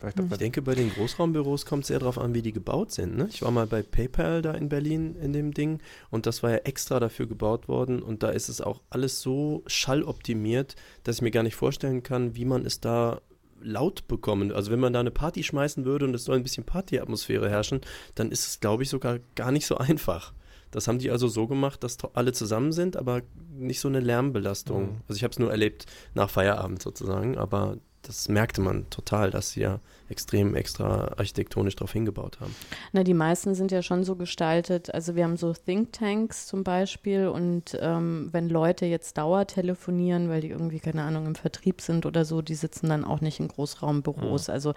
Ich 0.06 0.38
denke, 0.38 0.62
bei 0.62 0.74
den 0.74 0.92
Großraumbüros 0.92 1.66
kommt 1.66 1.82
es 1.82 1.88
sehr 1.88 1.98
darauf 1.98 2.18
an, 2.18 2.32
wie 2.32 2.42
die 2.42 2.52
gebaut 2.52 2.92
sind. 2.92 3.16
Ne? 3.16 3.28
Ich 3.30 3.42
war 3.42 3.50
mal 3.50 3.66
bei 3.66 3.82
PayPal 3.82 4.42
da 4.42 4.52
in 4.52 4.68
Berlin 4.68 5.16
in 5.16 5.32
dem 5.32 5.52
Ding 5.52 5.80
und 6.10 6.26
das 6.26 6.42
war 6.42 6.50
ja 6.52 6.58
extra 6.58 7.00
dafür 7.00 7.26
gebaut 7.26 7.66
worden 7.66 8.00
und 8.00 8.22
da 8.22 8.30
ist 8.30 8.48
es 8.48 8.60
auch 8.60 8.80
alles 8.90 9.20
so 9.20 9.64
schalloptimiert, 9.66 10.76
dass 11.02 11.16
ich 11.16 11.22
mir 11.22 11.32
gar 11.32 11.42
nicht 11.42 11.56
vorstellen 11.56 12.02
kann, 12.02 12.36
wie 12.36 12.44
man 12.44 12.64
es 12.64 12.80
da 12.80 13.20
laut 13.60 14.06
bekommen. 14.06 14.52
Also 14.52 14.70
wenn 14.70 14.78
man 14.78 14.92
da 14.92 15.00
eine 15.00 15.10
Party 15.10 15.42
schmeißen 15.42 15.84
würde 15.84 16.04
und 16.04 16.14
es 16.14 16.24
soll 16.24 16.36
ein 16.36 16.44
bisschen 16.44 16.64
Partyatmosphäre 16.64 17.50
herrschen, 17.50 17.80
dann 18.14 18.30
ist 18.30 18.46
es, 18.46 18.60
glaube 18.60 18.84
ich, 18.84 18.88
sogar 18.88 19.18
gar 19.34 19.50
nicht 19.50 19.66
so 19.66 19.78
einfach. 19.78 20.32
Das 20.70 20.86
haben 20.86 20.98
die 20.98 21.10
also 21.10 21.28
so 21.28 21.46
gemacht, 21.46 21.82
dass 21.82 21.96
alle 22.12 22.32
zusammen 22.32 22.72
sind, 22.72 22.96
aber 22.96 23.22
nicht 23.50 23.80
so 23.80 23.88
eine 23.88 24.00
Lärmbelastung. 24.00 24.82
Mhm. 24.82 25.00
Also 25.08 25.16
ich 25.16 25.24
habe 25.24 25.32
es 25.32 25.38
nur 25.38 25.50
erlebt 25.50 25.86
nach 26.14 26.30
Feierabend 26.30 26.82
sozusagen, 26.82 27.38
aber 27.38 27.78
das 28.02 28.28
merkte 28.28 28.60
man 28.60 28.88
total, 28.90 29.30
dass 29.30 29.50
sie 29.50 29.60
ja 29.60 29.80
extrem 30.08 30.54
extra 30.54 31.14
architektonisch 31.16 31.76
darauf 31.76 31.92
hingebaut 31.92 32.40
haben. 32.40 32.54
Na, 32.92 33.02
die 33.02 33.14
meisten 33.14 33.54
sind 33.54 33.70
ja 33.70 33.82
schon 33.82 34.04
so 34.04 34.16
gestaltet. 34.16 34.92
Also 34.94 35.14
wir 35.14 35.24
haben 35.24 35.36
so 35.36 35.52
Thinktanks 35.52 36.46
zum 36.46 36.64
Beispiel 36.64 37.28
und 37.28 37.76
ähm, 37.80 38.28
wenn 38.32 38.48
Leute 38.48 38.86
jetzt 38.86 39.18
dauertelefonieren, 39.18 40.30
weil 40.30 40.40
die 40.40 40.48
irgendwie, 40.48 40.80
keine 40.80 41.02
Ahnung, 41.02 41.26
im 41.26 41.34
Vertrieb 41.34 41.82
sind 41.82 42.06
oder 42.06 42.24
so, 42.24 42.40
die 42.40 42.54
sitzen 42.54 42.88
dann 42.88 43.04
auch 43.04 43.20
nicht 43.20 43.40
in 43.40 43.48
Großraumbüros. 43.48 44.48
Also 44.48 44.74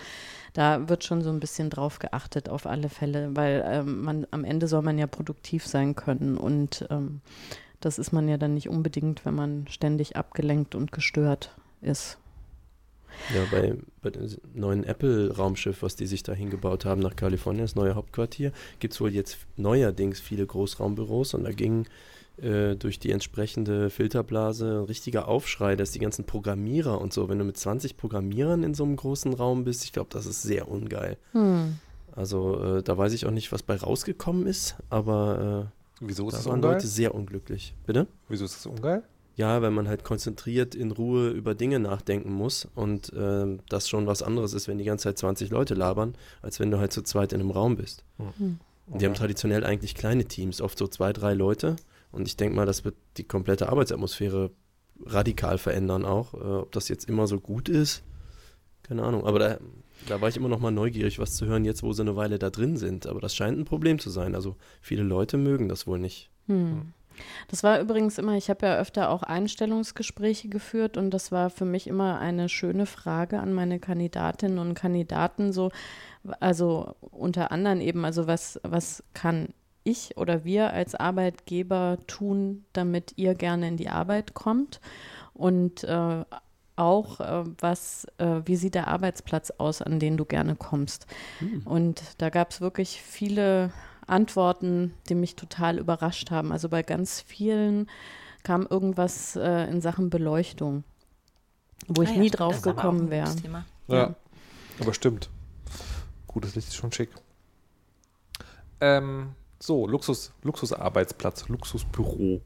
da 0.53 0.89
wird 0.89 1.03
schon 1.03 1.21
so 1.21 1.29
ein 1.29 1.39
bisschen 1.39 1.69
drauf 1.69 1.99
geachtet 1.99 2.49
auf 2.49 2.65
alle 2.65 2.89
Fälle, 2.89 3.35
weil 3.35 3.63
ähm, 3.65 4.01
man 4.01 4.27
am 4.31 4.43
Ende 4.43 4.67
soll 4.67 4.81
man 4.81 4.97
ja 4.97 5.07
produktiv 5.07 5.65
sein 5.65 5.95
können 5.95 6.37
und 6.37 6.85
ähm, 6.89 7.21
das 7.79 7.97
ist 7.97 8.11
man 8.11 8.27
ja 8.27 8.37
dann 8.37 8.53
nicht 8.53 8.69
unbedingt, 8.69 9.25
wenn 9.25 9.33
man 9.33 9.65
ständig 9.67 10.15
abgelenkt 10.15 10.75
und 10.75 10.91
gestört 10.91 11.55
ist. 11.81 12.17
Ja, 13.33 13.43
bei, 13.51 13.75
bei 14.01 14.09
dem 14.09 14.29
neuen 14.53 14.83
Apple-Raumschiff, 14.83 15.81
was 15.81 15.95
die 15.95 16.07
sich 16.07 16.23
da 16.23 16.33
hingebaut 16.33 16.85
haben 16.85 17.01
nach 17.01 17.15
Kalifornien, 17.15 17.63
das 17.63 17.75
neue 17.75 17.95
Hauptquartier, 17.95 18.51
gibt 18.79 18.93
es 18.93 19.01
wohl 19.01 19.13
jetzt 19.13 19.37
neuerdings 19.57 20.19
viele 20.19 20.45
Großraumbüros 20.45 21.33
und 21.33 21.43
da 21.43 21.51
ging 21.51 21.85
äh, 22.41 22.75
durch 22.75 22.99
die 22.99 23.11
entsprechende 23.11 23.89
Filterblase 23.89 24.79
ein 24.79 24.85
richtiger 24.85 25.27
Aufschrei, 25.27 25.75
dass 25.75 25.91
die 25.91 25.99
ganzen 25.99 26.25
Programmierer 26.25 26.99
und 26.99 27.13
so, 27.13 27.29
wenn 27.29 27.39
du 27.39 27.45
mit 27.45 27.57
20 27.57 27.97
Programmierern 27.97 28.63
in 28.63 28.73
so 28.73 28.83
einem 28.83 28.95
großen 28.95 29.33
Raum 29.33 29.63
bist, 29.63 29.83
ich 29.83 29.93
glaube, 29.93 30.09
das 30.11 30.25
ist 30.25 30.41
sehr 30.41 30.67
ungeil. 30.67 31.17
Hm. 31.33 31.77
Also 32.13 32.77
äh, 32.77 32.83
da 32.83 32.97
weiß 32.97 33.13
ich 33.13 33.25
auch 33.25 33.31
nicht, 33.31 33.51
was 33.51 33.63
bei 33.63 33.75
rausgekommen 33.75 34.47
ist, 34.47 34.75
aber 34.89 35.71
Wieso 35.99 36.23
äh, 36.23 36.27
ist 36.27 36.33
da 36.33 36.37
das 36.37 36.45
waren 36.47 36.55
ungeil? 36.55 36.73
Leute 36.73 36.87
sehr 36.87 37.15
unglücklich. 37.15 37.75
Bitte? 37.85 38.07
Wieso 38.27 38.45
ist 38.45 38.55
das 38.55 38.65
ungeil? 38.65 39.03
Ja, 39.35 39.61
weil 39.61 39.71
man 39.71 39.87
halt 39.87 40.03
konzentriert 40.03 40.75
in 40.75 40.91
Ruhe 40.91 41.29
über 41.29 41.55
Dinge 41.55 41.79
nachdenken 41.79 42.33
muss 42.33 42.67
und 42.75 43.11
ähm, 43.15 43.59
das 43.69 43.87
schon 43.87 44.05
was 44.05 44.21
anderes 44.21 44.53
ist, 44.53 44.67
wenn 44.67 44.77
die 44.77 44.83
ganze 44.83 45.03
Zeit 45.03 45.17
20 45.17 45.49
Leute 45.49 45.73
labern, 45.73 46.15
als 46.41 46.59
wenn 46.59 46.69
du 46.69 46.79
halt 46.79 46.91
zu 46.91 47.01
zweit 47.01 47.31
in 47.31 47.39
einem 47.39 47.51
Raum 47.51 47.77
bist. 47.77 48.03
Hm. 48.17 48.59
Und 48.87 49.01
die 49.01 49.05
haben 49.05 49.13
traditionell 49.13 49.63
eigentlich 49.63 49.95
kleine 49.95 50.25
Teams, 50.25 50.59
oft 50.61 50.77
so 50.77 50.87
zwei, 50.87 51.13
drei 51.13 51.33
Leute. 51.33 51.77
Und 52.11 52.27
ich 52.27 52.35
denke 52.35 52.55
mal, 52.55 52.65
das 52.65 52.83
wird 52.83 52.95
die 53.17 53.23
komplette 53.23 53.69
Arbeitsatmosphäre 53.69 54.51
radikal 55.05 55.57
verändern 55.57 56.05
auch. 56.05 56.33
Äh, 56.33 56.37
ob 56.37 56.71
das 56.73 56.89
jetzt 56.89 57.07
immer 57.07 57.27
so 57.27 57.39
gut 57.39 57.69
ist, 57.69 58.03
keine 58.83 59.03
Ahnung. 59.03 59.25
Aber 59.25 59.39
da, 59.39 59.57
da 60.07 60.19
war 60.19 60.29
ich 60.29 60.37
immer 60.37 60.49
noch 60.49 60.59
mal 60.59 60.71
neugierig, 60.71 61.19
was 61.19 61.35
zu 61.35 61.45
hören, 61.45 61.63
jetzt 61.63 61.83
wo 61.83 61.93
sie 61.93 62.01
eine 62.01 62.15
Weile 62.15 62.37
da 62.37 62.49
drin 62.49 62.75
sind. 62.75 63.07
Aber 63.07 63.21
das 63.21 63.35
scheint 63.35 63.57
ein 63.57 63.65
Problem 63.65 63.97
zu 63.99 64.09
sein. 64.09 64.35
Also 64.35 64.57
viele 64.81 65.03
Leute 65.03 65.37
mögen 65.37 65.69
das 65.69 65.87
wohl 65.87 65.99
nicht. 65.99 66.29
Hm. 66.47 66.93
Das 67.47 67.63
war 67.63 67.79
übrigens 67.79 68.17
immer, 68.17 68.35
ich 68.35 68.49
habe 68.49 68.65
ja 68.65 68.77
öfter 68.77 69.09
auch 69.09 69.23
Einstellungsgespräche 69.23 70.49
geführt 70.49 70.97
und 70.97 71.11
das 71.11 71.31
war 71.31 71.49
für 71.49 71.65
mich 71.65 71.87
immer 71.87 72.19
eine 72.19 72.49
schöne 72.49 72.85
Frage 72.85 73.39
an 73.39 73.53
meine 73.53 73.79
Kandidatinnen 73.79 74.59
und 74.59 74.73
Kandidaten, 74.73 75.53
so, 75.53 75.71
also 76.39 76.95
unter 77.11 77.51
anderem 77.51 77.81
eben, 77.81 78.05
also 78.05 78.27
was, 78.27 78.59
was 78.63 79.03
kann 79.13 79.49
ich 79.83 80.17
oder 80.17 80.45
wir 80.45 80.73
als 80.73 80.95
Arbeitgeber 80.95 81.97
tun, 82.07 82.65
damit 82.73 83.13
ihr 83.15 83.35
gerne 83.35 83.67
in 83.67 83.77
die 83.77 83.89
Arbeit 83.89 84.33
kommt 84.33 84.79
und 85.33 85.83
äh, 85.83 86.23
auch, 86.75 87.19
äh, 87.19 87.43
was, 87.59 88.07
äh, 88.17 88.41
wie 88.45 88.55
sieht 88.55 88.75
der 88.75 88.87
Arbeitsplatz 88.87 89.51
aus, 89.51 89.81
an 89.81 89.99
den 89.99 90.17
du 90.17 90.25
gerne 90.25 90.55
kommst. 90.55 91.05
Und 91.65 92.01
da 92.17 92.29
gab 92.29 92.51
es 92.51 92.61
wirklich 92.61 93.01
viele 93.01 93.71
Antworten, 94.11 94.93
die 95.09 95.15
mich 95.15 95.35
total 95.35 95.79
überrascht 95.79 96.31
haben. 96.31 96.51
Also 96.51 96.69
bei 96.69 96.83
ganz 96.83 97.21
vielen 97.21 97.89
kam 98.43 98.67
irgendwas 98.69 99.35
äh, 99.35 99.69
in 99.69 99.81
Sachen 99.81 100.09
Beleuchtung, 100.09 100.83
wo 101.87 102.01
ich 102.01 102.09
Ah 102.09 102.13
ja, 102.13 102.19
nie 102.19 102.27
stimmt, 102.27 102.39
drauf 102.39 102.61
gekommen 102.61 103.09
wäre. 103.09 103.33
Ja. 103.87 103.95
Ja. 103.95 104.15
Aber 104.79 104.93
stimmt. 104.93 105.29
Gutes 106.27 106.55
Licht 106.55 106.67
ist 106.69 106.75
schon 106.75 106.91
schick. 106.91 107.09
Ähm, 108.79 109.35
so, 109.59 109.85
Luxus, 109.87 110.31
Luxusarbeitsplatz, 110.41 111.47
Luxusbüro. 111.49 112.41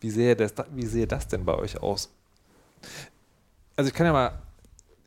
Wie 0.00 0.10
sähe, 0.10 0.34
das, 0.34 0.54
da- 0.54 0.66
wie 0.72 0.86
sähe 0.86 1.06
das 1.06 1.28
denn 1.28 1.44
bei 1.44 1.54
euch 1.54 1.80
aus? 1.80 2.10
Also 3.76 3.88
ich 3.88 3.94
kann 3.94 4.06
ja 4.06 4.12
mal, 4.12 4.42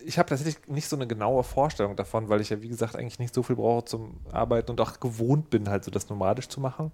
ich 0.07 0.17
habe 0.17 0.29
tatsächlich 0.29 0.67
nicht 0.67 0.87
so 0.87 0.95
eine 0.95 1.05
genaue 1.05 1.43
Vorstellung 1.43 1.97
davon, 1.97 2.29
weil 2.29 2.39
ich 2.39 2.49
ja, 2.49 2.61
wie 2.61 2.69
gesagt, 2.69 2.95
eigentlich 2.95 3.19
nicht 3.19 3.35
so 3.35 3.43
viel 3.43 3.57
brauche 3.57 3.85
zum 3.85 4.21
Arbeiten 4.31 4.71
und 4.71 4.79
auch 4.79 4.99
gewohnt 5.01 5.49
bin, 5.49 5.69
halt 5.69 5.83
so 5.83 5.91
das 5.91 6.09
nomadisch 6.09 6.47
zu 6.47 6.61
machen. 6.61 6.91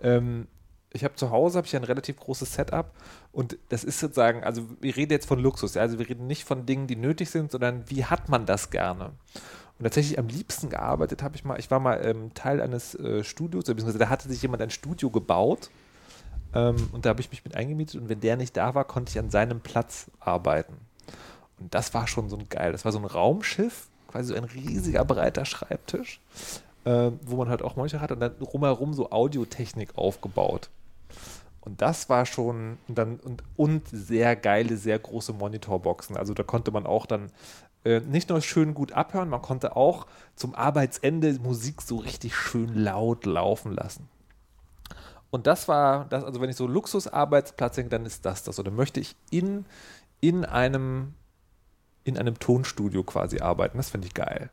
Ähm, 0.00 0.46
ich 0.92 1.02
habe 1.02 1.16
zu 1.16 1.30
Hause 1.30 1.58
habe 1.58 1.66
ich 1.66 1.74
ein 1.74 1.82
relativ 1.82 2.16
großes 2.16 2.54
Setup 2.54 2.92
und 3.32 3.58
das 3.70 3.82
ist 3.82 3.98
sozusagen, 3.98 4.44
also 4.44 4.62
wir 4.80 4.96
reden 4.96 5.10
jetzt 5.10 5.26
von 5.26 5.40
Luxus, 5.40 5.74
ja, 5.74 5.82
also 5.82 5.98
wir 5.98 6.08
reden 6.08 6.28
nicht 6.28 6.44
von 6.44 6.64
Dingen, 6.64 6.86
die 6.86 6.94
nötig 6.94 7.30
sind, 7.30 7.50
sondern 7.50 7.90
wie 7.90 8.04
hat 8.04 8.28
man 8.28 8.46
das 8.46 8.70
gerne? 8.70 9.06
Und 9.76 9.82
tatsächlich 9.82 10.20
am 10.20 10.28
liebsten 10.28 10.70
gearbeitet 10.70 11.24
habe 11.24 11.34
ich 11.34 11.44
mal, 11.44 11.58
ich 11.58 11.72
war 11.72 11.80
mal 11.80 12.00
ähm, 12.04 12.32
Teil 12.34 12.60
eines 12.60 12.94
äh, 12.94 13.24
Studios, 13.24 13.64
beziehungsweise 13.64 13.98
da 13.98 14.08
hatte 14.08 14.28
sich 14.28 14.40
jemand 14.40 14.62
ein 14.62 14.70
Studio 14.70 15.10
gebaut 15.10 15.70
ähm, 16.54 16.76
und 16.92 17.04
da 17.04 17.10
habe 17.10 17.20
ich 17.20 17.30
mich 17.32 17.44
mit 17.44 17.56
eingemietet 17.56 18.00
und 18.00 18.08
wenn 18.08 18.20
der 18.20 18.36
nicht 18.36 18.56
da 18.56 18.76
war, 18.76 18.84
konnte 18.84 19.10
ich 19.10 19.18
an 19.18 19.30
seinem 19.30 19.60
Platz 19.60 20.12
arbeiten. 20.20 20.76
Und 21.58 21.74
das 21.74 21.94
war 21.94 22.06
schon 22.06 22.28
so 22.28 22.36
ein 22.36 22.48
geil. 22.48 22.72
Das 22.72 22.84
war 22.84 22.92
so 22.92 22.98
ein 22.98 23.04
Raumschiff, 23.04 23.88
quasi 24.08 24.28
so 24.28 24.34
ein 24.34 24.44
riesiger 24.44 25.04
breiter 25.04 25.44
Schreibtisch. 25.44 26.20
äh, 26.84 27.10
wo 27.22 27.36
man 27.36 27.48
halt 27.48 27.62
auch 27.62 27.76
Monitor 27.76 28.00
hat 28.00 28.12
und 28.12 28.20
dann 28.20 28.38
drumherum 28.38 28.94
so 28.94 29.10
Audiotechnik 29.10 29.96
aufgebaut. 29.96 30.70
Und 31.60 31.80
das 31.80 32.10
war 32.10 32.26
schon 32.26 32.78
und 32.88 32.98
dann 32.98 33.16
und, 33.20 33.42
und 33.56 33.88
sehr 33.88 34.36
geile, 34.36 34.76
sehr 34.76 34.98
große 34.98 35.32
Monitorboxen. 35.32 36.16
Also 36.16 36.34
da 36.34 36.42
konnte 36.42 36.70
man 36.70 36.86
auch 36.86 37.06
dann 37.06 37.30
äh, 37.84 38.00
nicht 38.00 38.28
nur 38.28 38.40
schön 38.42 38.74
gut 38.74 38.92
abhören, 38.92 39.30
man 39.30 39.40
konnte 39.40 39.76
auch 39.76 40.06
zum 40.36 40.54
Arbeitsende 40.54 41.32
Musik 41.40 41.80
so 41.80 41.96
richtig 41.96 42.36
schön 42.36 42.74
laut 42.74 43.24
laufen 43.24 43.72
lassen. 43.72 44.08
Und 45.30 45.46
das 45.46 45.66
war 45.66 46.04
das, 46.10 46.22
also 46.22 46.40
wenn 46.40 46.50
ich 46.50 46.56
so 46.56 46.66
Luxusarbeitsplatz 46.66 47.76
denke, 47.76 47.90
dann 47.90 48.06
ist 48.06 48.24
das 48.24 48.44
das. 48.44 48.58
Oder 48.58 48.70
möchte 48.70 49.00
ich 49.00 49.16
in, 49.30 49.64
in 50.20 50.44
einem 50.44 51.14
in 52.04 52.18
einem 52.18 52.38
Tonstudio 52.38 53.02
quasi 53.02 53.40
arbeiten. 53.40 53.78
Das 53.78 53.90
finde 53.90 54.06
ich 54.06 54.14
geil. 54.14 54.50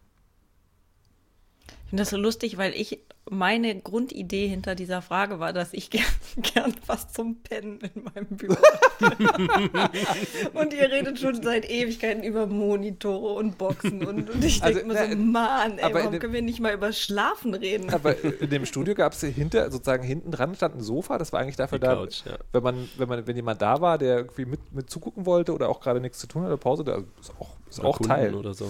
Ich 1.67 1.89
finde 1.89 2.01
das 2.01 2.09
so 2.09 2.17
lustig, 2.17 2.57
weil 2.57 2.73
ich 2.73 2.99
meine 3.29 3.79
Grundidee 3.79 4.47
hinter 4.47 4.75
dieser 4.75 5.01
Frage 5.01 5.39
war, 5.39 5.53
dass 5.53 5.73
ich 5.73 5.89
gern, 5.91 6.03
gern 6.37 6.73
was 6.87 7.11
zum 7.13 7.37
Pennen 7.43 7.79
in 7.93 8.03
meinem 8.03 8.25
Büro 8.37 8.55
Und 10.53 10.73
ihr 10.73 10.89
redet 10.91 11.19
schon 11.19 11.41
seit 11.41 11.69
Ewigkeiten 11.69 12.23
über 12.23 12.47
Monitore 12.47 13.33
und 13.33 13.57
Boxen 13.57 14.05
und, 14.05 14.29
und 14.29 14.43
ich 14.43 14.61
denke 14.61 14.79
Also, 14.81 14.87
mir 14.87 14.93
so, 14.97 15.03
äh, 15.03 15.15
Mann, 15.15 15.77
ey, 15.77 15.93
warum 15.93 16.11
dem- 16.11 16.19
können 16.19 16.33
wir 16.33 16.41
nicht 16.41 16.59
mal 16.59 16.73
über 16.73 16.91
Schlafen 16.93 17.53
reden? 17.53 17.89
Aber 17.93 18.15
in 18.23 18.49
dem 18.49 18.65
Studio 18.65 18.95
gab 18.95 19.13
es 19.13 19.21
hinter, 19.21 19.69
sozusagen 19.71 20.03
hinten 20.03 20.31
dran 20.31 20.55
stand 20.55 20.75
ein 20.77 20.81
Sofa, 20.81 21.17
das 21.17 21.31
war 21.33 21.39
eigentlich 21.41 21.55
dafür 21.55 21.79
Die 21.79 21.85
da, 21.85 21.95
Couch, 21.95 22.25
ja. 22.25 22.37
wenn 22.51 22.63
man, 22.63 22.89
wenn 22.97 23.07
man, 23.09 23.27
wenn 23.27 23.35
jemand 23.35 23.61
da 23.61 23.81
war, 23.81 23.97
der 23.97 24.17
irgendwie 24.17 24.45
mit, 24.45 24.73
mit 24.73 24.89
zugucken 24.89 25.25
wollte 25.25 25.53
oder 25.53 25.69
auch 25.69 25.79
gerade 25.79 25.99
nichts 25.99 26.19
zu 26.19 26.27
tun 26.27 26.43
hatte, 26.43 26.57
Pause, 26.57 26.83
da 26.83 26.97
ist 27.19 27.31
auch, 27.39 27.49
ist 27.69 27.79
Oder 27.79 27.87
auch 27.89 27.97
Kunden 27.97 28.11
Teil. 28.13 28.35
oder 28.35 28.53
so. 28.53 28.69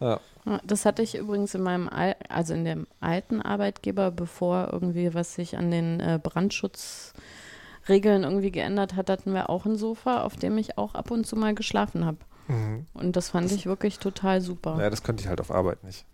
Ja. 0.00 0.20
Ja, 0.46 0.60
Das 0.64 0.86
hatte 0.86 1.02
ich 1.02 1.14
übrigens 1.16 1.54
in 1.54 1.62
meinem, 1.62 1.88
Al 1.88 2.16
also 2.28 2.54
in 2.54 2.64
dem 2.64 2.86
alten 3.00 3.40
Arbeitgeber, 3.42 3.89
bevor 3.92 4.70
irgendwie 4.72 5.14
was 5.14 5.34
sich 5.34 5.56
an 5.56 5.70
den 5.70 6.00
äh, 6.00 6.18
Brandschutzregeln 6.22 8.24
irgendwie 8.24 8.50
geändert 8.50 8.96
hat, 8.96 9.10
hatten 9.10 9.34
wir 9.34 9.50
auch 9.50 9.66
ein 9.66 9.76
Sofa, 9.76 10.22
auf 10.22 10.36
dem 10.36 10.56
ich 10.58 10.78
auch 10.78 10.94
ab 10.94 11.10
und 11.10 11.26
zu 11.26 11.36
mal 11.36 11.54
geschlafen 11.54 12.04
habe. 12.04 12.18
Mhm. 12.48 12.86
Und 12.94 13.16
das 13.16 13.30
fand 13.30 13.50
ich 13.52 13.66
wirklich 13.66 13.98
total 13.98 14.40
super. 14.40 14.76
Naja, 14.76 14.90
das 14.90 15.02
könnte 15.02 15.22
ich 15.22 15.28
halt 15.28 15.40
auf 15.40 15.50
Arbeit 15.50 15.84
nicht. 15.84 16.04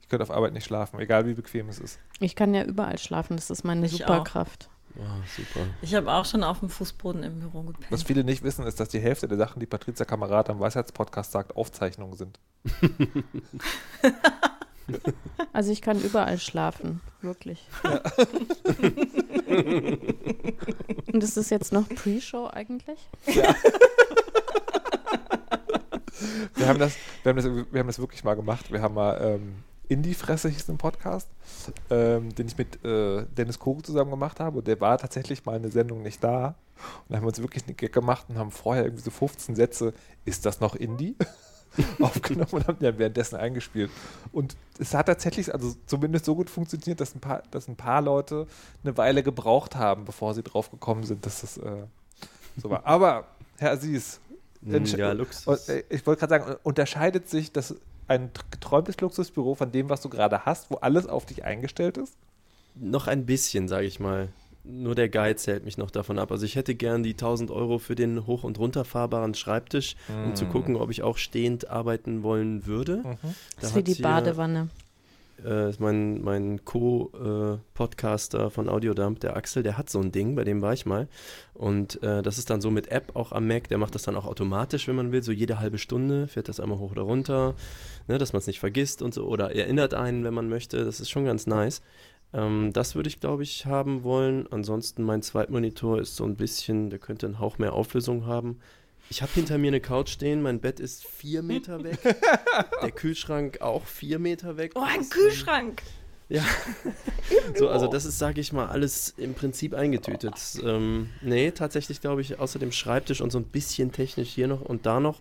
Ich 0.00 0.08
könnte 0.08 0.22
auf 0.22 0.30
Arbeit 0.30 0.52
nicht 0.52 0.64
schlafen, 0.64 1.00
egal 1.00 1.26
wie 1.26 1.34
bequem 1.34 1.68
es 1.68 1.78
ist. 1.78 1.98
Ich 2.20 2.36
kann 2.36 2.54
ja 2.54 2.64
überall 2.64 2.98
schlafen, 2.98 3.36
das 3.36 3.50
ist 3.50 3.64
meine 3.64 3.86
Ich 3.86 3.92
Superkraft. 3.92 4.68
Ah, 4.98 5.22
super. 5.36 5.66
Ich 5.80 5.94
habe 5.94 6.12
auch 6.12 6.26
schon 6.26 6.44
auf 6.44 6.60
dem 6.60 6.68
Fußboden 6.68 7.22
im 7.22 7.40
Büro 7.40 7.62
gepennt. 7.62 7.90
Was 7.90 8.02
viele 8.02 8.24
nicht 8.24 8.42
wissen, 8.42 8.66
ist, 8.66 8.78
dass 8.78 8.90
die 8.90 9.00
Hälfte 9.00 9.26
der 9.26 9.38
Sachen, 9.38 9.60
die 9.60 9.66
Patricia 9.66 10.04
Kamerad 10.04 10.50
am 10.50 10.60
Weisheitspodcast 10.60 11.32
sagt, 11.32 11.56
Aufzeichnungen 11.56 12.14
sind. 12.14 12.38
Also 15.52 15.70
ich 15.70 15.82
kann 15.82 16.00
überall 16.00 16.38
schlafen, 16.38 17.00
wirklich. 17.20 17.66
Und 21.12 21.22
ist 21.22 21.36
das 21.36 21.50
jetzt 21.50 21.72
noch 21.72 21.86
Pre-Show 21.88 22.46
eigentlich? 22.46 22.98
Wir 26.54 26.68
haben 26.68 26.78
das, 26.78 26.94
wir 27.22 27.30
haben 27.30 27.36
das, 27.36 27.44
wir 27.46 27.80
haben 27.80 27.86
das 27.86 27.98
wirklich 27.98 28.22
mal 28.24 28.34
gemacht. 28.34 28.70
Wir 28.70 28.80
haben 28.80 28.94
mal 28.94 29.18
ähm, 29.20 29.56
In 29.88 30.02
die 30.02 30.14
Fresse 30.14 30.48
hieß 30.48 30.68
ein 30.68 30.78
Podcast, 30.78 31.28
ähm, 31.90 32.34
den 32.34 32.46
ich 32.46 32.56
mit 32.56 32.84
äh, 32.84 33.24
Dennis 33.36 33.58
Kogel 33.58 33.82
zusammen 33.82 34.10
gemacht 34.10 34.38
habe. 34.40 34.58
Und 34.58 34.68
der 34.68 34.80
war 34.80 34.98
tatsächlich 34.98 35.44
mal 35.44 35.56
eine 35.56 35.70
Sendung 35.70 36.02
nicht 36.02 36.22
da. 36.22 36.46
Und 36.46 36.54
da 37.08 37.16
haben 37.16 37.24
wir 37.24 37.28
uns 37.28 37.40
wirklich 37.40 37.64
einen 37.66 37.76
Gag 37.76 37.92
gemacht 37.92 38.26
und 38.28 38.38
haben 38.38 38.50
vorher 38.50 38.84
irgendwie 38.84 39.02
so 39.02 39.10
15 39.10 39.56
Sätze, 39.56 39.94
ist 40.24 40.46
das 40.46 40.60
noch 40.60 40.76
Indie? 40.76 41.16
aufgenommen 42.00 42.48
und 42.52 42.66
haben 42.66 42.78
dann 42.80 42.98
währenddessen 42.98 43.36
eingespielt. 43.36 43.90
Und 44.32 44.56
es 44.78 44.94
hat 44.94 45.06
tatsächlich, 45.06 45.52
also 45.52 45.74
zumindest 45.86 46.24
so 46.24 46.34
gut 46.34 46.50
funktioniert, 46.50 47.00
dass 47.00 47.14
ein 47.14 47.20
paar, 47.20 47.42
dass 47.50 47.68
ein 47.68 47.76
paar 47.76 48.02
Leute 48.02 48.46
eine 48.84 48.96
Weile 48.96 49.22
gebraucht 49.22 49.76
haben, 49.76 50.04
bevor 50.04 50.34
sie 50.34 50.42
drauf 50.42 50.70
gekommen 50.70 51.04
sind, 51.04 51.24
dass 51.26 51.40
das 51.40 51.56
äh, 51.58 51.84
so 52.56 52.70
war. 52.70 52.84
Aber, 52.86 53.26
Herr 53.58 53.72
Aziz, 53.72 54.20
Entsch- 54.66 54.96
Ja, 54.96 55.12
Luxus. 55.12 55.68
äh, 55.68 55.82
ich 55.88 56.06
wollte 56.06 56.26
gerade 56.26 56.44
sagen, 56.44 56.56
unterscheidet 56.62 57.28
sich 57.28 57.50
das 57.52 57.74
ein 58.08 58.30
tr- 58.32 58.42
geträumtes 58.50 59.00
Luxusbüro 59.00 59.54
von 59.54 59.72
dem, 59.72 59.88
was 59.88 60.02
du 60.02 60.08
gerade 60.08 60.44
hast, 60.44 60.70
wo 60.70 60.76
alles 60.76 61.06
auf 61.06 61.26
dich 61.26 61.44
eingestellt 61.44 61.96
ist? 61.96 62.14
Noch 62.74 63.06
ein 63.06 63.26
bisschen, 63.26 63.68
sage 63.68 63.86
ich 63.86 63.98
mal. 64.00 64.28
Nur 64.64 64.94
der 64.94 65.08
Geiz 65.08 65.46
hält 65.48 65.64
mich 65.64 65.76
noch 65.76 65.90
davon 65.90 66.18
ab. 66.20 66.30
Also 66.30 66.46
ich 66.46 66.54
hätte 66.54 66.74
gern 66.76 67.02
die 67.02 67.14
1000 67.14 67.50
Euro 67.50 67.78
für 67.78 67.96
den 67.96 68.26
hoch- 68.26 68.44
und 68.44 68.58
runterfahrbaren 68.60 69.34
Schreibtisch, 69.34 69.96
um 70.24 70.36
zu 70.36 70.46
gucken, 70.46 70.76
ob 70.76 70.90
ich 70.90 71.02
auch 71.02 71.18
stehend 71.18 71.68
arbeiten 71.68 72.22
wollen 72.22 72.64
würde. 72.64 72.98
Mhm. 72.98 73.16
Das 73.22 73.34
Da 73.60 73.66
ist 73.68 73.74
wie 73.74 73.82
die 73.82 73.94
hier, 73.94 74.04
Badewanne. 74.04 74.68
Äh, 75.44 75.72
mein 75.78 76.22
mein 76.22 76.64
Co-Podcaster 76.64 78.50
von 78.50 78.68
Audiodump, 78.68 79.18
der 79.18 79.36
Axel, 79.36 79.64
der 79.64 79.76
hat 79.76 79.90
so 79.90 79.98
ein 79.98 80.12
Ding, 80.12 80.36
bei 80.36 80.44
dem 80.44 80.62
war 80.62 80.72
ich 80.72 80.86
mal. 80.86 81.08
Und 81.54 82.00
äh, 82.02 82.22
das 82.22 82.38
ist 82.38 82.48
dann 82.50 82.60
so 82.60 82.70
mit 82.70 82.88
App 82.92 83.16
auch 83.16 83.32
am 83.32 83.48
Mac, 83.48 83.68
der 83.68 83.78
macht 83.78 83.96
das 83.96 84.02
dann 84.02 84.14
auch 84.14 84.26
automatisch, 84.26 84.86
wenn 84.86 84.94
man 84.94 85.10
will. 85.10 85.24
So 85.24 85.32
jede 85.32 85.58
halbe 85.58 85.78
Stunde 85.78 86.28
fährt 86.28 86.48
das 86.48 86.60
einmal 86.60 86.78
hoch 86.78 86.92
oder 86.92 87.02
runter, 87.02 87.54
ne, 88.06 88.18
dass 88.18 88.32
man 88.32 88.38
es 88.38 88.46
nicht 88.46 88.60
vergisst 88.60 89.02
und 89.02 89.12
so. 89.14 89.26
Oder 89.26 89.52
erinnert 89.54 89.94
einen, 89.94 90.22
wenn 90.22 90.34
man 90.34 90.48
möchte. 90.48 90.84
Das 90.84 91.00
ist 91.00 91.10
schon 91.10 91.24
ganz 91.24 91.48
nice. 91.48 91.82
Ähm, 92.32 92.72
das 92.72 92.94
würde 92.94 93.08
ich, 93.08 93.20
glaube 93.20 93.42
ich, 93.42 93.66
haben 93.66 94.04
wollen. 94.04 94.46
Ansonsten 94.50 95.02
mein 95.02 95.22
Zweitmonitor 95.22 96.00
ist 96.00 96.16
so 96.16 96.24
ein 96.24 96.36
bisschen, 96.36 96.90
der 96.90 96.98
könnte 96.98 97.26
einen 97.26 97.38
Hauch 97.38 97.58
mehr 97.58 97.72
Auflösung 97.72 98.26
haben. 98.26 98.58
Ich 99.10 99.20
habe 99.20 99.32
hinter 99.32 99.58
mir 99.58 99.68
eine 99.68 99.80
Couch 99.80 100.08
stehen, 100.08 100.42
mein 100.42 100.60
Bett 100.60 100.80
ist 100.80 101.04
vier 101.04 101.42
Meter 101.42 101.84
weg, 101.84 101.98
der 102.82 102.92
Kühlschrank 102.92 103.60
auch 103.60 103.84
vier 103.84 104.18
Meter 104.18 104.56
weg. 104.56 104.72
Oh, 104.74 104.84
ein 104.86 105.08
Kühlschrank! 105.08 105.82
Ja, 106.28 106.44
so, 107.56 107.68
also 107.68 107.88
das 107.88 108.06
ist, 108.06 108.18
sage 108.18 108.40
ich 108.40 108.54
mal, 108.54 108.68
alles 108.68 109.12
im 109.18 109.34
Prinzip 109.34 109.74
eingetütet. 109.74 110.34
Ähm, 110.64 111.10
nee, 111.20 111.50
tatsächlich 111.50 112.00
glaube 112.00 112.22
ich, 112.22 112.38
außer 112.38 112.58
dem 112.58 112.72
Schreibtisch 112.72 113.20
und 113.20 113.30
so 113.30 113.38
ein 113.38 113.44
bisschen 113.44 113.92
technisch 113.92 114.30
hier 114.30 114.48
noch 114.48 114.62
und 114.62 114.86
da 114.86 114.98
noch. 114.98 115.20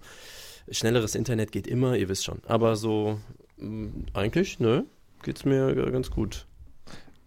Schnelleres 0.70 1.16
Internet 1.16 1.52
geht 1.52 1.68
immer, 1.68 1.98
ihr 1.98 2.08
wisst 2.08 2.24
schon. 2.24 2.40
Aber 2.48 2.78
so, 2.78 3.20
mh, 3.58 3.90
eigentlich, 4.14 4.60
ne, 4.60 4.86
geht's 5.24 5.44
mir 5.44 5.76
ganz 5.92 6.12
gut. 6.12 6.46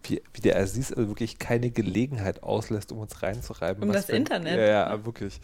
Wie, 0.07 0.21
wie 0.33 0.41
der 0.41 0.57
Aziz 0.59 0.91
also 0.91 1.07
wirklich 1.09 1.39
keine 1.39 1.71
Gelegenheit 1.71 2.43
auslässt, 2.43 2.91
um 2.91 2.99
uns 2.99 3.21
reinzureiben. 3.23 3.83
Um 3.83 3.91
das 3.91 4.09
Internet, 4.09 4.57
Ja, 4.57 4.65
ja, 4.65 5.05
wirklich. 5.05 5.39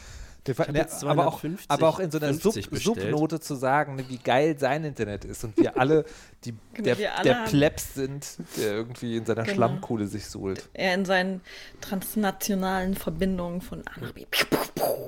Ne, 0.48 0.56
jetzt 0.74 1.04
aber, 1.04 1.28
auch, 1.28 1.40
250, 1.42 1.70
aber 1.70 1.88
auch 1.88 2.00
in 2.00 2.10
so 2.10 2.18
einer 2.18 2.34
Sub, 2.34 2.54
50 2.54 2.70
bestellt. 2.72 3.00
Subnote 3.02 3.40
zu 3.40 3.54
sagen, 3.54 3.96
ne, 3.96 4.06
wie 4.10 4.18
geil 4.18 4.58
sein 4.58 4.84
Internet 4.84 5.24
ist 5.24 5.44
und 5.44 5.56
wir 5.58 5.78
alle, 5.78 6.04
die, 6.46 6.54
Genau, 6.74 6.84
der, 6.86 6.98
wir 6.98 7.14
alle 7.16 7.24
der 7.24 7.44
Plebs 7.46 7.94
sind, 7.94 8.38
der 8.58 8.72
irgendwie 8.74 9.18
in 9.18 9.26
seiner 9.26 9.44
Genau. 9.44 9.54
Schlammkohle 9.56 10.08
sich 10.08 10.26
suhlt. 10.26 10.68
Er 10.74 10.96
in 10.96 11.06
seinen 11.06 11.42
transnationalen 11.80 12.96
Verbindungen 12.96 13.62
von 13.62 13.84
A 13.88 14.00
nach 14.02 14.12
B 14.14 14.26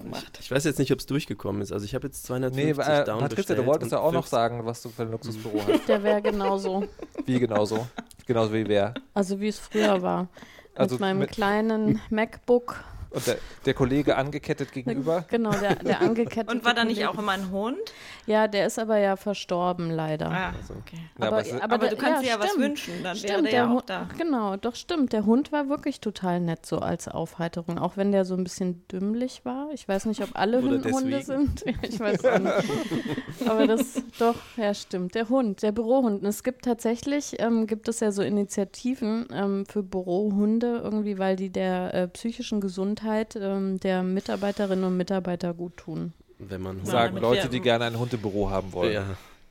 macht. 0.09 0.37
Ich 0.39 0.51
weiß 0.51 0.65
jetzt 0.65 0.77
nicht, 0.77 0.91
ob 0.91 0.99
es 0.99 1.05
durchgekommen 1.07 1.61
ist. 1.61 1.71
Also 1.71 1.85
ich 1.85 1.95
habe 1.95 2.07
jetzt 2.07 2.23
250 2.25 2.63
Nee, 2.65 2.71
äh, 2.71 3.03
down 3.05 3.19
Patricia, 3.19 3.35
bestellt 3.35 3.59
du 3.59 3.65
wolltest 3.65 3.91
ja 3.91 3.99
auch 3.99 4.11
noch 4.11 4.25
50 4.27 4.29
sagen, 4.29 4.65
was 4.65 4.81
du 4.81 4.89
für 4.89 5.03
ein 5.03 5.11
Luxusbüro 5.11 5.61
hast. 5.67 5.87
Der 5.87 6.03
wäre 6.03 6.21
genauso. 6.21 6.87
Wie 7.25 7.39
genauso? 7.39 7.87
Genauso 8.25 8.53
wie 8.53 8.67
wer? 8.67 8.93
Also 9.13 9.39
wie 9.39 9.47
es 9.47 9.59
früher 9.59 10.01
war. 10.01 10.27
Also 10.75 10.95
mit 10.95 11.01
meinem 11.01 11.19
mit- 11.19 11.31
kleinen 11.31 12.01
MacBook. 12.09 12.83
Und 13.13 13.27
der, 13.27 13.37
der 13.65 13.73
Kollege 13.73 14.15
angekettet 14.17 14.71
gegenüber? 14.71 15.25
Genau, 15.29 15.51
der, 15.51 15.75
der 15.75 16.01
angekettete. 16.01 16.51
Und 16.51 16.65
war 16.65 16.73
da 16.73 16.83
nicht 16.83 17.05
auch 17.05 17.17
immer 17.17 17.33
ein 17.33 17.51
Hund? 17.51 17.77
Ja, 18.25 18.47
der 18.47 18.65
ist 18.65 18.79
aber 18.79 18.97
ja 18.97 19.15
verstorben, 19.15 19.91
leider. 19.91 20.31
Ah, 20.31 20.53
okay. 20.79 20.97
Ja, 21.19 21.27
aber, 21.27 21.41
ist- 21.41 21.61
Aber, 21.61 21.77
der- 21.77 21.89
du 21.91 21.95
kannst 21.97 22.23
dir 22.23 22.29
ja 22.29 22.39
was 22.39 22.47
stimmt. 22.51 22.63
wünschen, 22.65 22.93
dann 23.03 23.15
wäre 23.21 23.33
Stimmt, 23.33 23.45
der 23.47 23.53
ja 23.53 23.65
auch 23.67 23.73
Hund, 23.75 23.83
da. 23.89 24.07
Genau, 24.17 24.55
doch 24.57 24.75
stimmt. 24.75 25.13
Der 25.13 25.25
Hund 25.25 25.51
war 25.51 25.69
wirklich 25.69 25.99
total 26.01 26.39
nett 26.39 26.65
so 26.65 26.79
als 26.79 27.07
Aufheiterung, 27.07 27.77
auch 27.77 27.97
wenn 27.97 28.11
der 28.11 28.25
so 28.25 28.35
ein 28.35 28.43
bisschen 28.43 28.87
dümmlich 28.87 29.45
war. 29.45 29.67
Ich 29.73 29.87
weiß 29.87 30.05
nicht, 30.05 30.21
ob 30.23 30.29
alle 30.33 30.61
Hund- 30.61 30.85
Hunde 30.85 31.09
deswegen. 31.17 31.23
sind. 31.57 31.63
Ich 31.83 31.99
weiß 31.99 32.25
auch 32.25 32.39
nicht. 32.39 33.47
Aber 33.47 33.67
das, 33.67 34.01
doch, 34.17 34.35
ja 34.57 34.73
stimmt. 34.73 35.13
Der 35.15 35.29
Hund, 35.29 35.61
der 35.61 35.71
Bürohund. 35.71 36.21
Und 36.23 36.25
es 36.27 36.43
gibt 36.43 36.65
tatsächlich, 36.65 37.39
ähm, 37.39 37.67
gibt 37.67 37.87
es 37.87 37.99
ja 37.99 38.11
so 38.11 38.23
Initiativen 38.23 39.27
ähm, 39.31 39.65
für 39.67 39.83
Bürohunde 39.83 40.79
irgendwie, 40.83 41.19
weil 41.19 41.35
die 41.35 41.49
der 41.51 41.93
äh, 41.93 42.07
psychischen 42.07 42.59
Gesundheit 42.61 43.02
ähm, 43.35 43.79
der 43.79 44.03
Mitarbeiterinnen 44.03 44.83
und 44.85 44.97
Mitarbeiter 44.97 45.53
gut 45.53 45.77
tun. 45.77 46.13
Wenn 46.39 46.61
man 46.61 46.79
Ja, 46.79 46.85
Sagen 46.85 47.17
Leute, 47.17 47.47
die 47.49 47.59
gerne 47.61 47.85
ein 47.85 47.97
Hund 47.99 48.13
im 48.13 48.21
Büro 48.21 48.49
haben 48.49 48.73
wollen. 48.73 48.93
Ja. 48.93 49.03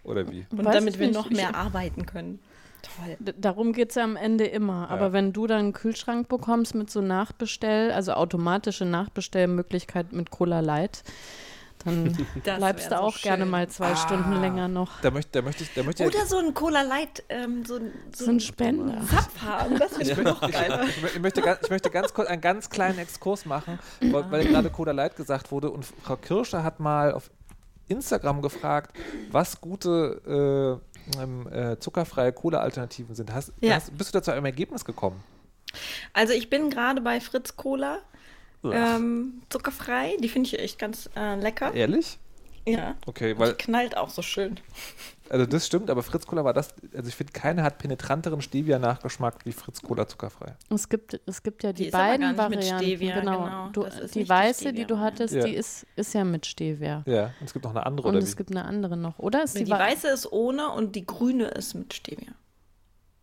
Oder 0.04 0.28
wie? 0.30 0.46
Und 0.50 0.64
Weiß 0.64 0.74
damit 0.74 0.94
ich 0.94 1.00
wir 1.00 1.06
nicht. 1.08 1.16
noch 1.16 1.30
Ich- 1.30 1.36
mehr 1.36 1.54
arbeiten 1.54 2.06
können. 2.06 2.38
Toll. 2.82 3.16
D 3.20 3.32
darum 3.40 3.72
geht 3.72 3.90
es 3.90 3.94
ja 3.94 4.02
am 4.02 4.16
Ende 4.16 4.44
immer. 4.44 4.90
Aber 4.90 5.06
Ja. 5.06 5.12
wenn 5.12 5.32
du 5.32 5.46
dann 5.46 5.58
einen 5.60 5.72
Kühlschrank 5.72 6.28
bekommst 6.28 6.74
mit 6.74 6.90
so 6.90 7.00
Nachbestell, 7.00 7.92
also 7.92 8.12
automatische 8.14 8.84
Nachbestellmöglichkeit 8.84 10.12
mit 10.12 10.30
Cola 10.30 10.58
Light, 10.60 11.04
dann 11.84 12.16
Das 12.44 12.56
bleibst 12.58 12.86
du 12.90 12.96
so 12.96 13.02
auch 13.02 13.18
gerne 13.20 13.44
schön. 13.44 13.50
mal 13.50 13.68
zwei 13.68 13.94
Stunden 13.96 14.40
länger 14.40 14.68
noch. 14.68 15.00
Da 15.00 15.10
möchte, 15.10 15.30
da 15.32 15.42
möchte 15.42 15.64
ich, 15.64 15.74
da 15.74 15.82
möchte 15.82 16.04
ich, 16.04 16.14
Oder 16.14 16.26
so 16.26 16.38
ein 16.38 16.54
Cola 16.54 16.82
Light, 16.82 17.22
ähm, 17.28 17.64
so, 17.64 17.76
ein- 17.76 17.92
So 18.14 18.30
ein 18.30 18.40
Spender. 18.40 19.00
Zapf 19.06 19.42
haben. 19.42 19.78
Das 19.78 19.96
finde 19.96 20.12
ich 20.22 20.26
auch 20.26 20.40
geil. 20.40 20.84
ich, 20.88 21.04
ich, 21.16 21.20
möchte 21.20 21.40
ganz, 21.42 21.60
ich 21.62 21.70
möchte 21.70 21.90
ganz 21.90 22.12
kurz 22.14 22.28
einen 22.28 22.40
ganz 22.40 22.70
kleinen 22.70 22.98
Exkurs 22.98 23.44
machen, 23.46 23.78
weil, 24.00 24.30
weil 24.30 24.44
gerade 24.46 24.70
Coda 24.70 24.92
Light 24.92 25.16
gesagt 25.16 25.50
wurde 25.50 25.70
und 25.70 25.84
Frau 25.84 26.16
Kirscher 26.16 26.62
hat 26.64 26.80
mal 26.80 27.12
auf 27.12 27.30
Instagram 27.88 28.42
gefragt, 28.42 28.96
was 29.30 29.60
gute 29.60 30.80
ähm, 31.20 31.46
äh, 31.52 31.78
zuckerfreie 31.78 32.32
Cola-Alternativen 32.32 33.14
sind. 33.14 33.32
Hast, 33.34 33.52
Ja. 33.60 33.74
hast, 33.74 33.96
bist 33.98 34.14
du 34.14 34.18
da 34.18 34.22
zu 34.22 34.30
einem 34.30 34.44
Ergebnis 34.46 34.84
gekommen? 34.84 35.22
Also 36.12 36.32
ich 36.32 36.48
bin 36.50 36.70
gerade 36.70 37.00
bei 37.00 37.20
Fritz 37.20 37.56
Cola. 37.56 37.98
Ähm, 38.64 39.42
zuckerfrei, 39.48 40.16
die 40.22 40.28
finde 40.28 40.48
ich 40.48 40.58
echt 40.58 40.78
ganz 40.78 41.10
äh, 41.16 41.34
lecker. 41.36 41.74
Ehrlich? 41.74 42.18
Ja. 42.64 42.94
Okay, 43.06 43.34
Die 43.34 43.40
weil, 43.40 43.54
knallt 43.54 43.96
auch 43.96 44.08
so 44.10 44.22
schön. 44.22 44.60
also 45.28 45.46
das 45.46 45.66
stimmt, 45.66 45.90
aber 45.90 46.04
Fritz 46.04 46.26
Cola 46.28 46.44
war 46.44 46.52
das, 46.52 46.72
also 46.94 47.08
ich 47.08 47.16
finde, 47.16 47.32
keine 47.32 47.64
hat 47.64 47.78
penetranteren 47.78 48.40
Stevia-Nachgeschmack 48.40 49.44
wie 49.44 49.50
Fritz 49.50 49.82
Cola 49.82 50.06
zuckerfrei. 50.06 50.54
Es 50.70 50.88
gibt, 50.88 51.20
es 51.26 51.42
gibt 51.42 51.64
ja 51.64 51.72
die, 51.72 51.82
Die 51.82 51.88
ist 51.88 51.94
aber 51.94 52.04
beiden 52.04 52.36
gar 52.36 52.48
nicht 52.48 52.60
mit 52.60 52.70
Varianten. 52.70 52.84
Stevia, 52.84 53.18
genau. 53.20 53.44
genau. 53.44 53.68
Du, 53.72 53.82
die 53.82 54.00
nicht 54.02 54.14
die 54.14 54.28
weiße, 54.28 54.72
die 54.72 54.84
du 54.84 55.00
hattest, 55.00 55.34
Ja. 55.34 55.42
die 55.44 55.54
ist, 55.56 55.86
ist 55.96 56.14
ja 56.14 56.22
mit 56.22 56.46
Stevia. 56.46 57.02
Ja, 57.06 57.24
und 57.40 57.46
es 57.46 57.52
gibt 57.52 57.64
noch 57.64 57.72
eine 57.72 57.84
andere, 57.84 58.06
Und 58.06 58.14
oder 58.14 58.22
es 58.22 58.32
wie? 58.34 58.36
gibt 58.36 58.50
eine 58.52 58.64
andere 58.64 58.96
noch, 58.96 59.18
oder? 59.18 59.42
Ist 59.42 59.58
Die, 59.58 59.64
die, 59.64 59.70
weiße 59.72 60.06
ist 60.06 60.30
ohne 60.30 60.68
und 60.70 60.94
die 60.94 61.04
grüne 61.04 61.46
ist 61.46 61.74
mit 61.74 61.92
Stevia. 61.94 62.30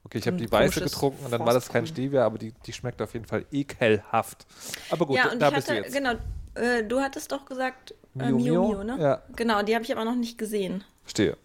Okay, 0.05 0.17
ich 0.19 0.27
habe 0.27 0.37
die 0.37 0.51
weiße 0.51 0.81
getrunken 0.81 1.25
und 1.25 1.31
dann 1.31 1.45
war 1.45 1.53
das 1.53 1.69
kein. 1.69 1.85
Stevia, 1.85 2.25
aber 2.25 2.37
die, 2.37 2.53
die 2.65 2.73
schmeckt 2.73 3.01
auf 3.01 3.13
jeden 3.13 3.25
Fall 3.25 3.45
ekelhaft. 3.51 4.45
Aber 4.89 5.05
gut, 5.05 5.17
ja, 5.17 5.31
und 5.31 5.39
da 5.39 5.49
ich 5.49 5.55
bist 5.55 5.67
du 5.67 5.73
hatte, 5.73 5.83
jetzt. 5.83 5.93
genau, 5.93 6.13
äh, 6.55 6.83
du 6.83 6.99
hattest 7.01 7.31
doch 7.31 7.45
gesagt 7.45 7.93
äh, 8.17 8.31
Mio 8.31 8.37
Mio 8.37 8.67
Mio? 8.69 8.83
Ne? 8.83 8.97
Ja. 8.99 9.21
Genau, 9.35 9.61
die 9.61 9.75
habe 9.75 9.83
ich 9.83 9.91
aber 9.91 10.05
noch 10.05 10.15
nicht 10.15 10.37
gesehen. 10.37 10.83
Verstehe. 11.03 11.37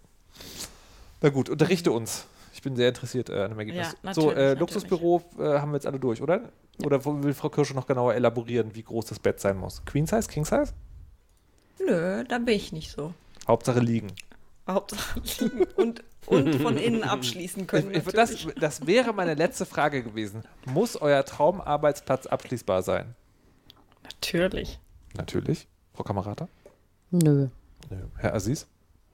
Na 1.21 1.29
gut, 1.31 1.49
unterrichte 1.49 1.91
uns. 1.93 2.27
Ich 2.55 2.63
bin 2.63 2.77
sehr 2.77 2.89
interessiert 2.89 3.29
äh, 3.29 3.43
an 3.43 3.51
dem 3.51 3.59
Ergebnis. 3.59 3.89
Ja, 4.03 4.15
so, 4.15 4.27
natürlich, 4.27 4.27
äh, 4.27 4.41
natürlich. 4.41 4.61
Luxusbüro 4.61 5.23
äh, 5.39 5.43
haben 5.59 5.73
wir 5.73 5.77
jetzt 5.77 5.87
alle 5.87 5.99
durch, 5.99 6.23
oder? 6.23 6.41
Oder 6.85 7.05
wo- 7.05 7.23
will 7.23 7.35
Frau 7.35 7.49
Kirsche 7.51 7.75
noch 7.75 7.87
genauer 7.87 8.15
elaborieren, 8.15 8.75
wie 8.75 8.83
groß 8.83 9.07
das 9.07 9.19
Bett 9.19 9.41
sein 9.41 9.57
muss? 9.57 9.85
Queen 9.85 10.07
Size, 10.07 10.29
King 10.29 10.45
Size? 10.45 10.73
Nö, 11.85 12.25
da 12.25 12.39
bin 12.39 12.55
ich 12.55 12.73
nicht 12.73 12.91
so. 12.91 13.13
Hauptsache 13.47 13.81
liegen. 13.81 14.13
Hauptsache 14.67 15.21
liegen 15.41 15.65
und, 15.77 16.03
und 16.27 16.55
von 16.63 16.77
innen 16.77 17.03
abschließen 17.05 17.67
können. 17.67 17.91
Ich- 17.95 18.05
das, 18.05 18.47
das 18.59 18.87
wäre 18.87 19.13
meine 19.13 19.35
letzte 19.35 19.67
Frage 19.67 20.03
gewesen. 20.03 20.43
Muss 20.67 20.97
euer 20.97 21.25
Traumarbeitsplatz 21.25 22.27
abschließbar 22.27 22.83
sein? 22.83 23.15
natürlich. 24.03 24.79
Natürlich. 25.17 25.69
Frau 25.95 26.03
Kamerata? 26.03 26.49
Nö. 27.11 27.49
Nö. 27.91 27.97
Herr 28.19 28.35
Aziz? 28.35 28.67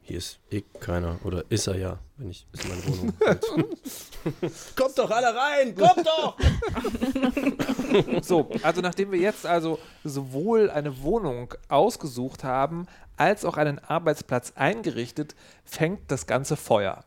Hier 0.03 0.19
ist 0.19 0.39
eh 0.51 0.63
keiner. 0.81 1.19
Oder 1.25 1.45
ist 1.51 1.67
er 1.67 1.77
ja, 1.77 1.99
wenn 2.17 2.31
ich 2.31 2.47
ist 2.53 2.69
meine 2.69 2.87
Wohnung. 2.87 3.15
kommt 4.77 4.99
doch 4.99 5.11
alle 5.11 5.35
rein! 5.35 5.75
Kommt 5.75 6.07
doch! 6.07 6.37
So, 8.23 8.49
also 8.63 8.81
nachdem 8.83 9.11
wir 9.11 9.19
jetzt 9.19 9.45
also 9.45 9.81
sowohl 10.05 10.71
eine 10.71 11.03
Wohnung 11.03 11.53
ausgesucht 11.69 12.45
haben, 12.45 12.87
als 13.17 13.45
auch 13.45 13.57
einen 13.57 13.81
Arbeitsplatz 13.81 14.53
eingerichtet, 14.55 15.35
fängt 15.65 16.09
das 16.09 16.29
ganze 16.29 16.57
Feuer. 16.57 17.05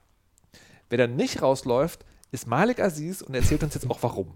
Wer 0.89 0.97
dann 0.97 1.15
nicht 1.15 1.41
rausläuft, 1.41 2.03
ist 2.31 2.47
Malik 2.47 2.79
Aziz 2.79 3.21
und 3.21 3.33
erzählt 3.33 3.63
uns 3.63 3.75
jetzt 3.75 3.89
auch 3.89 4.03
warum. 4.03 4.33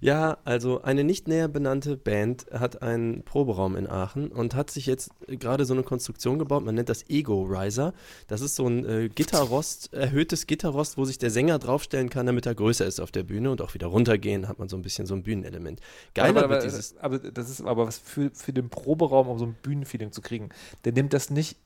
Ja, 0.00 0.38
also 0.44 0.82
eine 0.82 1.04
nicht 1.04 1.28
näher 1.28 1.48
benannte 1.48 1.96
Band 1.96 2.46
hat 2.52 2.82
einen 2.82 3.22
Proberaum 3.22 3.76
in 3.76 3.86
Aachen 3.86 4.28
und 4.28 4.54
hat 4.54 4.70
sich 4.70 4.86
jetzt 4.86 5.10
gerade 5.26 5.64
so 5.64 5.74
eine 5.74 5.82
Konstruktion 5.82 6.38
gebaut. 6.38 6.64
Man 6.64 6.74
nennt 6.74 6.88
das 6.88 7.08
Ego 7.08 7.42
Riser. 7.42 7.94
Das 8.26 8.40
ist 8.40 8.56
so 8.56 8.66
ein 8.66 8.84
äh, 8.84 9.08
Gitterrost, 9.08 9.92
erhöhtes 9.92 10.46
Gitterrost, 10.46 10.98
wo 10.98 11.04
sich 11.04 11.18
der 11.18 11.30
Sänger 11.30 11.58
draufstellen 11.58 12.10
kann, 12.10 12.26
damit 12.26 12.46
er 12.46 12.54
größer 12.54 12.86
ist 12.86 13.00
auf 13.00 13.10
der 13.10 13.22
Bühne 13.22 13.50
und 13.50 13.60
auch 13.60 13.74
wieder 13.74 13.86
runtergehen, 13.86 14.48
hat 14.48 14.58
man 14.58 14.68
so 14.68 14.76
ein 14.76 14.82
bisschen 14.82 15.06
so 15.06 15.14
ein 15.14 15.22
Bühnenelement. 15.22 15.80
Geiler 16.14 16.44
aber, 16.44 16.56
aber, 16.56 16.58
dieses. 16.60 16.96
aber 16.98 17.18
das 17.18 17.50
ist 17.50 17.62
aber 17.62 17.86
was 17.86 17.98
für, 17.98 18.30
für 18.30 18.52
den 18.52 18.68
Proberaum, 18.68 19.28
um 19.28 19.38
so 19.38 19.46
ein 19.46 19.56
Bühnenfeeling 19.62 20.12
zu 20.12 20.22
kriegen. 20.22 20.50
Der 20.84 20.92
nimmt 20.92 21.12
das 21.12 21.30
nicht 21.30 21.56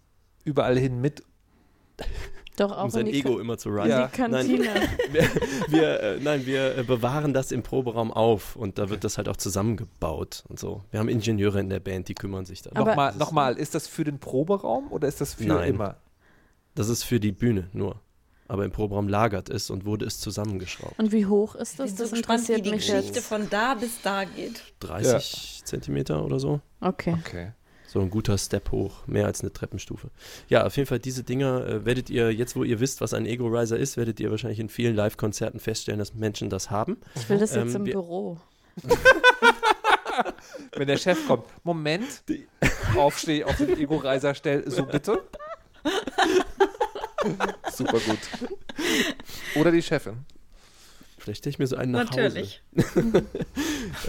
überall 0.45 0.79
hin 0.79 1.01
mit. 1.01 1.23
Doch 2.57 2.77
auch 2.77 2.85
Um 2.85 2.91
sein 2.91 3.07
Ego 3.07 3.37
Ka- 3.37 3.41
immer 3.41 3.57
zu 3.57 3.69
risen. 3.69 3.89
Ja. 3.91 4.07
die 4.09 4.17
Kantine. 4.17 4.65
wir, 5.13 5.29
wir, 5.69 6.01
äh, 6.01 6.21
nein, 6.21 6.45
wir 6.45 6.79
äh, 6.79 6.83
bewahren 6.83 7.33
das 7.33 7.53
im 7.53 7.63
Proberaum 7.63 8.13
auf 8.13 8.57
und 8.57 8.79
da 8.79 8.91
wird 8.91 9.05
das 9.05 9.17
halt 9.17 9.29
auch 9.29 9.37
zusammengebaut 9.37 10.43
und 10.49 10.59
so. 10.59 10.83
Wir 10.91 10.99
haben 10.99 11.09
Ingenieure 11.09 11.61
in 11.61 11.69
der 11.69 11.79
Band, 11.79 12.09
die 12.09 12.15
kümmern 12.15 12.45
sich 12.47 12.63
darum. 12.63 12.87
Nochmal, 12.89 13.15
nochmal, 13.15 13.57
ist 13.57 13.77
das 13.77 13.87
für 13.87 14.03
den 14.03 14.19
Proberaum 14.19 14.91
oder 14.91 15.07
ist 15.07 15.21
das 15.21 15.35
für 15.35 15.45
Nein. 15.45 15.75
immer? 15.75 15.97
Das 16.75 16.89
ist 16.89 17.05
für 17.05 17.21
die 17.21 17.33
Bühne 17.33 17.69
nur. 17.73 18.01
Aber 18.49 18.65
im 18.65 18.73
Proberaum 18.73 19.09
lagert 19.09 19.51
es 19.51 19.69
und 19.71 19.85
wurde 19.85 20.07
es 20.07 20.19
zusammengeschraubt. 20.21 20.99
Und 20.99 21.13
wie 21.13 21.27
hoch 21.27 21.55
ist 21.55 21.79
das? 21.79 21.95
Das 21.95 22.11
so 22.11 22.17
gespannt, 22.17 22.49
wie 22.49 22.53
interessiert 22.55 22.67
die 22.67 22.71
mich 22.71 22.87
Geschichte 22.87 23.17
jetzt. 23.17 23.27
von 23.27 23.49
da 23.51 23.75
bis 23.75 24.01
da 24.03 24.25
geht. 24.25 24.63
30 24.81 25.63
Zentimeter 25.65 26.25
oder 26.25 26.41
so. 26.41 26.61
Okay. 26.81 27.15
Okay. 27.21 27.53
So 27.91 28.01
ein 28.01 28.11
guter 28.11 28.37
Step 28.37 28.71
hoch, 28.71 29.07
mehr 29.07 29.25
als 29.25 29.41
eine 29.41 29.51
Treppenstufe. 29.53 30.11
Ja, 30.51 30.67
auf 30.67 30.77
jeden 30.77 30.87
Fall 30.87 30.99
diese 30.99 31.25
Dinger 31.25 31.67
äh, 31.67 31.85
werdet 31.87 32.11
ihr, 32.11 32.31
jetzt 32.33 32.55
wo 32.55 32.63
ihr 32.63 32.81
wisst, 32.81 33.01
was 33.01 33.15
ein 33.15 33.25
Ego 33.25 33.47
Riser 33.47 33.79
ist, 33.79 33.97
werdet 33.97 34.21
ihr 34.21 34.31
wahrscheinlich 34.31 34.61
in 34.61 34.69
vielen 34.69 34.95
Live-Konzerten 34.95 35.59
feststellen, 35.59 35.99
dass 35.99 36.13
Menschen 36.15 36.51
das 36.51 36.71
haben. 36.71 36.99
Ich 37.15 37.27
will 37.31 37.39
das 37.39 37.55
jetzt 37.55 37.75
Ähm, 37.75 37.81
im 37.83 37.87
wir- 37.87 37.95
Büro. 37.95 38.39
Wenn 40.77 40.87
der 40.89 40.97
Chef 40.99 41.27
kommt, 41.27 41.45
Moment, 41.65 42.23
aufsteh, 42.97 43.45
auf 43.45 43.57
den 43.57 43.79
Ego-Reiser 43.79 44.35
stell, 44.35 44.69
so 44.71 44.85
bitte. 44.85 45.23
Super 47.73 47.99
gut. 48.01 48.19
Oder 49.57 49.71
die 49.73 49.83
Chefin. 49.83 50.25
Vielleicht 51.29 51.41
stelle 51.41 51.51
ich 51.51 51.59
mir 51.59 51.67
so 51.67 51.77
einen 51.77 51.93
nach 51.93 52.11
Natürlich. 52.11 52.63
Hause. 52.75 53.23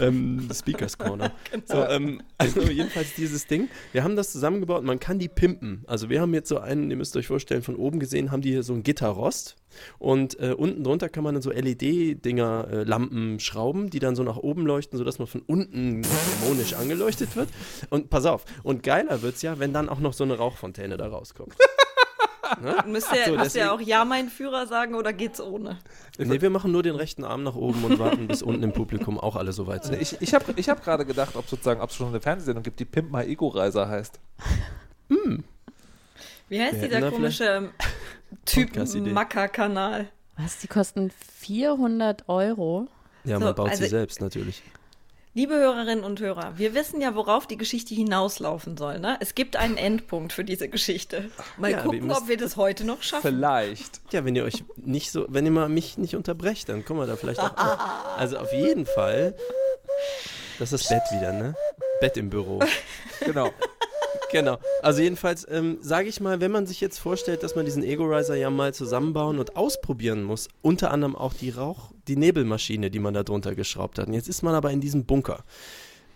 ähm, 0.00 0.48
Speakers 0.54 0.96
Corner. 0.96 1.32
So, 1.66 1.84
ähm, 1.84 2.22
also 2.38 2.62
jedenfalls 2.62 3.14
dieses 3.14 3.46
Ding. 3.46 3.68
Wir 3.92 4.02
haben 4.02 4.16
das 4.16 4.32
zusammengebaut 4.32 4.80
und 4.80 4.86
man 4.86 4.98
kann 4.98 5.18
die 5.18 5.28
pimpen. 5.28 5.84
Also 5.86 6.08
wir 6.08 6.20
haben 6.20 6.32
jetzt 6.32 6.48
so 6.48 6.58
einen, 6.58 6.90
ihr 6.90 6.96
müsst 6.96 7.14
euch 7.16 7.26
vorstellen, 7.26 7.62
von 7.62 7.76
oben 7.76 8.00
gesehen 8.00 8.30
haben 8.30 8.40
die 8.40 8.50
hier 8.50 8.62
so 8.62 8.72
ein 8.72 8.82
Gitterrost 8.82 9.56
und 9.98 10.40
äh, 10.40 10.54
unten 10.56 10.82
drunter 10.82 11.10
kann 11.10 11.22
man 11.22 11.34
dann 11.34 11.42
so 11.42 11.50
LED-Dinger, 11.50 12.68
äh, 12.70 12.82
Lampen 12.84 13.38
schrauben, 13.40 13.90
die 13.90 13.98
dann 13.98 14.16
so 14.16 14.22
nach 14.22 14.38
oben 14.38 14.64
leuchten, 14.64 14.96
sodass 14.96 15.18
man 15.18 15.28
von 15.28 15.42
unten 15.42 16.02
harmonisch 16.40 16.72
angeleuchtet 16.72 17.36
wird. 17.36 17.50
Und 17.90 18.08
pass 18.08 18.24
auf, 18.24 18.46
und 18.62 18.82
geiler 18.82 19.20
wird's 19.20 19.42
ja, 19.42 19.58
wenn 19.58 19.74
dann 19.74 19.88
auch 19.88 20.00
noch 20.00 20.14
so 20.14 20.24
eine 20.24 20.38
Rauchfontäne 20.38 20.96
da 20.96 21.08
rauskommt. 21.08 21.54
Ne? 22.60 22.76
Müsst 22.86 23.12
ihr, 23.12 23.26
So, 23.26 23.36
müsst 23.36 23.56
ihr 23.56 23.72
auch 23.72 23.80
Ja, 23.80 24.04
mein 24.04 24.28
Führer 24.28 24.66
sagen 24.66 24.94
oder 24.94 25.12
geht's 25.12 25.40
ohne? 25.40 25.78
Nee, 26.18 26.40
wir 26.40 26.50
machen 26.50 26.72
nur 26.72 26.82
den 26.82 26.96
rechten 26.96 27.24
Arm 27.24 27.42
nach 27.42 27.54
oben 27.54 27.84
und 27.84 27.98
warten, 27.98 28.26
bis 28.28 28.42
unten 28.42 28.62
im 28.62 28.72
Publikum 28.72 29.18
auch 29.18 29.36
alle 29.36 29.52
so 29.52 29.66
weit 29.66 29.84
sind. 29.84 30.00
Ich, 30.00 30.20
ich 30.20 30.34
habe 30.34 30.44
ich 30.56 30.68
hab 30.68 30.82
gerade 30.84 31.04
gedacht, 31.06 31.36
ob 31.36 31.48
sozusagen, 31.48 31.80
ob 31.80 31.90
es 31.90 31.96
schon 31.96 32.08
eine 32.08 32.20
Fernsehsendung 32.20 32.62
gibt, 32.62 32.80
die 32.80 32.84
Pimp 32.84 33.10
My 33.12 33.22
Ego-Reiser 33.22 33.88
heißt. 33.88 34.18
Wie 36.48 36.60
heißt 36.60 36.80
Wir 36.80 36.88
dieser 36.88 37.00
da 37.00 37.10
komische 37.10 37.70
Typ. 38.44 38.76
Macker-Kanal? 39.12 40.08
Was? 40.36 40.58
Die 40.58 40.68
kosten 40.68 41.10
400 41.38 42.28
Euro? 42.28 42.88
Ja, 43.24 43.38
So, 43.38 43.44
man 43.44 43.54
baut 43.54 43.70
also- 43.70 43.82
sie 43.84 43.88
selbst 43.90 44.20
natürlich. 44.20 44.62
Liebe 45.32 45.54
Hörerinnen 45.54 46.02
und 46.04 46.18
Hörer, 46.18 46.54
wir 46.58 46.74
wissen 46.74 47.00
ja, 47.00 47.14
worauf 47.14 47.46
die 47.46 47.56
Geschichte 47.56 47.94
hinauslaufen 47.94 48.76
soll. 48.76 48.98
Ne? 48.98 49.16
Es 49.20 49.36
gibt 49.36 49.54
einen 49.54 49.76
Endpunkt 49.76 50.32
für 50.32 50.42
diese 50.42 50.68
Geschichte. 50.68 51.30
Mal 51.56 51.70
Ja, 51.70 51.76
wir 51.76 51.82
gucken, 51.84 52.06
müssen- 52.08 52.20
ob 52.22 52.28
wir 52.28 52.36
das 52.36 52.56
heute 52.56 52.84
noch 52.84 53.02
schaffen. 53.02 53.22
Vielleicht. 53.22 54.00
Ja, 54.10 54.24
wenn 54.24 54.34
ihr 54.34 54.42
euch 54.42 54.64
nicht 54.76 55.12
so, 55.12 55.26
wenn 55.28 55.44
ihr 55.46 55.52
mal 55.52 55.68
mich 55.68 55.98
nicht 55.98 56.16
unterbrecht, 56.16 56.68
dann 56.68 56.84
kommen 56.84 56.98
wir 56.98 57.06
da 57.06 57.14
vielleicht 57.14 57.38
auch. 57.38 57.56
Also 58.18 58.38
auf 58.38 58.52
jeden 58.52 58.86
Fall. 58.86 59.36
Das 60.58 60.72
ist 60.72 60.90
das 60.90 60.98
Bett 60.98 61.20
wieder, 61.20 61.32
ne? 61.32 61.54
Bett 62.00 62.16
im 62.16 62.28
Büro. 62.28 62.58
Genau. 63.20 63.50
Genau. 64.32 64.58
Also 64.82 65.02
jedenfalls 65.02 65.46
ähm, 65.50 65.78
sage 65.80 66.08
ich 66.08 66.20
mal, 66.20 66.40
wenn 66.40 66.52
man 66.52 66.66
sich 66.66 66.80
jetzt 66.80 66.98
vorstellt, 66.98 67.42
dass 67.42 67.56
man 67.56 67.64
diesen 67.64 67.82
Ego-Riser 67.82 68.36
ja 68.36 68.50
mal 68.50 68.72
zusammenbauen 68.72 69.38
und 69.38 69.56
ausprobieren 69.56 70.22
muss, 70.22 70.48
unter 70.62 70.90
anderem 70.90 71.16
auch 71.16 71.34
die 71.34 71.50
Rauch, 71.50 71.92
die 72.06 72.16
Nebelmaschine, 72.16 72.90
die 72.90 72.98
man 72.98 73.14
da 73.14 73.22
drunter 73.22 73.54
geschraubt 73.54 73.98
hat. 73.98 74.06
Und 74.06 74.14
jetzt 74.14 74.28
ist 74.28 74.42
man 74.42 74.54
aber 74.54 74.70
in 74.70 74.80
diesem 74.80 75.04
Bunker. 75.04 75.44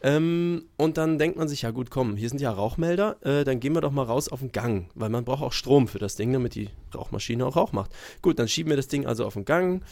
Ähm, 0.03 0.67
und 0.77 0.99
dann 0.99 1.19
denkt 1.19 1.39
man 1.39 1.49
sich, 1.49 1.63
ja 1.63 1.71
gut, 1.71 1.91
komm, 1.91 2.17
hier 2.17 2.29
sind 2.29 2.41
ja 2.41 2.51
Rauchmelder, 2.51 3.17
äh, 3.23 3.43
dann 3.43 3.59
gehen 3.59 3.73
wir 3.75 3.81
doch 3.81 3.91
mal 3.91 4.03
raus 4.03 4.29
auf 4.29 4.41
den 4.41 4.53
Gang, 4.53 4.91
weil 4.95 5.09
man 5.09 5.25
braucht 5.25 5.43
auch 5.43 5.53
Strom 5.55 5.89
für 5.89 5.99
das 5.99 6.15
Ding, 6.15 6.31
damit 6.31 6.55
die 6.55 6.69
Rauchmaschine 6.95 7.47
auch 7.47 7.57
Rauch 7.57 7.73
macht. 7.73 7.91
Gut, 8.21 8.39
dann 8.39 8.47
schieben 8.47 8.69
wir 8.69 8.77
das 8.77 8.89
Ding 8.89 9.07
also 9.07 9.25
auf 9.25 9.33
den 9.33 9.47
Gang. 9.47 9.83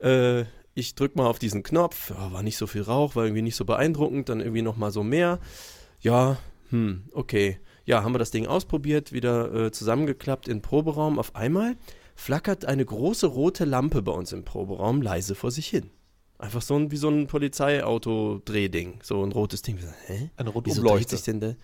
Äh, 0.00 0.44
ich 0.74 0.96
drück 0.96 1.14
mal 1.14 1.28
auf 1.28 1.38
diesen 1.38 1.62
Knopf, 1.62 2.10
ja, 2.10 2.32
war 2.32 2.42
nicht 2.42 2.56
so 2.56 2.66
viel 2.66 2.82
Rauch, 2.82 3.14
war 3.14 3.24
irgendwie 3.24 3.42
nicht 3.42 3.54
so 3.54 3.64
beeindruckend, 3.64 4.28
dann 4.28 4.40
irgendwie 4.40 4.62
noch 4.62 4.76
mal 4.76 4.90
so 4.90 5.04
mehr. 5.04 5.38
Ja, 6.00 6.36
hm, 6.74 7.04
okay. 7.12 7.60
Ja, 7.84 8.02
haben 8.02 8.14
wir 8.14 8.18
das 8.18 8.32
Ding 8.32 8.48
ausprobiert, 8.48 9.12
wieder 9.12 9.54
äh, 9.54 9.70
zusammengeklappt 9.70 10.48
in 10.48 10.60
Proberaum. 10.60 11.20
Auf 11.20 11.36
einmal 11.36 11.76
flackert 12.16 12.64
eine 12.64 12.84
große 12.84 13.28
rote 13.28 13.64
Lampe 13.64 14.02
bei 14.02 14.10
uns 14.10 14.32
im 14.32 14.44
Proberaum 14.44 15.00
leise 15.00 15.36
vor 15.36 15.52
sich 15.52 15.68
hin. 15.68 15.90
Einfach 16.36 16.62
so 16.62 16.76
ein, 16.76 16.90
wie 16.90 16.96
so 16.96 17.08
ein 17.08 17.28
Polizeiauto-Drehding. 17.28 19.00
So 19.02 19.24
ein 19.24 19.30
rotes 19.30 19.62
Ding. 19.62 19.78
Hä? 20.06 20.30
Eine 20.36 20.50
Rundumleuchte. 20.50 21.16
sich 21.16 21.24
denn? 21.24 21.56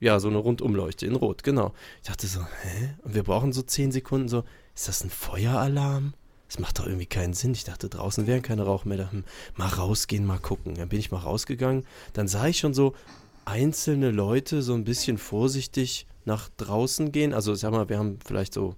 Ja, 0.00 0.20
so 0.20 0.28
eine 0.28 0.36
Rundumleuchte 0.36 1.06
in 1.06 1.14
Rot, 1.14 1.44
genau. 1.44 1.72
Ich 2.02 2.08
dachte 2.08 2.26
so, 2.26 2.40
hä? 2.40 2.94
Und 3.04 3.14
wir 3.14 3.22
brauchen 3.22 3.52
so 3.52 3.62
zehn 3.62 3.90
Sekunden 3.90 4.28
so, 4.28 4.44
ist 4.74 4.88
das 4.88 5.02
ein 5.02 5.10
Feueralarm? 5.10 6.12
Das 6.48 6.58
macht 6.58 6.78
doch 6.78 6.86
irgendwie 6.86 7.06
keinen 7.06 7.32
Sinn. 7.32 7.52
Ich 7.52 7.64
dachte, 7.64 7.88
draußen 7.88 8.26
wären 8.26 8.42
keine 8.42 8.64
Rauchmelder. 8.64 9.12
Hm, 9.12 9.24
mal 9.56 9.68
rausgehen, 9.68 10.26
mal 10.26 10.38
gucken. 10.38 10.74
Dann 10.74 10.90
bin 10.90 10.98
ich 10.98 11.10
mal 11.10 11.20
rausgegangen. 11.20 11.86
Dann 12.12 12.28
sah 12.28 12.46
ich 12.46 12.58
schon 12.58 12.74
so 12.74 12.94
einzelne 13.44 14.10
Leute 14.10 14.62
so 14.62 14.74
ein 14.74 14.84
bisschen 14.84 15.18
vorsichtig 15.18 16.06
nach 16.24 16.48
draußen 16.56 17.12
gehen. 17.12 17.34
Also 17.34 17.54
sag 17.54 17.72
mal, 17.72 17.88
wir 17.88 17.98
haben 17.98 18.18
vielleicht 18.24 18.54
so 18.54 18.76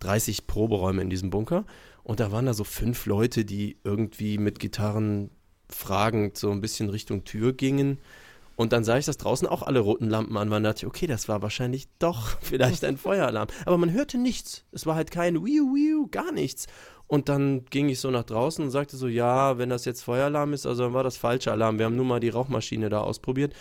30 0.00 0.46
Proberäume 0.46 1.02
in 1.02 1.10
diesem 1.10 1.30
Bunker. 1.30 1.64
Und 2.02 2.20
da 2.20 2.30
waren 2.32 2.46
da 2.46 2.54
so 2.54 2.64
fünf 2.64 3.06
Leute, 3.06 3.44
die 3.44 3.78
irgendwie 3.82 4.38
mit 4.38 4.58
Gitarren 4.58 5.30
fragend 5.70 6.36
so 6.36 6.50
ein 6.50 6.60
bisschen 6.60 6.90
Richtung 6.90 7.24
Tür 7.24 7.52
gingen. 7.52 7.98
Und 8.56 8.72
dann 8.72 8.84
sah 8.84 8.98
ich, 8.98 9.06
dass 9.06 9.16
draußen 9.16 9.48
auch 9.48 9.62
alle 9.62 9.80
roten 9.80 10.08
Lampen 10.08 10.36
an 10.36 10.50
waren. 10.50 10.62
Da 10.62 10.70
dachte 10.70 10.84
ich, 10.84 10.86
okay, 10.86 11.06
das 11.06 11.28
war 11.28 11.42
wahrscheinlich 11.42 11.88
doch 11.98 12.38
vielleicht 12.40 12.84
ein 12.84 12.96
Feueralarm. 12.96 13.48
Aber 13.66 13.78
man 13.78 13.92
hörte 13.92 14.18
nichts. 14.18 14.64
Es 14.70 14.86
war 14.86 14.94
halt 14.94 15.10
kein 15.10 15.44
Wiu, 15.44 15.74
Wiu, 15.74 16.06
gar 16.08 16.30
nichts. 16.30 16.66
Und 17.06 17.28
dann 17.28 17.64
ging 17.66 17.88
ich 17.88 18.00
so 18.00 18.10
nach 18.10 18.24
draußen 18.24 18.64
und 18.64 18.70
sagte 18.70 18.96
so, 18.96 19.08
ja, 19.08 19.58
wenn 19.58 19.68
das 19.68 19.84
jetzt 19.84 20.02
Feueralarm 20.02 20.52
ist, 20.52 20.66
also 20.66 20.84
dann 20.84 20.94
war 20.94 21.04
das 21.04 21.16
falsche 21.16 21.52
Alarm. 21.52 21.78
Wir 21.78 21.86
haben 21.86 21.96
nur 21.96 22.04
mal 22.04 22.20
die 22.20 22.30
Rauchmaschine 22.30 22.88
da 22.88 23.00
ausprobiert. 23.00 23.54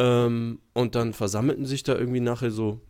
Ähm, 0.00 0.60
und 0.72 0.94
dann 0.94 1.12
versammelten 1.12 1.66
sich 1.66 1.82
da 1.82 1.94
irgendwie 1.94 2.20
nachher 2.20 2.50
so 2.50 2.80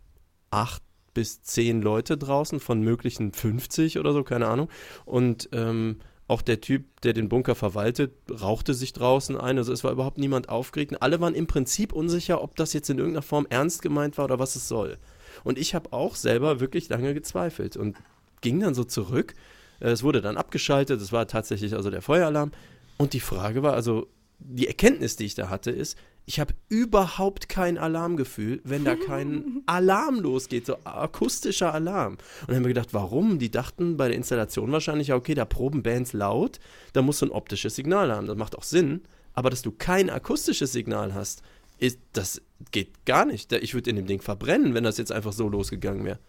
acht 0.49 0.81
bis 1.13 1.43
zehn 1.43 1.81
Leute 1.81 2.17
draußen 2.17 2.61
von 2.61 2.81
möglichen 2.81 3.33
50 3.33 3.99
oder 3.99 4.13
so, 4.13 4.23
keine 4.23 4.47
Ahnung. 4.47 4.69
Und 5.03 5.49
ähm, 5.51 5.97
auch 6.29 6.41
der 6.41 6.61
Typ, 6.61 7.01
der 7.01 7.11
den 7.11 7.27
Bunker 7.27 7.53
verwaltet, 7.53 8.13
rauchte 8.31 8.73
sich 8.73 8.93
draußen 8.93 9.35
ein. 9.35 9.57
Also 9.57 9.73
es 9.73 9.83
war 9.83 9.91
überhaupt 9.91 10.19
niemand 10.19 10.47
aufgeregt. 10.47 10.93
Und 10.93 11.01
alle 11.01 11.19
waren 11.19 11.35
im 11.35 11.47
Prinzip 11.47 11.91
unsicher, 11.91 12.41
ob 12.41 12.55
das 12.55 12.71
jetzt 12.71 12.89
in 12.89 12.97
irgendeiner 12.97 13.23
Form 13.23 13.45
ernst 13.49 13.81
gemeint 13.81 14.17
war 14.17 14.23
oder 14.23 14.39
was 14.39 14.55
es 14.55 14.69
soll. 14.69 14.97
Und 15.43 15.57
ich 15.57 15.75
habe 15.75 15.91
auch 15.91 16.15
selber 16.15 16.61
wirklich 16.61 16.87
lange 16.87 17.13
gezweifelt 17.13 17.75
und 17.75 17.97
ging 18.39 18.61
dann 18.61 18.73
so 18.73 18.85
zurück. 18.85 19.33
Äh, 19.81 19.89
Es 19.89 20.03
wurde 20.03 20.21
dann 20.21 20.37
abgeschaltet. 20.37 21.01
Es 21.01 21.11
war 21.11 21.27
tatsächlich 21.27 21.75
also 21.75 21.89
der 21.89 22.01
Feueralarm. 22.01 22.53
Und 22.97 23.11
die 23.11 23.19
Frage 23.19 23.63
war 23.63 23.73
also, 23.73 24.07
die 24.43 24.67
Erkenntnis, 24.67 25.15
die 25.15 25.25
ich 25.25 25.35
da 25.35 25.49
hatte, 25.49 25.71
ist, 25.71 25.97
ich 26.25 26.39
habe 26.39 26.53
überhaupt 26.69 27.49
kein 27.49 27.77
Alarmgefühl, 27.77 28.61
wenn 28.63 28.83
da 28.83 28.95
kein 28.95 29.63
Alarm 29.65 30.19
losgeht, 30.19 30.65
so 30.65 30.77
akustischer 30.83 31.73
Alarm. 31.73 32.13
Und 32.13 32.47
dann 32.47 32.57
haben 32.57 32.63
wir 32.63 32.69
gedacht, 32.69 32.93
warum? 32.93 33.39
Die 33.39 33.49
dachten 33.49 33.97
bei 33.97 34.07
der 34.07 34.17
Installation 34.17 34.71
wahrscheinlich, 34.71 35.07
ja, 35.07 35.15
okay, 35.15 35.33
da 35.33 35.45
proben 35.45 35.83
Bands 35.83 36.13
laut, 36.13 36.59
da 36.93 37.01
musst 37.01 37.21
du 37.21 37.25
ein 37.25 37.31
optisches 37.31 37.75
Signal 37.75 38.11
haben. 38.11 38.27
Das 38.27 38.37
macht 38.37 38.57
auch 38.57 38.63
Sinn. 38.63 39.01
Aber 39.33 39.49
dass 39.49 39.61
du 39.61 39.71
kein 39.71 40.09
akustisches 40.09 40.71
Signal 40.71 41.13
hast, 41.13 41.41
ist, 41.79 41.99
das 42.13 42.41
geht 42.71 43.05
gar 43.05 43.25
nicht. 43.25 43.51
Ich 43.53 43.73
würde 43.73 43.89
in 43.89 43.95
dem 43.95 44.05
Ding 44.05 44.21
verbrennen, 44.21 44.73
wenn 44.73 44.83
das 44.83 44.97
jetzt 44.97 45.11
einfach 45.11 45.33
so 45.33 45.49
losgegangen 45.49 46.05
wäre. 46.05 46.19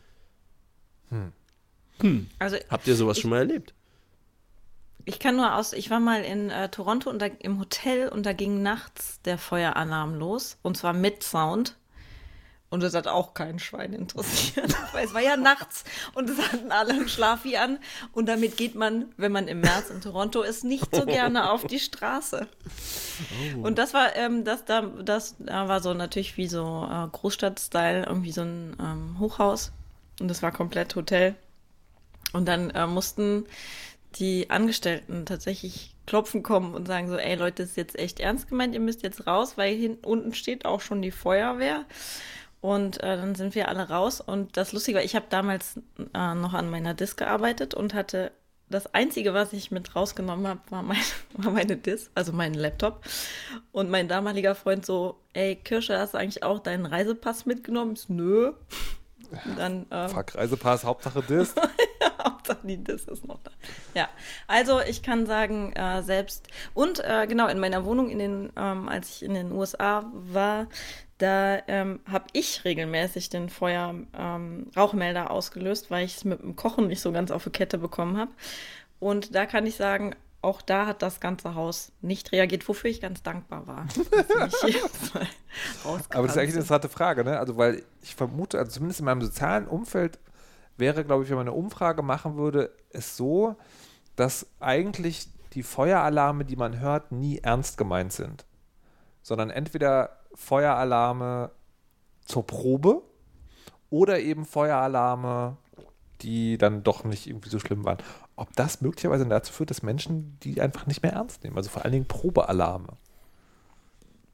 Also 2.38 2.56
Habt 2.70 2.86
ihr 2.86 2.96
sowas 2.96 3.18
schon 3.18 3.30
mal 3.30 3.38
erlebt? 3.38 3.74
Ich 5.04 5.18
kann 5.18 5.36
nur 5.36 5.54
aus, 5.56 5.72
ich 5.72 5.90
war 5.90 6.00
mal 6.00 6.22
in 6.22 6.50
äh, 6.50 6.68
Toronto 6.68 7.10
und 7.10 7.20
da, 7.20 7.26
im 7.26 7.58
Hotel 7.58 8.08
und 8.08 8.24
da 8.24 8.32
ging 8.32 8.62
nachts 8.62 9.20
der 9.22 9.38
Feueralarm 9.38 10.14
los 10.14 10.58
und 10.62 10.76
zwar 10.76 10.92
mit 10.92 11.22
Sound. 11.22 11.76
Und 12.70 12.82
das 12.82 12.94
hat 12.94 13.06
auch 13.06 13.34
kein 13.34 13.58
Schwein 13.58 13.92
interessiert, 13.92 14.74
weil 14.94 15.04
es 15.04 15.12
war 15.12 15.20
ja 15.20 15.36
nachts 15.36 15.84
und 16.14 16.30
es 16.30 16.38
hatten 16.38 16.72
alle 16.72 16.94
einen 16.94 17.08
Schlafi 17.08 17.58
an 17.58 17.78
und 18.12 18.30
damit 18.30 18.56
geht 18.56 18.74
man, 18.74 19.12
wenn 19.18 19.30
man 19.30 19.46
im 19.46 19.60
März 19.60 19.90
in 19.90 20.00
Toronto 20.00 20.40
ist, 20.40 20.64
nicht 20.64 20.94
so 20.94 21.04
gerne 21.04 21.50
auf 21.50 21.66
die 21.66 21.78
Straße. 21.78 22.48
Und 23.62 23.76
das 23.76 23.92
war, 23.92 24.16
ähm, 24.16 24.44
das 24.44 24.64
da, 24.64 24.80
das 24.82 25.36
da 25.38 25.68
war 25.68 25.82
so 25.82 25.92
natürlich 25.92 26.38
wie 26.38 26.46
so 26.46 26.88
äh, 26.90 27.08
Großstadt-Style, 27.08 28.06
irgendwie 28.06 28.32
so 28.32 28.40
ein 28.40 28.74
ähm, 28.80 29.16
Hochhaus 29.18 29.72
und 30.18 30.28
das 30.28 30.42
war 30.42 30.50
komplett 30.50 30.96
Hotel. 30.96 31.34
Und 32.32 32.46
dann 32.46 32.70
äh, 32.70 32.86
mussten 32.86 33.44
die 34.18 34.50
Angestellten 34.50 35.26
tatsächlich 35.26 35.94
klopfen 36.06 36.42
kommen 36.42 36.74
und 36.74 36.86
sagen 36.86 37.08
so, 37.08 37.16
ey 37.16 37.36
Leute, 37.36 37.62
das 37.62 37.70
ist 37.70 37.76
jetzt 37.76 37.98
echt 37.98 38.20
ernst 38.20 38.48
gemeint, 38.48 38.74
ihr 38.74 38.80
müsst 38.80 39.02
jetzt 39.02 39.26
raus, 39.26 39.56
weil 39.56 39.74
hier 39.74 39.96
unten 40.04 40.34
steht 40.34 40.64
auch 40.64 40.80
schon 40.80 41.02
die 41.02 41.10
Feuerwehr. 41.10 41.84
Und 42.60 43.02
äh, 43.02 43.16
dann 43.16 43.34
sind 43.34 43.56
wir 43.56 43.68
alle 43.68 43.88
raus. 43.88 44.20
Und 44.20 44.56
das 44.56 44.72
Lustige 44.72 44.98
war, 44.98 45.04
ich 45.04 45.16
habe 45.16 45.26
damals 45.28 45.80
äh, 46.14 46.34
noch 46.34 46.54
an 46.54 46.70
meiner 46.70 46.94
Disk 46.94 47.18
gearbeitet 47.18 47.74
und 47.74 47.92
hatte 47.92 48.30
das 48.70 48.92
Einzige, 48.94 49.34
was 49.34 49.52
ich 49.52 49.70
mit 49.70 49.94
rausgenommen 49.94 50.46
habe, 50.46 50.60
war, 50.70 50.82
mein, 50.82 51.02
war 51.34 51.52
meine 51.52 51.76
Disk, 51.76 52.10
also 52.14 52.32
mein 52.32 52.54
Laptop. 52.54 53.04
Und 53.72 53.90
mein 53.90 54.08
damaliger 54.08 54.54
Freund 54.54 54.86
so, 54.86 55.20
ey 55.32 55.56
Kirsche, 55.56 55.98
hast 55.98 56.14
du 56.14 56.18
eigentlich 56.18 56.42
auch 56.42 56.60
deinen 56.60 56.86
Reisepass 56.86 57.46
mitgenommen? 57.46 57.94
Ich 57.94 58.02
so, 58.02 58.12
Nö. 58.12 58.52
Und 59.44 59.56
dann 59.58 59.86
ähm, 59.90 60.08
Fuck, 60.08 60.34
Reisepass, 60.34 60.84
Hauptsache 60.84 61.22
Dis. 61.22 61.54
Hauptsache 62.42 62.58
die 62.66 62.82
Diss 62.82 63.04
ist 63.04 63.26
noch 63.26 63.38
da. 63.42 63.50
Ja, 63.94 64.08
also 64.46 64.80
ich 64.80 65.02
kann 65.02 65.26
sagen, 65.26 65.72
äh, 65.72 66.02
selbst 66.02 66.48
und 66.74 67.00
äh, 67.00 67.26
genau 67.26 67.48
in 67.48 67.58
meiner 67.58 67.84
Wohnung, 67.84 68.10
in 68.10 68.18
den, 68.18 68.52
ähm, 68.56 68.88
als 68.88 69.10
ich 69.10 69.22
in 69.22 69.34
den 69.34 69.52
USA 69.52 70.04
war, 70.12 70.66
da 71.18 71.60
ähm, 71.68 72.00
habe 72.10 72.24
ich 72.32 72.64
regelmäßig 72.64 73.30
den 73.30 73.48
Feuer 73.48 73.94
ähm, 74.18 74.70
ausgelöst, 74.74 75.90
weil 75.90 76.04
ich 76.04 76.16
es 76.16 76.24
mit 76.24 76.42
dem 76.42 76.56
Kochen 76.56 76.88
nicht 76.88 77.00
so 77.00 77.12
ganz 77.12 77.30
auf 77.30 77.44
die 77.44 77.50
Kette 77.50 77.78
bekommen 77.78 78.16
habe. 78.16 78.32
Und 78.98 79.34
da 79.34 79.46
kann 79.46 79.66
ich 79.66 79.76
sagen, 79.76 80.16
auch 80.40 80.60
da 80.60 80.86
hat 80.86 81.02
das 81.02 81.20
ganze 81.20 81.54
Haus 81.54 81.92
nicht 82.00 82.32
reagiert, 82.32 82.66
wofür 82.66 82.90
ich 82.90 83.00
ganz 83.00 83.22
dankbar 83.22 83.68
war. 83.68 83.86
Aber 85.84 85.98
das 85.98 86.06
ist 86.08 86.12
eigentlich 86.12 86.36
eine 86.36 86.48
interessante 86.48 86.88
Frage, 86.88 87.22
ne? 87.22 87.38
Also, 87.38 87.56
weil 87.56 87.84
ich 88.02 88.16
vermute, 88.16 88.58
also 88.58 88.72
zumindest 88.72 88.98
in 88.98 89.06
meinem 89.06 89.22
sozialen 89.22 89.68
Umfeld 89.68 90.18
wäre, 90.76 91.04
glaube 91.04 91.24
ich, 91.24 91.30
wenn 91.30 91.36
man 91.36 91.48
eine 91.48 91.56
Umfrage 91.56 92.02
machen 92.02 92.36
würde, 92.36 92.70
es 92.90 93.16
so, 93.16 93.56
dass 94.16 94.46
eigentlich 94.60 95.28
die 95.52 95.62
Feueralarme, 95.62 96.44
die 96.44 96.56
man 96.56 96.80
hört, 96.80 97.12
nie 97.12 97.38
ernst 97.38 97.76
gemeint 97.76 98.12
sind. 98.12 98.46
Sondern 99.22 99.50
entweder 99.50 100.18
Feueralarme 100.34 101.50
zur 102.24 102.46
Probe 102.46 103.02
oder 103.90 104.20
eben 104.20 104.44
Feueralarme, 104.44 105.56
die 106.22 106.56
dann 106.56 106.82
doch 106.82 107.04
nicht 107.04 107.26
irgendwie 107.26 107.50
so 107.50 107.58
schlimm 107.58 107.84
waren. 107.84 107.98
Ob 108.36 108.52
das 108.54 108.80
möglicherweise 108.80 109.26
dazu 109.26 109.52
führt, 109.52 109.70
dass 109.70 109.82
Menschen 109.82 110.38
die 110.42 110.60
einfach 110.60 110.86
nicht 110.86 111.02
mehr 111.02 111.12
ernst 111.12 111.44
nehmen. 111.44 111.56
Also 111.56 111.68
vor 111.68 111.82
allen 111.82 111.92
Dingen 111.92 112.06
Probealarme. 112.06 112.96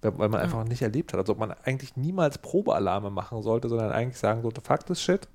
Weil 0.01 0.29
man 0.29 0.41
einfach 0.41 0.63
nicht 0.65 0.83
erlebt 0.83 1.13
hat. 1.13 1.21
Also 1.21 1.33
ob 1.33 1.39
man 1.39 1.51
eigentlich 1.51 1.97
niemals 1.97 2.39
Probealarme 2.39 3.11
machen 3.11 3.43
sollte, 3.43 3.69
sondern 3.69 3.91
eigentlich 3.91 4.19
sagen 4.19 4.43
sollte, 4.43 4.61
Fakt 4.61 4.89
ist 4.91 5.03
Shit. 5.03 5.29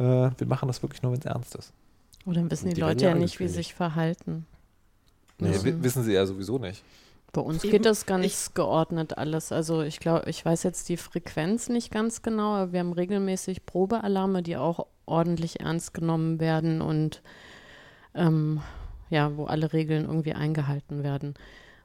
Äh, 0.00 0.30
wir 0.36 0.46
machen 0.46 0.66
das 0.66 0.82
wirklich 0.82 1.02
nur, 1.02 1.12
wenn 1.12 1.20
es 1.20 1.26
ernst 1.26 1.54
ist. 1.54 1.72
Oder 2.26 2.40
dann 2.40 2.50
wissen 2.50 2.68
die, 2.68 2.74
die 2.74 2.80
Leute 2.80 3.04
ja 3.04 3.10
ja 3.10 3.14
nicht, 3.16 3.38
wie 3.38 3.44
angekündigt. 3.44 3.68
sich 3.68 3.74
verhalten. 3.74 4.46
Nee, 5.38 5.48
müssen. 5.50 5.64
wi- 5.64 5.82
wissen 5.84 6.02
sie 6.04 6.12
ja 6.14 6.26
sowieso 6.26 6.58
nicht. 6.58 6.82
Bei 7.32 7.40
uns 7.42 7.62
Eben, 7.62 7.70
geht 7.70 7.84
das 7.86 8.06
ganz 8.06 8.26
ich- 8.26 8.54
geordnet 8.54 9.16
alles. 9.16 9.52
Also 9.52 9.82
ich 9.82 10.00
glaube, 10.00 10.28
ich 10.28 10.44
weiß 10.44 10.64
jetzt 10.64 10.88
die 10.88 10.96
Frequenz 10.96 11.68
nicht 11.68 11.92
ganz 11.92 12.22
genau, 12.22 12.54
aber 12.54 12.72
wir 12.72 12.80
haben 12.80 12.92
regelmäßig 12.92 13.64
Probealarme, 13.66 14.42
die 14.42 14.56
auch 14.56 14.86
ordentlich 15.06 15.60
ernst 15.60 15.94
genommen 15.94 16.40
werden 16.40 16.80
und 16.82 17.22
ähm, 18.14 18.60
ja, 19.10 19.36
wo 19.36 19.44
alle 19.44 19.72
Regeln 19.72 20.06
irgendwie 20.06 20.34
eingehalten 20.34 21.02
werden. 21.04 21.34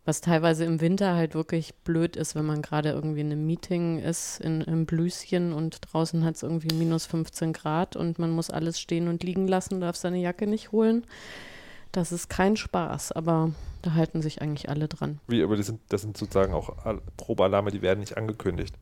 Was 0.06 0.22
teilweise 0.22 0.66
im 0.66 0.82
Winter 0.82 1.16
halt 1.16 1.34
wirklich 1.34 1.74
blöd 1.84 2.16
ist, 2.16 2.36
wenn 2.36 2.46
man 2.46 2.62
gerade 2.62 2.90
irgendwie 2.90 3.22
in 3.22 3.32
einem 3.32 3.46
Meeting 3.48 3.98
ist, 4.00 4.40
in, 4.40 4.62
im 4.62 4.86
Blüschen 4.86 5.52
und 5.52 5.80
draußen 5.82 6.24
hat 6.24 6.36
es 6.36 6.44
irgendwie 6.44 6.76
minus 6.76 7.08
15 7.08 7.54
Grad 7.54 7.96
und 7.96 8.20
man 8.20 8.30
muss 8.30 8.52
alles 8.52 8.80
stehen 8.80 9.08
und 9.08 9.24
liegen 9.24 9.48
lassen, 9.48 9.82
darf 9.82 9.96
seine 9.96 10.20
Jacke 10.20 10.46
nicht 10.46 10.72
holen. 10.72 11.06
Das 11.92 12.12
ist 12.12 12.30
kein 12.30 12.56
Spaß, 12.56 13.14
aber 13.14 13.52
da 13.82 13.94
halten 13.94 14.22
sich 14.22 14.42
eigentlich 14.42 14.70
alle 14.70 14.88
dran. 14.88 15.20
Wie, 15.28 15.42
aber 15.42 15.56
das 15.58 15.66
sind, 15.66 15.80
das 15.90 16.02
sind 16.02 16.18
sozusagen 16.18 16.54
auch 16.54 16.86
Al- 16.86 17.02
Probealarme, 17.18 17.72
die 17.72 17.82
werden 17.82 18.02
nicht 18.02 18.16
angekündigt. 18.18 18.76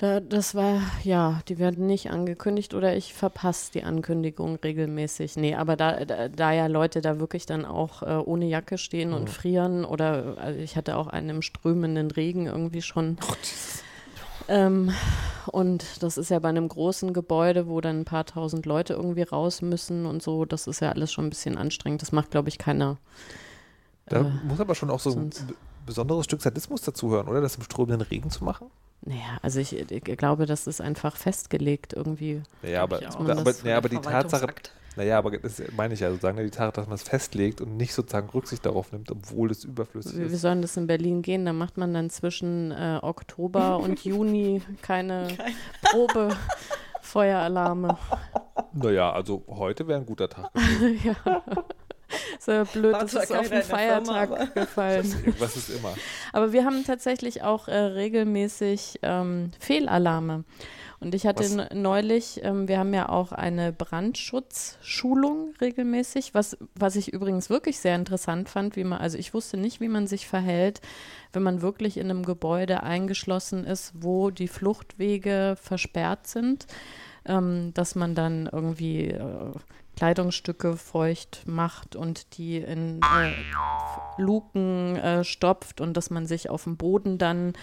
Da, 0.00 0.20
das 0.20 0.54
war, 0.54 0.80
ja, 1.02 1.40
die 1.48 1.58
werden 1.58 1.86
nicht 1.88 2.10
angekündigt 2.12 2.72
oder 2.72 2.96
ich 2.96 3.14
verpasse 3.14 3.72
die 3.72 3.82
Ankündigung 3.82 4.54
regelmäßig. 4.62 5.36
Nee, 5.36 5.56
aber 5.56 5.74
da, 5.74 6.04
da, 6.04 6.28
da 6.28 6.52
ja 6.52 6.68
Leute 6.68 7.00
da 7.00 7.18
wirklich 7.18 7.46
dann 7.46 7.64
auch 7.64 8.02
äh, 8.04 8.14
ohne 8.24 8.46
Jacke 8.46 8.78
stehen 8.78 9.12
und 9.12 9.28
frieren 9.28 9.84
oder 9.84 10.36
also 10.38 10.60
ich 10.60 10.76
hatte 10.76 10.96
auch 10.96 11.08
einen 11.08 11.30
im 11.30 11.42
strömenden 11.42 12.12
Regen 12.12 12.46
irgendwie 12.46 12.80
schon. 12.80 13.18
ähm, 14.46 14.92
und 15.46 15.84
das 16.00 16.16
ist 16.16 16.30
ja 16.30 16.38
bei 16.38 16.48
einem 16.50 16.68
großen 16.68 17.12
Gebäude, 17.12 17.66
wo 17.66 17.80
dann 17.80 18.00
ein 18.02 18.04
paar 18.04 18.24
tausend 18.24 18.66
Leute 18.66 18.92
irgendwie 18.94 19.22
raus 19.24 19.62
müssen 19.62 20.06
und 20.06 20.22
so, 20.22 20.44
das 20.44 20.68
ist 20.68 20.78
ja 20.80 20.92
alles 20.92 21.10
schon 21.12 21.26
ein 21.26 21.30
bisschen 21.30 21.58
anstrengend. 21.58 22.02
Das 22.02 22.12
macht, 22.12 22.30
glaube 22.30 22.48
ich, 22.50 22.58
keiner. 22.58 22.98
Da 24.06 24.20
Äh, 24.20 24.30
muss 24.46 24.60
aber 24.60 24.76
schon 24.76 24.90
auch 24.90 25.00
so 25.00 25.10
ein 25.10 25.32
sonst- 25.32 25.44
besonderes 25.84 26.24
Stück 26.26 26.40
Sadismus 26.40 26.82
dazuhören, 26.82 27.26
oder? 27.26 27.40
Das 27.40 27.56
im 27.56 27.62
strömenden 27.64 28.02
Regen 28.02 28.30
zu 28.30 28.44
machen? 28.44 28.68
Naja, 29.02 29.38
also 29.42 29.60
ich, 29.60 29.72
ich 29.72 30.02
glaube, 30.04 30.46
das 30.46 30.66
ist 30.66 30.80
einfach 30.80 31.16
festgelegt 31.16 31.92
irgendwie. 31.92 32.42
Naja, 32.62 32.82
aber, 32.82 32.98
da, 32.98 33.10
aber, 33.14 33.44
Das 33.44 33.62
naja, 33.62 33.76
aber 33.76 33.88
die 33.88 33.98
Tatsache, 33.98 34.48
naja, 34.96 35.18
aber 35.18 35.38
das 35.38 35.62
meine 35.76 35.94
ich 35.94 36.00
ja 36.00 36.10
sozusagen, 36.10 36.36
die 36.38 36.50
Tatsache, 36.50 36.72
dass 36.72 36.86
man 36.88 36.96
es 36.96 37.04
festlegt 37.04 37.60
und 37.60 37.76
nicht 37.76 37.94
sozusagen 37.94 38.28
Rücksicht 38.30 38.66
darauf 38.66 38.90
nimmt, 38.90 39.12
obwohl 39.12 39.52
es 39.52 39.62
überflüssig 39.62 40.16
Wie, 40.16 40.28
wie 40.28 40.34
ist. 40.34 40.40
sollen 40.40 40.60
das 40.60 40.76
in 40.76 40.88
Berlin 40.88 41.22
gehen? 41.22 41.46
Da 41.46 41.52
macht 41.52 41.76
man 41.76 41.94
dann 41.94 42.10
zwischen 42.10 42.72
äh, 42.72 42.98
Oktober 43.00 43.78
und 43.82 44.04
Juni 44.04 44.60
keine 44.82 45.28
Probefeueralarme. 45.82 47.96
Naja, 48.72 49.12
also 49.12 49.44
heute 49.48 49.86
wäre 49.86 50.00
ein 50.00 50.06
guter 50.06 50.28
Tag. 50.28 50.50
ja. 51.04 51.42
Äh, 52.46 52.64
blöd, 52.72 52.94
War 52.94 53.00
das 53.02 53.12
ist 53.12 53.30
auf 53.30 53.50
den 53.50 53.62
Firma, 53.62 53.62
Feiertag 53.62 54.30
aber- 54.30 54.46
gefallen. 54.46 55.06
Irgendwas 55.26 55.56
ist 55.56 55.68
immer. 55.68 55.94
Aber 56.32 56.52
wir 56.54 56.64
haben 56.64 56.82
tatsächlich 56.82 57.42
auch 57.42 57.68
äh, 57.68 57.76
regelmäßig 57.76 59.00
ähm, 59.02 59.50
Fehlalarme. 59.60 60.44
Und 61.00 61.14
ich 61.14 61.26
hatte 61.26 61.44
Was? 61.44 61.74
neulich, 61.74 62.40
ähm, 62.42 62.66
wir 62.66 62.78
haben 62.78 62.94
ja 62.94 63.10
auch 63.10 63.32
eine 63.32 63.72
Brandschutzschulung 63.72 65.54
regelmäßig, 65.60 66.34
was, 66.34 66.56
was 66.74 66.96
ich 66.96 67.12
übrigens 67.12 67.50
wirklich 67.50 67.78
sehr 67.78 67.94
interessant 67.94 68.48
fand, 68.48 68.76
wie 68.76 68.84
man, 68.84 68.98
also 68.98 69.18
ich 69.18 69.34
wusste 69.34 69.56
nicht, 69.56 69.80
wie 69.80 69.88
man 69.88 70.06
sich 70.06 70.26
verhält, 70.26 70.80
wenn 71.32 71.42
man 71.42 71.62
wirklich 71.62 71.98
in 71.98 72.10
einem 72.10 72.24
Gebäude 72.24 72.82
eingeschlossen 72.82 73.64
ist, 73.64 73.92
wo 73.94 74.30
die 74.30 74.48
Fluchtwege 74.48 75.56
versperrt 75.60 76.26
sind, 76.26 76.66
ähm, 77.26 77.72
dass 77.74 77.94
man 77.94 78.14
dann 78.14 78.48
irgendwie 78.50 79.08
äh, 79.08 79.52
Kleidungsstücke 79.98 80.76
feucht 80.76 81.42
macht 81.46 81.96
und 81.96 82.38
die 82.38 82.58
in 82.58 83.00
äh, 83.00 84.22
Luken 84.22 84.94
äh, 84.94 85.24
stopft 85.24 85.80
und 85.80 85.96
dass 85.96 86.10
man 86.10 86.24
sich 86.24 86.50
auf 86.50 86.62
dem 86.62 86.76
Boden 86.76 87.18
dann 87.18 87.54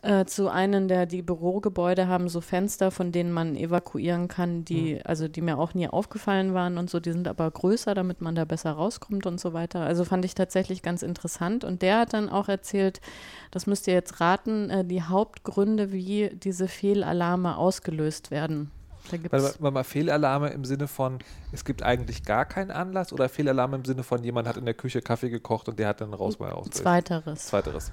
äh, 0.00 0.24
zu 0.24 0.48
einem 0.48 0.88
der 0.88 1.04
die 1.04 1.20
Bürogebäude 1.20 2.08
haben 2.08 2.30
so 2.30 2.40
Fenster, 2.40 2.90
von 2.90 3.12
denen 3.12 3.32
man 3.32 3.54
evakuieren 3.54 4.28
kann, 4.28 4.64
die 4.64 5.04
also 5.04 5.28
die 5.28 5.42
mir 5.42 5.58
auch 5.58 5.74
nie 5.74 5.88
aufgefallen 5.88 6.54
waren 6.54 6.78
und 6.78 6.88
so, 6.88 7.00
die 7.00 7.12
sind 7.12 7.28
aber 7.28 7.50
größer, 7.50 7.92
damit 7.92 8.22
man 8.22 8.34
da 8.34 8.46
besser 8.46 8.72
rauskommt 8.72 9.26
und 9.26 9.38
so 9.38 9.52
weiter. 9.52 9.80
Also 9.80 10.06
fand 10.06 10.24
ich 10.24 10.34
tatsächlich 10.34 10.80
ganz 10.80 11.02
interessant 11.02 11.64
und 11.64 11.82
der 11.82 11.98
hat 11.98 12.14
dann 12.14 12.30
auch 12.30 12.48
erzählt, 12.48 13.02
das 13.50 13.66
müsst 13.66 13.86
ihr 13.88 13.94
jetzt 13.94 14.22
raten, 14.22 14.70
äh, 14.70 14.86
die 14.86 15.02
Hauptgründe, 15.02 15.92
wie 15.92 16.30
diese 16.32 16.66
Fehlalarme 16.66 17.58
ausgelöst 17.58 18.30
werden. 18.30 18.70
Da 19.10 19.16
gibt's 19.16 19.32
Warte 19.32 19.44
mal, 19.44 19.54
warte 19.58 19.74
mal, 19.74 19.84
Fehlalarme 19.84 20.48
im 20.50 20.64
Sinne 20.64 20.88
von, 20.88 21.18
es 21.52 21.64
gibt 21.64 21.82
eigentlich 21.82 22.24
gar 22.24 22.44
keinen 22.44 22.70
Anlass 22.70 23.12
oder 23.12 23.28
Fehlalarme 23.28 23.76
im 23.76 23.84
Sinne 23.84 24.02
von, 24.02 24.22
jemand 24.24 24.48
hat 24.48 24.56
in 24.56 24.64
der 24.64 24.74
Küche 24.74 25.02
Kaffee 25.02 25.30
gekocht 25.30 25.68
und 25.68 25.78
der 25.78 25.88
hat 25.88 26.00
dann 26.00 26.14
raus 26.14 26.38
mal 26.38 26.52
ausgelöst? 26.52 26.82
Zweiteres. 26.82 27.46
Zweiteres. 27.46 27.92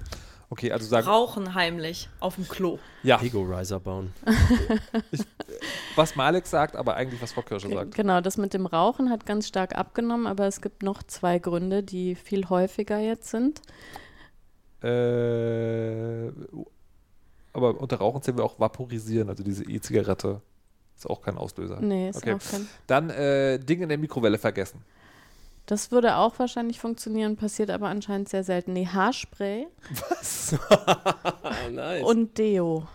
Okay, 0.51 0.72
also 0.72 0.88
sagen, 0.88 1.07
Rauchen 1.07 1.53
heimlich 1.53 2.10
auf 2.20 2.36
dem 2.36 2.47
Klo. 2.47 2.80
ja, 3.03 3.22
Ego-Riser 3.22 3.80
bauen. 3.80 4.14
was 5.95 6.16
Malik 6.16 6.47
sagt, 6.47 6.76
aber 6.76 6.95
eigentlich 6.95 7.22
was 7.22 7.34
Frau 7.34 7.43
Kirsche 7.43 7.70
sagt. 7.70 7.93
Genau, 7.93 8.20
das 8.20 8.38
mit 8.38 8.55
dem 8.55 8.66
Rauchen 8.66 9.12
hat 9.12 9.28
ganz 9.28 9.47
stark 9.47 9.78
abgenommen, 9.78 10.26
aber 10.26 10.47
es 10.47 10.62
gibt 10.62 10.82
noch 10.82 11.03
zwei 11.03 11.38
Gründe, 11.38 11.84
die 11.84 12.16
viel 12.16 12.49
häufiger 12.49 12.97
jetzt 12.97 13.30
sind. 13.30 13.62
Äh, 14.82 16.32
aber 17.53 17.80
unter 17.80 17.97
Rauchen 17.97 18.24
zählen 18.24 18.38
wir 18.38 18.43
auch 18.43 18.60
Vaporisieren, 18.60 19.30
also 19.30 19.43
diese 19.43 19.64
E-Zigarette. 19.66 20.41
Ist 21.00 21.10
auch 21.10 21.22
kein 21.22 21.38
Auslöser. 21.38 21.80
Nee, 21.80 22.10
ist 22.10 22.18
Okay. 22.18 22.34
auch 22.34 22.39
kein. 22.52 22.68
Dann 22.88 23.10
äh, 23.10 23.58
Dinge 23.58 23.84
in 23.84 23.89
der 23.89 23.97
Mikrowelle 23.97 24.38
vergessen. 24.38 24.84
Das 25.66 25.91
würde 25.91 26.18
auch 26.18 26.38
wahrscheinlich 26.39 26.80
funktionieren, 26.80 27.38
passiert 27.38 27.70
aber 27.70 27.88
anscheinend 27.88 28.28
sehr 28.28 28.43
selten. 28.43 28.74
Nee, 28.74 28.88
Haarspray 28.88 29.68
Ah, 30.70 31.70
nice. 31.72 32.04
und 32.04 32.38
Deo. 32.38 32.88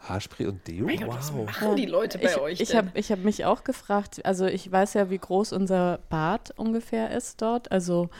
Haarspray 0.00 0.46
und 0.46 0.66
Deo? 0.66 0.86
Mein 0.86 0.98
Gott, 0.98 1.14
was 1.16 1.32
Wow. 1.32 1.46
machen 1.46 1.76
die 1.76 1.86
Leute 1.86 2.18
bei 2.18 2.24
ich, 2.32 2.38
euch 2.38 2.60
Ich 2.60 2.68
denn? 2.70 2.78
habe 2.78 2.98
ich 2.98 3.12
hab 3.12 3.20
mich 3.20 3.44
auch 3.44 3.62
gefragt, 3.62 4.24
also 4.26 4.46
ich 4.46 4.70
weiß 4.70 4.94
ja, 4.94 5.10
wie 5.10 5.18
groß 5.18 5.52
unser 5.52 5.98
Bad 6.10 6.52
ungefähr 6.56 7.10
ist 7.16 7.40
dort, 7.40 7.70
also 7.70 8.10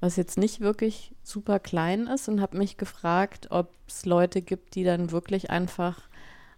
was 0.00 0.16
jetzt 0.16 0.36
nicht 0.38 0.60
wirklich 0.60 1.12
super 1.22 1.58
klein 1.58 2.08
ist 2.08 2.28
und 2.28 2.40
habe 2.42 2.58
mich 2.58 2.76
gefragt, 2.76 3.46
ob 3.50 3.70
es 3.88 4.04
Leute 4.04 4.42
gibt, 4.42 4.74
die 4.74 4.84
dann 4.84 5.12
wirklich 5.12 5.50
einfach 5.50 6.00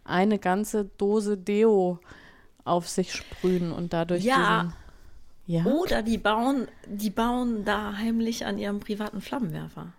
eine 0.05 0.39
ganze 0.39 0.85
Dose 0.99 1.37
Deo 1.39 1.99
auf 2.65 2.89
sich 2.89 3.13
sprühen 3.13 3.73
und 3.73 3.93
dadurch 3.93 4.25
Ja. 4.25 4.63
diesen, 4.65 4.73
ja. 5.47 5.65
Oder 5.73 6.03
die 6.03 6.19
bauen, 6.19 6.69
die 6.87 7.11
bauen 7.11 7.65
da 7.65 7.97
heimlich 7.97 8.47
an 8.47 8.59
ihrem 8.59 8.81
privaten 8.81 9.21
Flammenwerfer. 9.21 9.93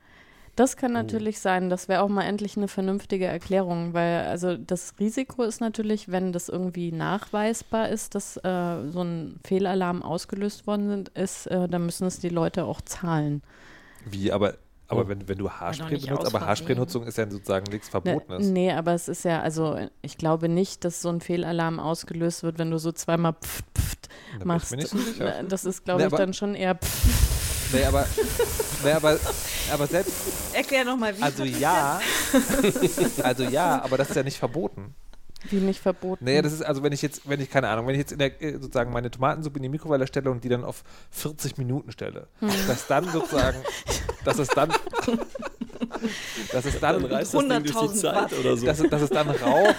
Das 0.56 0.78
kann 0.78 0.94
natürlich 0.94 1.40
sein. 1.40 1.70
Das 1.70 1.90
wäre 1.90 2.02
auch 2.02 2.08
mal 2.08 2.24
endlich 2.24 2.56
eine 2.56 2.70
vernünftige 2.70 3.26
Erklärung, 3.26 3.94
weil 3.94 4.26
also 4.26 4.56
das 4.56 4.94
Risiko 5.00 5.44
ist 5.44 5.60
natürlich, 5.60 6.10
wenn 6.10 6.32
das 6.32 6.48
irgendwie 6.48 6.94
nachweisbar 6.94 7.90
ist, 7.90 8.16
dass 8.16 8.38
äh, 8.38 8.90
so 8.90 9.04
ein 9.04 9.38
Fehlalarm 9.44 10.02
ausgelöst 10.02 10.66
worden 10.66 10.88
sind, 10.88 11.10
ist, 11.10 11.48
äh, 11.48 11.68
dann 11.68 11.86
müssen 11.86 12.08
es 12.08 12.20
die 12.20 12.30
Leute 12.30 12.64
auch 12.64 12.80
zahlen. 12.80 13.44
Wie, 14.06 14.32
aber, 14.32 14.56
aber 14.88 15.02
Oh. 15.04 15.08
wenn, 15.08 15.28
wenn 15.28 15.38
du 15.38 15.50
Haarspray 15.50 15.98
benutzt, 15.98 16.26
aus 16.28 16.34
aber. 16.34 16.46
Haarspray-Nutzung 16.46 17.04
ist 17.04 17.18
ja 17.18 17.30
sozusagen 17.30 17.66
nichts 17.72 17.88
Ne, 17.88 17.92
Verbotenes. 17.92 18.48
nee, 18.48 18.72
aber 18.72 18.94
es 18.94 19.08
ist 19.08 19.24
ja, 19.26 19.42
also 19.42 19.78
ich 20.02 20.18
glaube 20.18 20.48
nicht, 20.50 20.84
dass 20.86 21.02
so 21.02 21.10
ein 21.10 21.22
Fehlalarm 21.22 21.80
ausgelöst 21.80 22.44
wird, 22.44 22.58
wenn 22.60 22.72
du 22.72 22.78
so 22.78 22.92
zweimal 22.92 23.34
pft, 23.34 23.66
pft 23.78 24.08
Da 24.08 24.32
bin 24.34 24.40
ich 24.42 24.46
machst. 24.46 24.72
mir 24.72 24.78
nicht 24.78 24.90
so 24.90 24.98
sicher. 24.98 25.44
Das 25.48 25.66
ist, 25.66 25.84
glaube 25.86 26.02
Nee, 26.04 26.08
ich, 26.08 26.14
dann 26.16 26.34
schon 26.34 26.56
eher 26.56 26.76
pft. 26.76 27.74
Nee, 27.74 27.84
aber, 27.84 28.06
nee, 28.84 28.92
aber, 28.92 29.18
aber 29.74 29.88
selbst, 29.88 30.14
Erklär 30.54 30.86
nochmal, 30.86 31.18
wie. 31.18 31.22
also 31.24 31.44
ja, 31.44 32.00
also 33.24 33.44
ja, 33.44 33.84
aber 33.84 33.98
das 33.98 34.10
ist 34.10 34.16
ja 34.16 34.22
nicht 34.24 34.38
verboten. 34.38 34.94
Wie 35.52 35.58
nicht 35.58 35.80
verboten. 35.82 36.26
Nee, 36.26 36.42
das 36.42 36.54
ist 36.54 36.62
also, 36.64 36.84
wenn 36.84 36.92
ich 36.94 37.02
jetzt, 37.02 37.28
wenn 37.30 37.40
ich, 37.42 37.50
keine 37.50 37.68
Ahnung, 37.70 37.88
wenn 37.88 37.94
ich 37.96 38.00
jetzt 38.00 38.12
in 38.12 38.20
der, 38.20 38.42
äh, 38.42 38.54
sozusagen 38.54 38.92
meine 38.92 39.10
Tomatensuppe 39.12 39.58
in 39.58 39.64
die 39.64 39.70
Mikrowelle 39.70 40.08
stelle 40.08 40.30
und 40.32 40.44
die 40.44 40.50
dann 40.50 40.64
auf 40.64 40.84
40 41.12 41.58
Minuten 41.58 41.92
stelle, 41.92 42.28
dass 42.68 42.88
dann 42.88 43.10
sozusagen, 43.12 43.58
dass 44.24 44.40
es 44.40 44.48
dann, 44.50 44.70
dass 46.52 46.66
es 46.66 46.80
dann, 46.80 47.02
Dann 47.02 47.12
reißt 47.12 47.34
das 47.34 47.42
Ding 47.42 47.50
durch 47.50 47.64
die 47.64 47.72
100.000 47.74 47.94
Zeit 47.96 48.16
Watt. 48.16 48.34
oder 48.40 48.58
so. 48.58 48.66
dass, 48.66 48.80
es- 48.80 48.90
dass 48.90 49.02
es 49.02 49.10
dann 49.10 49.30
raucht, 49.30 49.76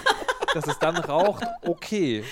dass 0.54 0.66
es 0.66 0.78
dann 0.78 0.96
raucht, 0.96 1.44
okay. 1.62 2.24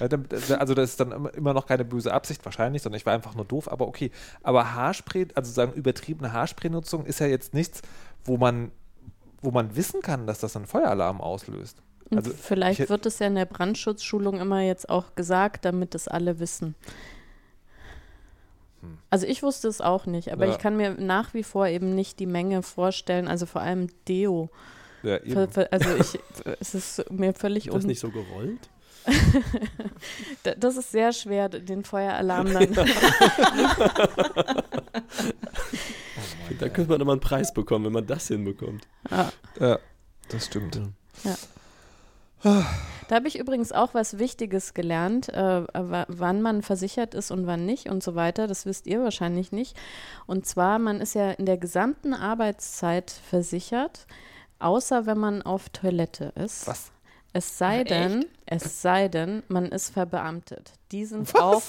Also 0.00 0.74
das 0.74 0.90
ist 0.90 1.00
dann 1.00 1.10
immer- 1.10 1.34
immer 1.34 1.52
noch 1.54 1.66
keine 1.66 1.84
böse 1.84 2.12
Absicht 2.14 2.44
wahrscheinlich, 2.44 2.82
sondern 2.82 2.98
ich 2.98 3.06
war 3.06 3.14
einfach 3.14 3.34
nur 3.34 3.44
doof, 3.44 3.70
aber 3.70 3.88
okay. 3.88 4.12
Aber 4.44 4.74
Haarspray, 4.74 5.26
also 5.34 5.50
sagen 5.50 5.72
übertriebene 5.72 6.32
Haarspray-Nutzung 6.32 7.04
ist 7.04 7.18
ja 7.18 7.26
jetzt 7.26 7.52
nichts, 7.52 7.82
wo 8.24 8.36
man, 8.36 8.70
wo 9.42 9.50
man 9.50 9.74
wissen 9.74 10.00
kann, 10.00 10.26
dass 10.28 10.38
das 10.38 10.54
einen 10.54 10.66
Feueralarm 10.66 11.20
auslöst. 11.20 11.78
Und 12.10 12.18
Also 12.18 12.32
Vielleicht 12.32 12.80
ich- 12.80 12.88
wird 12.88 13.04
es 13.06 13.18
ja 13.18 13.26
in 13.26 13.34
der 13.34 13.44
Brandschutzschulung 13.44 14.40
immer 14.40 14.60
jetzt 14.62 14.88
auch 14.88 15.14
gesagt, 15.14 15.64
damit 15.64 15.94
es 15.94 16.08
alle 16.08 16.38
wissen. 16.40 16.74
Also 19.10 19.26
ich 19.26 19.42
wusste 19.42 19.68
es 19.68 19.80
auch 19.80 20.06
nicht, 20.06 20.32
aber 20.32 20.46
Ja. 20.46 20.52
ich 20.52 20.58
kann 20.58 20.76
mir 20.76 20.90
nach 20.92 21.34
wie 21.34 21.42
vor 21.42 21.66
eben 21.66 21.94
nicht 21.94 22.18
die 22.20 22.26
Menge 22.26 22.62
vorstellen, 22.62 23.26
also 23.28 23.44
vor 23.46 23.60
allem 23.60 23.88
Deo. 24.06 24.50
Ja, 25.02 25.16
eben. 25.22 25.36
Also 25.70 25.94
ich, 25.96 26.18
es 26.60 26.74
ist 26.74 27.10
mir 27.10 27.34
völlig 27.34 27.66
Ist 27.68 27.74
das 27.74 27.84
nicht 27.84 28.00
so 28.00 28.10
gerollt? 28.10 28.68
Das 30.60 30.76
ist 30.76 30.90
sehr 30.92 31.12
schwer, 31.12 31.48
den 31.48 31.84
Feueralarm 31.84 32.52
dann. 32.52 32.74
Da 36.58 36.68
könnte 36.68 36.90
man 36.90 37.00
immer 37.00 37.12
einen 37.12 37.20
Preis 37.20 37.52
bekommen, 37.52 37.84
wenn 37.86 37.92
man 37.92 38.06
das 38.06 38.28
hinbekommt. 38.28 38.86
ja. 39.10 39.30
Ja, 39.60 39.78
das 40.30 40.46
stimmt. 40.46 40.80
Da 42.42 43.14
habe 43.14 43.26
ich 43.28 43.38
übrigens 43.38 43.72
auch 43.72 43.94
was 43.94 44.18
Wichtiges 44.18 44.74
gelernt, 44.74 45.28
äh, 45.30 45.62
wa- 45.72 46.04
wann 46.08 46.42
man 46.42 46.62
versichert 46.62 47.14
ist 47.14 47.30
und 47.30 47.46
wann 47.46 47.64
nicht 47.66 47.88
und 47.88 48.02
so 48.02 48.14
weiter. 48.14 48.46
Das 48.46 48.66
wisst 48.66 48.86
ihr 48.86 49.02
wahrscheinlich 49.02 49.50
nicht. 49.50 49.76
Und 50.26 50.46
zwar, 50.46 50.78
man 50.78 51.00
ist 51.00 51.14
ja 51.14 51.30
in 51.32 51.46
der 51.46 51.56
gesamten 51.56 52.12
Arbeitszeit 52.14 53.10
versichert, 53.10 54.06
außer 54.58 55.06
wenn 55.06 55.18
man 55.18 55.42
auf 55.42 55.68
Toilette 55.70 56.32
ist. 56.36 56.66
Was? 56.66 56.90
Es 57.32 57.58
sei 57.58 57.84
denn, 57.84 58.24
es 58.46 58.80
sei 58.82 59.08
denn, 59.08 59.42
man 59.48 59.66
ist 59.66 59.90
verbeamtet. 59.90 60.72
Die 60.92 61.04
sind 61.04 61.34
auch 61.34 61.62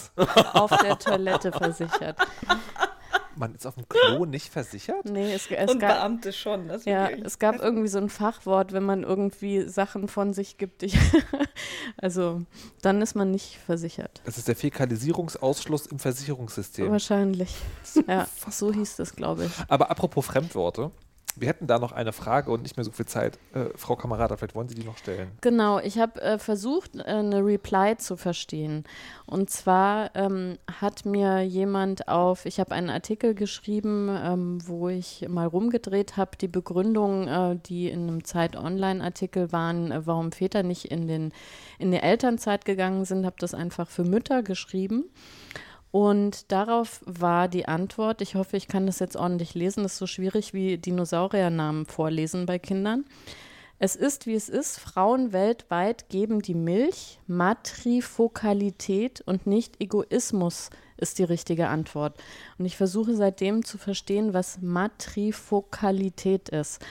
auf 0.54 0.72
der 0.82 0.98
Toilette 1.00 1.52
versichert. 1.52 2.18
Man 3.40 3.56
ist 3.56 3.66
auf 3.66 3.76
dem 3.76 3.88
Klo 3.88 4.26
nicht 4.28 4.52
versichert? 4.52 5.06
Nee, 5.06 5.34
es, 5.34 5.50
es 5.50 5.72
Und 5.72 5.80
gab, 5.80 5.96
Beamte 5.96 6.34
schon. 6.34 6.68
Das 6.68 6.84
ja, 6.84 7.08
wirklich- 7.08 7.26
es 7.26 7.40
gab 7.40 7.60
irgendwie 7.62 7.88
so 7.88 7.98
ein 7.98 8.10
Fachwort, 8.10 8.74
wenn 8.74 8.84
man 8.84 9.04
irgendwie 9.04 9.62
Sachen 9.62 10.10
von 10.10 10.34
sich 10.34 10.58
gibt. 10.58 10.84
Ich, 10.84 10.98
also, 11.98 12.42
dann 12.82 13.02
ist 13.02 13.16
man 13.16 13.32
nicht 13.32 13.58
versichert. 13.66 14.22
Das 14.26 14.38
ist 14.38 14.50
der 14.50 14.58
Fäkalisierungsausschluss 14.58 15.88
im 15.88 16.00
Versicherungssystem. 16.00 16.92
Wahrscheinlich. 16.92 17.56
Ja, 18.08 18.28
so 18.50 18.72
hieß 18.72 18.98
das, 18.98 19.16
glaube 19.16 19.46
ich. 19.46 19.52
Aber 19.68 19.90
apropos 19.90 20.26
Fremdworte, 20.26 20.92
wir 21.40 21.48
hätten 21.48 21.68
da 21.68 21.80
noch 21.80 21.92
eine 21.92 22.14
Frage 22.14 22.52
und 22.52 22.64
nicht 22.64 22.78
mehr 22.78 22.84
so 22.84 22.92
viel 22.92 23.06
Zeit. 23.06 23.40
Äh, 23.54 23.66
Frau 23.76 23.96
Kamerata, 23.96 24.38
vielleicht 24.38 24.56
wollen 24.56 24.70
Sie 24.70 24.76
die 24.76 24.84
noch 24.84 24.98
stellen. 24.98 25.32
Genau, 25.42 25.80
ich 25.80 25.98
habe 25.98 26.22
äh, 26.22 26.40
versucht, 26.40 26.96
äh, 26.96 27.04
eine 27.04 27.44
Reply 27.46 27.98
zu 27.98 28.18
verstehen. 28.18 28.84
Und 29.26 29.50
zwar 29.50 30.16
ähm, 30.16 30.58
hat 30.80 31.06
mir 31.06 31.42
jemand 31.42 32.08
auf, 32.08 32.46
ich 32.46 32.60
habe 32.60 32.74
einen 32.74 32.90
Artikel 32.90 33.34
geschrieben, 33.36 34.10
ähm, 34.10 34.58
wo 34.66 34.90
ich 34.90 35.26
mal 35.30 35.48
rumgedreht 35.48 36.18
habe, 36.18 36.38
die 36.38 36.48
Begründungen, 36.48 37.28
äh, 37.28 37.60
die 37.66 37.90
in 37.90 38.08
einem 38.08 38.24
Zeit-Online-Artikel 38.24 39.52
waren, 39.52 39.92
äh, 39.92 40.06
warum 40.06 40.32
Väter 40.32 40.64
nicht 40.64 40.86
in, 40.86 41.08
den, 41.08 41.32
in 41.78 41.92
die 41.92 41.98
Elternzeit 42.00 42.66
gegangen 42.66 43.06
sind, 43.06 43.26
habe 43.26 43.36
das 43.40 43.54
einfach 43.54 43.90
für 43.90 44.04
Mütter 44.04 44.44
geschrieben. 44.44 45.06
Und 45.92 46.52
darauf 46.52 47.02
war 47.06 47.48
die 47.48 47.68
Antwort, 47.68 48.22
ich 48.22 48.36
hoffe, 48.36 48.58
ich 48.58 48.68
kann 48.68 48.86
das 48.86 49.00
jetzt 49.00 49.16
ordentlich 49.16 49.56
lesen, 49.56 49.84
das 49.84 49.94
ist 49.94 50.00
so 50.00 50.08
schwierig 50.08 50.54
wie 50.54 50.78
Dinosauriernamen 50.78 51.86
vorlesen 51.88 52.46
bei 52.46 52.60
Kindern. 52.60 53.06
Es 53.82 53.96
ist, 53.96 54.28
wie 54.28 54.34
es 54.34 54.50
ist. 54.50 54.78
Frauen 54.78 55.32
weltweit 55.32 56.10
geben 56.10 56.42
die 56.42 56.54
Milch 56.54 57.20
Matrifokalität 57.28 59.22
und 59.22 59.48
nicht 59.48 59.80
Egoismus 59.82 60.70
ist 60.98 61.18
die 61.18 61.24
richtige 61.24 61.70
Antwort. 61.70 62.18
Und 62.58 62.66
ich 62.66 62.76
versuche 62.76 63.16
seitdem 63.16 63.64
zu 63.64 63.78
verstehen, 63.78 64.34
was 64.34 64.60
Matrifokalität 64.62 66.50
ist. 66.50 66.86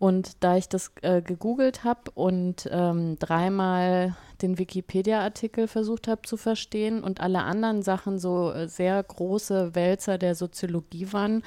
Und 0.00 0.42
da 0.42 0.56
ich 0.56 0.66
das 0.66 0.92
äh, 1.02 1.20
gegoogelt 1.20 1.84
habe 1.84 2.10
und 2.14 2.66
ähm, 2.72 3.18
dreimal 3.18 4.16
den 4.40 4.56
Wikipedia-Artikel 4.56 5.68
versucht 5.68 6.08
habe 6.08 6.22
zu 6.22 6.38
verstehen 6.38 7.04
und 7.04 7.20
alle 7.20 7.42
anderen 7.42 7.82
Sachen 7.82 8.18
so 8.18 8.50
äh, 8.50 8.66
sehr 8.66 9.02
große 9.02 9.74
Wälzer 9.74 10.16
der 10.16 10.34
Soziologie 10.34 11.12
waren, 11.12 11.44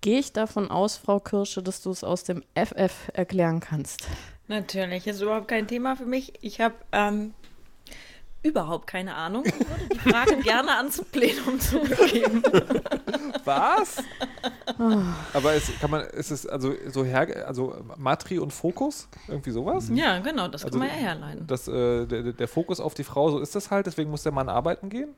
gehe 0.00 0.18
ich 0.18 0.32
davon 0.32 0.72
aus, 0.72 0.96
Frau 0.96 1.20
Kirsche, 1.20 1.62
dass 1.62 1.80
du 1.80 1.90
es 1.90 2.02
aus 2.02 2.24
dem 2.24 2.42
FF 2.56 3.10
erklären 3.12 3.60
kannst. 3.60 4.08
Natürlich, 4.48 5.06
ist 5.06 5.22
überhaupt 5.22 5.46
kein 5.46 5.68
Thema 5.68 5.94
für 5.94 6.06
mich. 6.06 6.32
Ich 6.40 6.60
habe 6.60 6.74
ähm, 6.90 7.32
überhaupt 8.42 8.88
keine 8.88 9.14
Ahnung. 9.14 9.44
Ich 9.46 9.54
würde 9.54 9.88
die 9.92 9.98
Frage 9.98 10.36
gerne 10.42 10.76
ans 10.78 11.00
Plenum 11.12 11.60
zurückgeben. 11.60 12.42
Was? 13.44 14.02
Aber 15.32 15.54
es, 15.54 15.70
kann 15.80 15.90
man, 15.90 16.02
ist 16.02 16.30
es 16.30 16.46
also 16.46 16.74
so 16.88 17.04
her, 17.04 17.46
also 17.46 17.76
Matri 17.96 18.38
und 18.38 18.52
Fokus? 18.52 19.08
Irgendwie 19.26 19.50
sowas? 19.50 19.90
Ja, 19.94 20.18
genau, 20.20 20.48
das 20.48 20.64
Also 20.64 20.78
kann 20.78 20.88
man 20.88 20.96
ja 20.96 21.02
herleiten. 21.02 21.46
Das, 21.46 21.68
äh, 21.68 22.06
der, 22.06 22.32
der 22.32 22.48
Fokus 22.48 22.80
auf 22.80 22.94
die 22.94 23.04
Frau, 23.04 23.30
so 23.30 23.38
ist 23.40 23.54
das 23.54 23.70
halt, 23.70 23.86
deswegen 23.86 24.10
muss 24.10 24.22
der 24.22 24.32
Mann 24.32 24.48
arbeiten 24.48 24.88
gehen? 24.90 25.14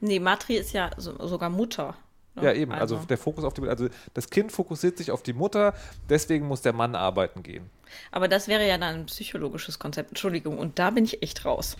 Nee, 0.00 0.18
Matri 0.20 0.56
ist 0.56 0.72
ja 0.72 0.90
so, 0.96 1.26
sogar 1.26 1.50
Mutter. 1.50 1.94
ne? 2.34 2.44
Ja, 2.44 2.52
eben. 2.52 2.72
Also, 2.72 2.96
der 2.96 3.18
Fokus 3.18 3.44
auf 3.44 3.54
die 3.54 3.66
also 3.68 3.88
das 4.14 4.30
Kind 4.30 4.52
fokussiert 4.52 4.98
sich 4.98 5.10
auf 5.10 5.22
die 5.22 5.32
Mutter, 5.32 5.74
deswegen 6.08 6.46
muss 6.46 6.62
der 6.62 6.72
Mann 6.72 6.94
arbeiten 6.94 7.42
gehen. 7.42 7.70
Aber 8.12 8.28
das 8.28 8.48
wäre 8.48 8.66
ja 8.66 8.78
dann 8.78 9.00
ein 9.00 9.06
psychologisches 9.06 9.78
Konzept. 9.78 10.10
Entschuldigung, 10.10 10.58
und 10.58 10.78
da 10.78 10.90
bin 10.90 11.04
ich 11.04 11.22
echt 11.22 11.44
raus. 11.44 11.76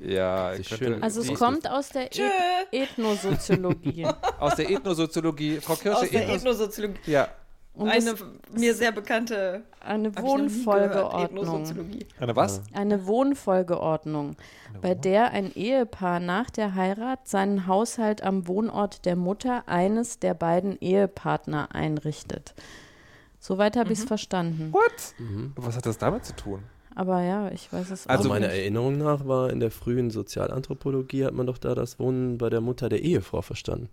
Ja, 0.00 0.52
ich 0.54 0.68
könnte- 0.68 0.84
schön- 0.84 1.02
Also 1.02 1.20
es 1.22 1.34
kommt 1.38 1.68
aus 1.70 1.88
der. 1.90 2.10
Eth 2.12 2.20
Ethnosoziologie. 2.72 4.06
aus 4.38 4.54
der 4.56 4.70
Ethnosoziologie. 4.70 5.58
Frau 5.60 5.74
Kirsche, 5.74 5.98
Aus 5.98 6.10
der 6.10 6.22
Ethnos 6.22 6.36
Ethnosoziologie. 6.42 7.10
ja, 7.10 7.28
Und 7.74 7.88
Eine 7.88 8.14
mir 8.56 8.74
sehr 8.74 8.92
bekannte 8.92 9.62
eine 9.80 10.10
gehört, 10.10 10.26
Wohnfolgeordnung. 10.28 11.44
Ethnosoziologie. 11.44 12.06
eine 12.20 12.36
was? 12.36 12.62
Eine 12.72 13.06
Wohnfolgeordnung, 13.06 14.36
bei 14.80 14.94
der 14.94 15.30
ein 15.32 15.52
Ehepaar 15.54 16.20
nach 16.20 16.50
der 16.50 16.74
Heirat 16.74 17.26
seinen 17.28 17.66
Haushalt 17.66 18.22
am 18.22 18.46
Wohnort 18.48 19.04
der 19.04 19.16
Mutter 19.16 19.64
eines 19.66 20.18
der 20.20 20.34
beiden 20.34 20.78
Ehepartner 20.80 21.74
einrichtet. 21.74 22.54
Soweit 23.40 23.76
habe 23.76 23.92
ich 23.92 23.98
es 23.98 24.04
verstanden. 24.04 24.72
What? 24.72 25.14
Mhm. 25.18 25.52
Was 25.56 25.76
hat 25.76 25.84
das 25.86 25.98
damit 25.98 26.24
zu 26.24 26.34
tun? 26.34 26.62
Aber 26.94 27.22
ja, 27.22 27.50
ich 27.50 27.72
weiß 27.72 27.90
es 27.90 28.06
Also 28.06 28.08
Also 28.08 28.28
auch 28.28 28.32
meiner 28.34 28.48
nicht. 28.48 28.58
Erinnerung 28.58 28.98
nach 28.98 29.26
war 29.26 29.50
in 29.50 29.60
der 29.60 29.70
frühen 29.70 30.10
Sozialanthropologie 30.10 31.24
hat 31.24 31.34
man 31.34 31.46
doch 31.46 31.58
da 31.58 31.74
das 31.74 31.98
Wohnen 31.98 32.38
bei 32.38 32.50
der 32.50 32.60
Mutter 32.60 32.88
der 32.88 33.02
Ehefrau 33.02 33.42
verstanden. 33.42 33.88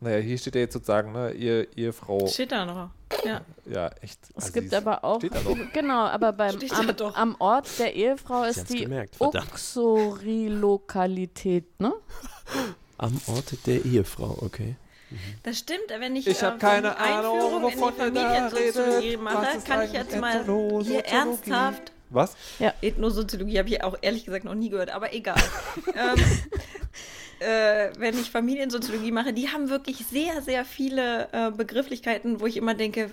Naja, 0.00 0.18
hier 0.18 0.36
steht 0.36 0.56
ja 0.56 0.62
jetzt 0.62 0.72
sozusagen, 0.72 1.12
ne, 1.12 1.30
ihr, 1.32 1.76
Ehefrau. 1.76 2.26
Steht 2.26 2.50
da 2.50 2.64
noch. 2.64 2.90
Ja. 3.24 3.42
Ja, 3.70 3.88
echt. 4.00 4.18
Es 4.30 4.36
assis. 4.36 4.52
gibt 4.54 4.74
aber 4.74 5.04
auch, 5.04 5.18
Steht 5.18 5.32
da 5.34 5.40
doch. 5.40 5.56
genau, 5.72 6.06
aber 6.06 6.32
beim, 6.32 6.58
am, 6.70 6.96
doch. 6.96 7.14
am 7.14 7.36
Ort 7.38 7.78
der 7.78 7.94
Ehefrau 7.94 8.42
ist 8.42 8.68
die 8.70 8.80
gemerkt. 8.80 9.20
Uxorilokalität, 9.20 11.78
ne? 11.78 11.92
Am 12.98 13.20
Ort 13.28 13.64
der 13.66 13.84
Ehefrau, 13.84 14.38
okay. 14.40 14.74
Das 15.42 15.58
stimmt, 15.58 15.88
wenn 15.88 16.16
ich, 16.16 16.26
Ich 16.26 16.42
äh, 16.42 16.46
hab 16.46 16.60
keine 16.60 16.96
Ahnung, 16.96 17.62
wovon 17.62 17.94
in 17.98 18.14
die 18.14 18.20
Familiensoziologie 18.20 19.16
mache, 19.16 19.58
kann 19.66 19.84
ich 19.84 19.92
jetzt 19.92 20.16
mal 20.20 20.44
hier 20.82 21.04
ernsthaft 21.04 21.92
Was? 22.10 22.36
Ethnosoziologie 22.80 23.58
habe 23.58 23.68
ich 23.68 23.82
auch 23.82 23.96
ehrlich 24.02 24.24
gesagt 24.24 24.44
noch 24.44 24.54
nie 24.54 24.68
gehört, 24.70 24.90
aber 24.90 25.14
egal. 25.14 25.42
ähm, 25.94 26.18
äh, 27.40 27.90
wenn 27.98 28.18
ich 28.18 28.30
Familiensoziologie 28.30 29.12
mache, 29.12 29.32
die 29.32 29.48
haben 29.48 29.68
wirklich 29.70 30.06
sehr, 30.06 30.42
sehr 30.42 30.64
viele 30.64 31.28
äh, 31.32 31.50
Begrifflichkeiten, 31.50 32.40
wo 32.40 32.46
ich 32.46 32.56
immer 32.56 32.74
denke, 32.74 33.10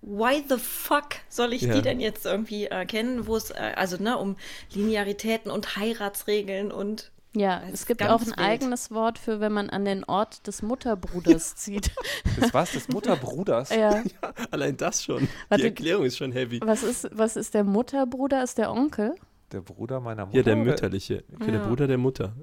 why 0.00 0.42
the 0.48 0.58
fuck 0.58 1.16
soll 1.28 1.52
ich 1.52 1.62
Ja. 1.62 1.74
die 1.74 1.82
denn 1.82 2.00
jetzt 2.00 2.24
irgendwie 2.26 2.66
äh, 2.66 2.86
kennen, 2.86 3.26
wo 3.26 3.36
es 3.36 3.50
äh, 3.50 3.72
also 3.76 3.96
ne 4.02 4.16
um 4.18 4.36
Linearitäten 4.72 5.50
und 5.50 5.76
Heiratsregeln 5.76 6.72
und 6.72 7.10
Ja, 7.34 7.60
Das 7.60 7.80
es 7.80 7.86
gibt 7.86 8.02
auch 8.02 8.20
ein 8.20 8.26
wild. 8.28 8.38
eigenes 8.38 8.90
Wort 8.90 9.18
für, 9.18 9.38
wenn 9.40 9.52
man 9.52 9.68
an 9.70 9.84
den 9.84 10.02
Ort 10.04 10.46
des 10.46 10.62
Mutterbruders 10.62 11.56
zieht. 11.56 11.90
Das 12.40 12.54
was? 12.54 12.72
Des 12.72 12.88
Mutterbruders? 12.88 13.70
ja. 13.70 14.02
Allein 14.50 14.76
das 14.76 15.02
schon. 15.04 15.28
Warte. 15.48 15.62
Die 15.62 15.68
Erklärung 15.68 16.04
ist 16.04 16.16
schon 16.16 16.32
heavy. 16.32 16.60
Was 16.64 16.82
ist, 16.82 17.08
was 17.12 17.36
ist 17.36 17.52
der 17.54 17.64
Mutterbruder? 17.64 18.42
Ist 18.42 18.58
der 18.58 18.70
Onkel? 18.72 19.14
Der 19.52 19.60
Bruder 19.60 20.00
meiner 20.00 20.26
Mutter? 20.26 20.36
Ja, 20.38 20.42
der 20.42 20.56
mütterliche. 20.56 21.24
Okay, 21.34 21.50
Der 21.52 21.60
Ja. 21.60 21.66
Bruder 21.66 21.86
der 21.86 21.98
Mutter. 21.98 22.34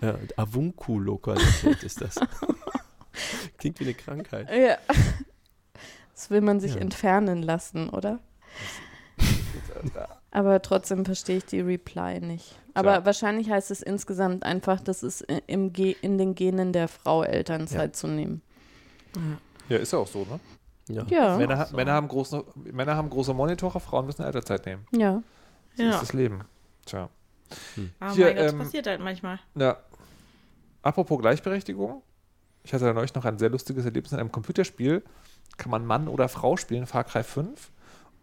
Ja, 0.00 0.14
Avunku-Lokalität 0.36 1.82
ist 1.82 2.00
das. 2.00 2.14
Klingt 3.58 3.80
wie 3.80 3.84
eine 3.84 3.94
Krankheit. 3.94 4.48
Ja. 4.54 4.76
Das 6.14 6.30
will 6.30 6.40
man 6.40 6.60
sich 6.60 6.74
Ja. 6.74 6.80
entfernen 6.80 7.42
lassen, 7.42 7.88
oder? 7.90 8.20
Aber 10.30 10.62
trotzdem 10.62 11.04
verstehe 11.04 11.38
ich 11.38 11.44
die 11.46 11.60
Reply 11.60 12.20
nicht. 12.20 12.56
Aber 12.78 12.92
Tja. 12.94 13.04
wahrscheinlich 13.06 13.50
heißt 13.50 13.70
es 13.70 13.82
insgesamt 13.82 14.44
einfach, 14.44 14.80
das 14.80 15.02
ist 15.02 15.22
i- 15.30 15.42
im 15.46 15.72
Ge 15.72 15.96
in 16.02 16.16
den 16.18 16.34
Genen 16.34 16.72
der 16.72 16.88
Frau 16.88 17.22
Elternzeit 17.22 17.90
Ja. 17.90 17.92
zu 17.92 18.06
nehmen. 18.08 18.42
Ja, 19.68 19.78
ist 19.78 19.92
ja 19.92 19.98
auch 19.98 20.06
so, 20.06 20.20
ne? 20.24 20.38
Ja. 20.88 21.04
Ja, 21.08 21.36
Männer, 21.36 21.58
ha- 21.58 21.66
so. 21.66 21.76
Männer, 21.76 21.92
haben 21.92 22.08
große, 22.08 22.44
Männer 22.72 22.96
haben 22.96 23.10
große 23.10 23.34
Monitore, 23.34 23.80
Frauen 23.80 24.06
müssen 24.06 24.22
Elternzeit 24.22 24.64
nehmen. 24.66 24.86
ja. 24.92 25.22
So 25.74 25.82
Ja. 25.84 25.90
ist 25.90 26.02
das 26.02 26.12
Leben. 26.12 26.40
Tja. 26.86 27.08
oh 27.50 27.54
Hier, 28.14 28.26
mein 28.26 28.36
Gott, 28.36 28.44
das 28.44 28.52
ähm, 28.52 28.58
passiert 28.58 28.86
halt 28.86 29.00
manchmal. 29.00 29.38
Ja. 29.54 29.76
Apropos 30.82 31.18
Gleichberechtigung. 31.20 32.02
Ich 32.64 32.72
hatte 32.72 32.84
da 32.84 32.92
neulich 32.92 33.14
noch 33.14 33.24
ein 33.24 33.38
sehr 33.38 33.48
lustiges 33.50 33.84
Erlebnis 33.84 34.12
in 34.12 34.18
einem 34.18 34.32
Computerspiel. 34.32 35.02
Kann 35.56 35.70
man 35.70 35.86
Mann 35.86 36.08
oder 36.08 36.28
Frau 36.28 36.56
spielen, 36.56 36.86
Far 36.86 37.04
Cry 37.04 37.22
5. 37.22 37.70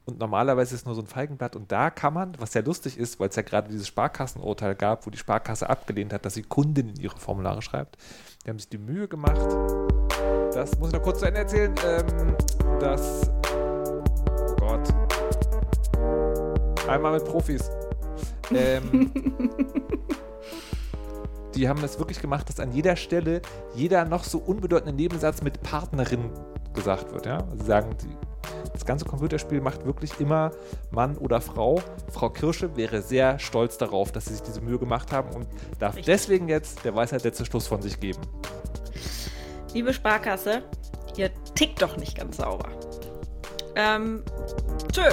Und 0.06 0.20
normalerweise 0.20 0.76
ist 0.76 0.82
es 0.82 0.86
nur 0.86 0.93
so 0.93 1.01
ein 1.01 1.08
Feigenblatt. 1.08 1.56
Und 1.56 1.72
da 1.72 1.89
kann 1.89 2.14
man, 2.14 2.34
was 2.38 2.51
sehr 2.51 2.64
lustig 2.64 2.97
ist, 2.97 3.20
weil 3.20 3.30
es 3.30 3.36
ja 3.36 3.41
gerade 3.41 3.70
dieses 3.70 3.88
Sparkassenurteil 3.88 4.76
gab, 4.76 5.08
wo 5.08 5.10
die 5.10 5.18
Sparkasse 5.18 5.68
abgelehnt 5.68 6.14
hat, 6.14 6.26
dass 6.26 6.36
sie 6.36 6.43
Kunden 6.43 6.89
in 6.89 6.95
ihre 6.97 7.18
Formulare 7.18 7.64
schreibt. 7.64 7.97
Die 8.45 8.49
haben 8.49 8.60
sich 8.60 8.70
die 8.70 8.78
Mühe 8.78 9.08
gemacht. 9.08 9.41
Das 10.53 10.78
muss 10.78 10.89
ich 10.89 10.93
noch 10.93 11.01
kurz 11.01 11.20
zu 11.20 11.26
Ende 11.26 11.39
erzählen. 11.39 11.74
Ähm, 11.84 12.36
dass. 12.80 13.32
Oh 13.51 14.56
Gott. 14.58 14.93
Einmal 16.88 17.14
mit 17.14 17.26
Profis. 17.26 17.72
Ähm, 18.53 19.12
die 21.56 21.68
haben 21.68 21.84
es 21.84 21.97
wirklich 21.97 22.22
gemacht, 22.22 22.47
dass 22.47 22.60
an 22.60 22.72
jeder 22.72 22.95
Stelle 22.95 23.41
jeder 23.74 24.06
noch 24.06 24.24
so 24.24 24.38
unbedeutende 24.38 24.93
Nebensatz 24.93 25.41
mit 25.41 25.64
Partnerin 25.64 26.30
gesagt 26.74 27.12
wird. 27.12 27.26
Ja? 27.26 27.43
Sie 27.56 27.66
sagen, 27.66 27.95
die, 28.03 28.16
das 28.73 28.85
ganze 28.85 29.05
Computerspiel 29.05 29.61
macht 29.61 29.85
wirklich 29.85 30.19
immer 30.19 30.51
Mann 30.91 31.17
oder 31.17 31.41
Frau. 31.41 31.81
Frau 32.11 32.29
Kirsche 32.29 32.75
wäre 32.75 33.01
sehr 33.01 33.39
stolz 33.39 33.77
darauf, 33.77 34.11
dass 34.11 34.25
sie 34.25 34.33
sich 34.33 34.43
diese 34.43 34.61
Mühe 34.61 34.79
gemacht 34.79 35.11
haben 35.11 35.33
und 35.35 35.47
darf 35.79 35.95
Richtig. 35.95 36.13
deswegen 36.13 36.47
jetzt 36.47 36.83
der 36.85 36.95
Weisheit 36.95 37.23
letzte 37.23 37.45
Schluss 37.45 37.67
von 37.67 37.81
sich 37.81 37.99
geben. 37.99 38.21
Liebe 39.73 39.93
Sparkasse, 39.93 40.63
ihr 41.17 41.31
tickt 41.53 41.81
doch 41.81 41.97
nicht 41.97 42.17
ganz 42.17 42.37
sauber. 42.37 42.69
Ähm, 43.75 44.23
tschö. 44.91 45.03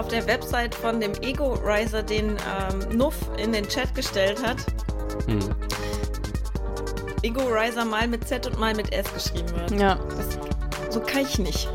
Auf 0.00 0.08
der 0.08 0.26
Website 0.26 0.74
von 0.74 0.98
dem 0.98 1.12
Ego 1.20 1.52
Riser 1.62 2.02
den 2.02 2.30
ähm, 2.30 2.96
Nuff 2.96 3.14
in 3.36 3.52
den 3.52 3.68
Chat 3.68 3.94
gestellt 3.94 4.42
hat. 4.42 4.56
Mhm. 5.26 5.54
Ego 7.22 7.42
Riser 7.42 7.84
mal 7.84 8.08
mit 8.08 8.26
Z 8.26 8.46
und 8.46 8.58
mal 8.58 8.74
mit 8.74 8.94
S 8.94 9.12
geschrieben 9.12 9.50
wird. 9.54 9.78
Ja, 9.78 9.96
Das, 10.16 10.38
so 10.88 11.00
kann 11.00 11.20
ich 11.20 11.38
nicht. 11.38 11.68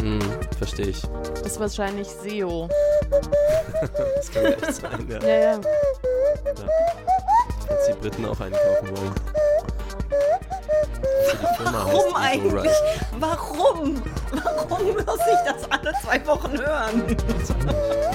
Mhm. 0.00 0.20
Verstehe 0.58 0.86
ich. 0.86 1.02
ist 1.44 1.58
wahrscheinlich 1.58 2.08
SEO. 2.08 2.68
das 4.16 4.30
kann 4.30 4.44
ja 4.44 4.50
echt 4.50 4.74
sein, 4.74 5.08
ja. 5.08 5.18
Ja, 5.26 5.52
ja. 5.54 5.60
Falls 7.66 7.86
die 7.88 7.92
Briten 7.94 8.24
auch 8.26 8.38
einkaufen 8.38 8.96
wollen. 8.96 9.14
Also 11.58 11.72
Warum 11.72 12.14
eigentlich? 12.14 12.72
Warum? 13.18 14.02
Warum 14.68 14.86
muss 14.94 15.20
ich 15.32 15.52
das 15.52 15.70
zwei 16.00 16.26
Wochen 16.26 16.58
hören? 16.58 17.16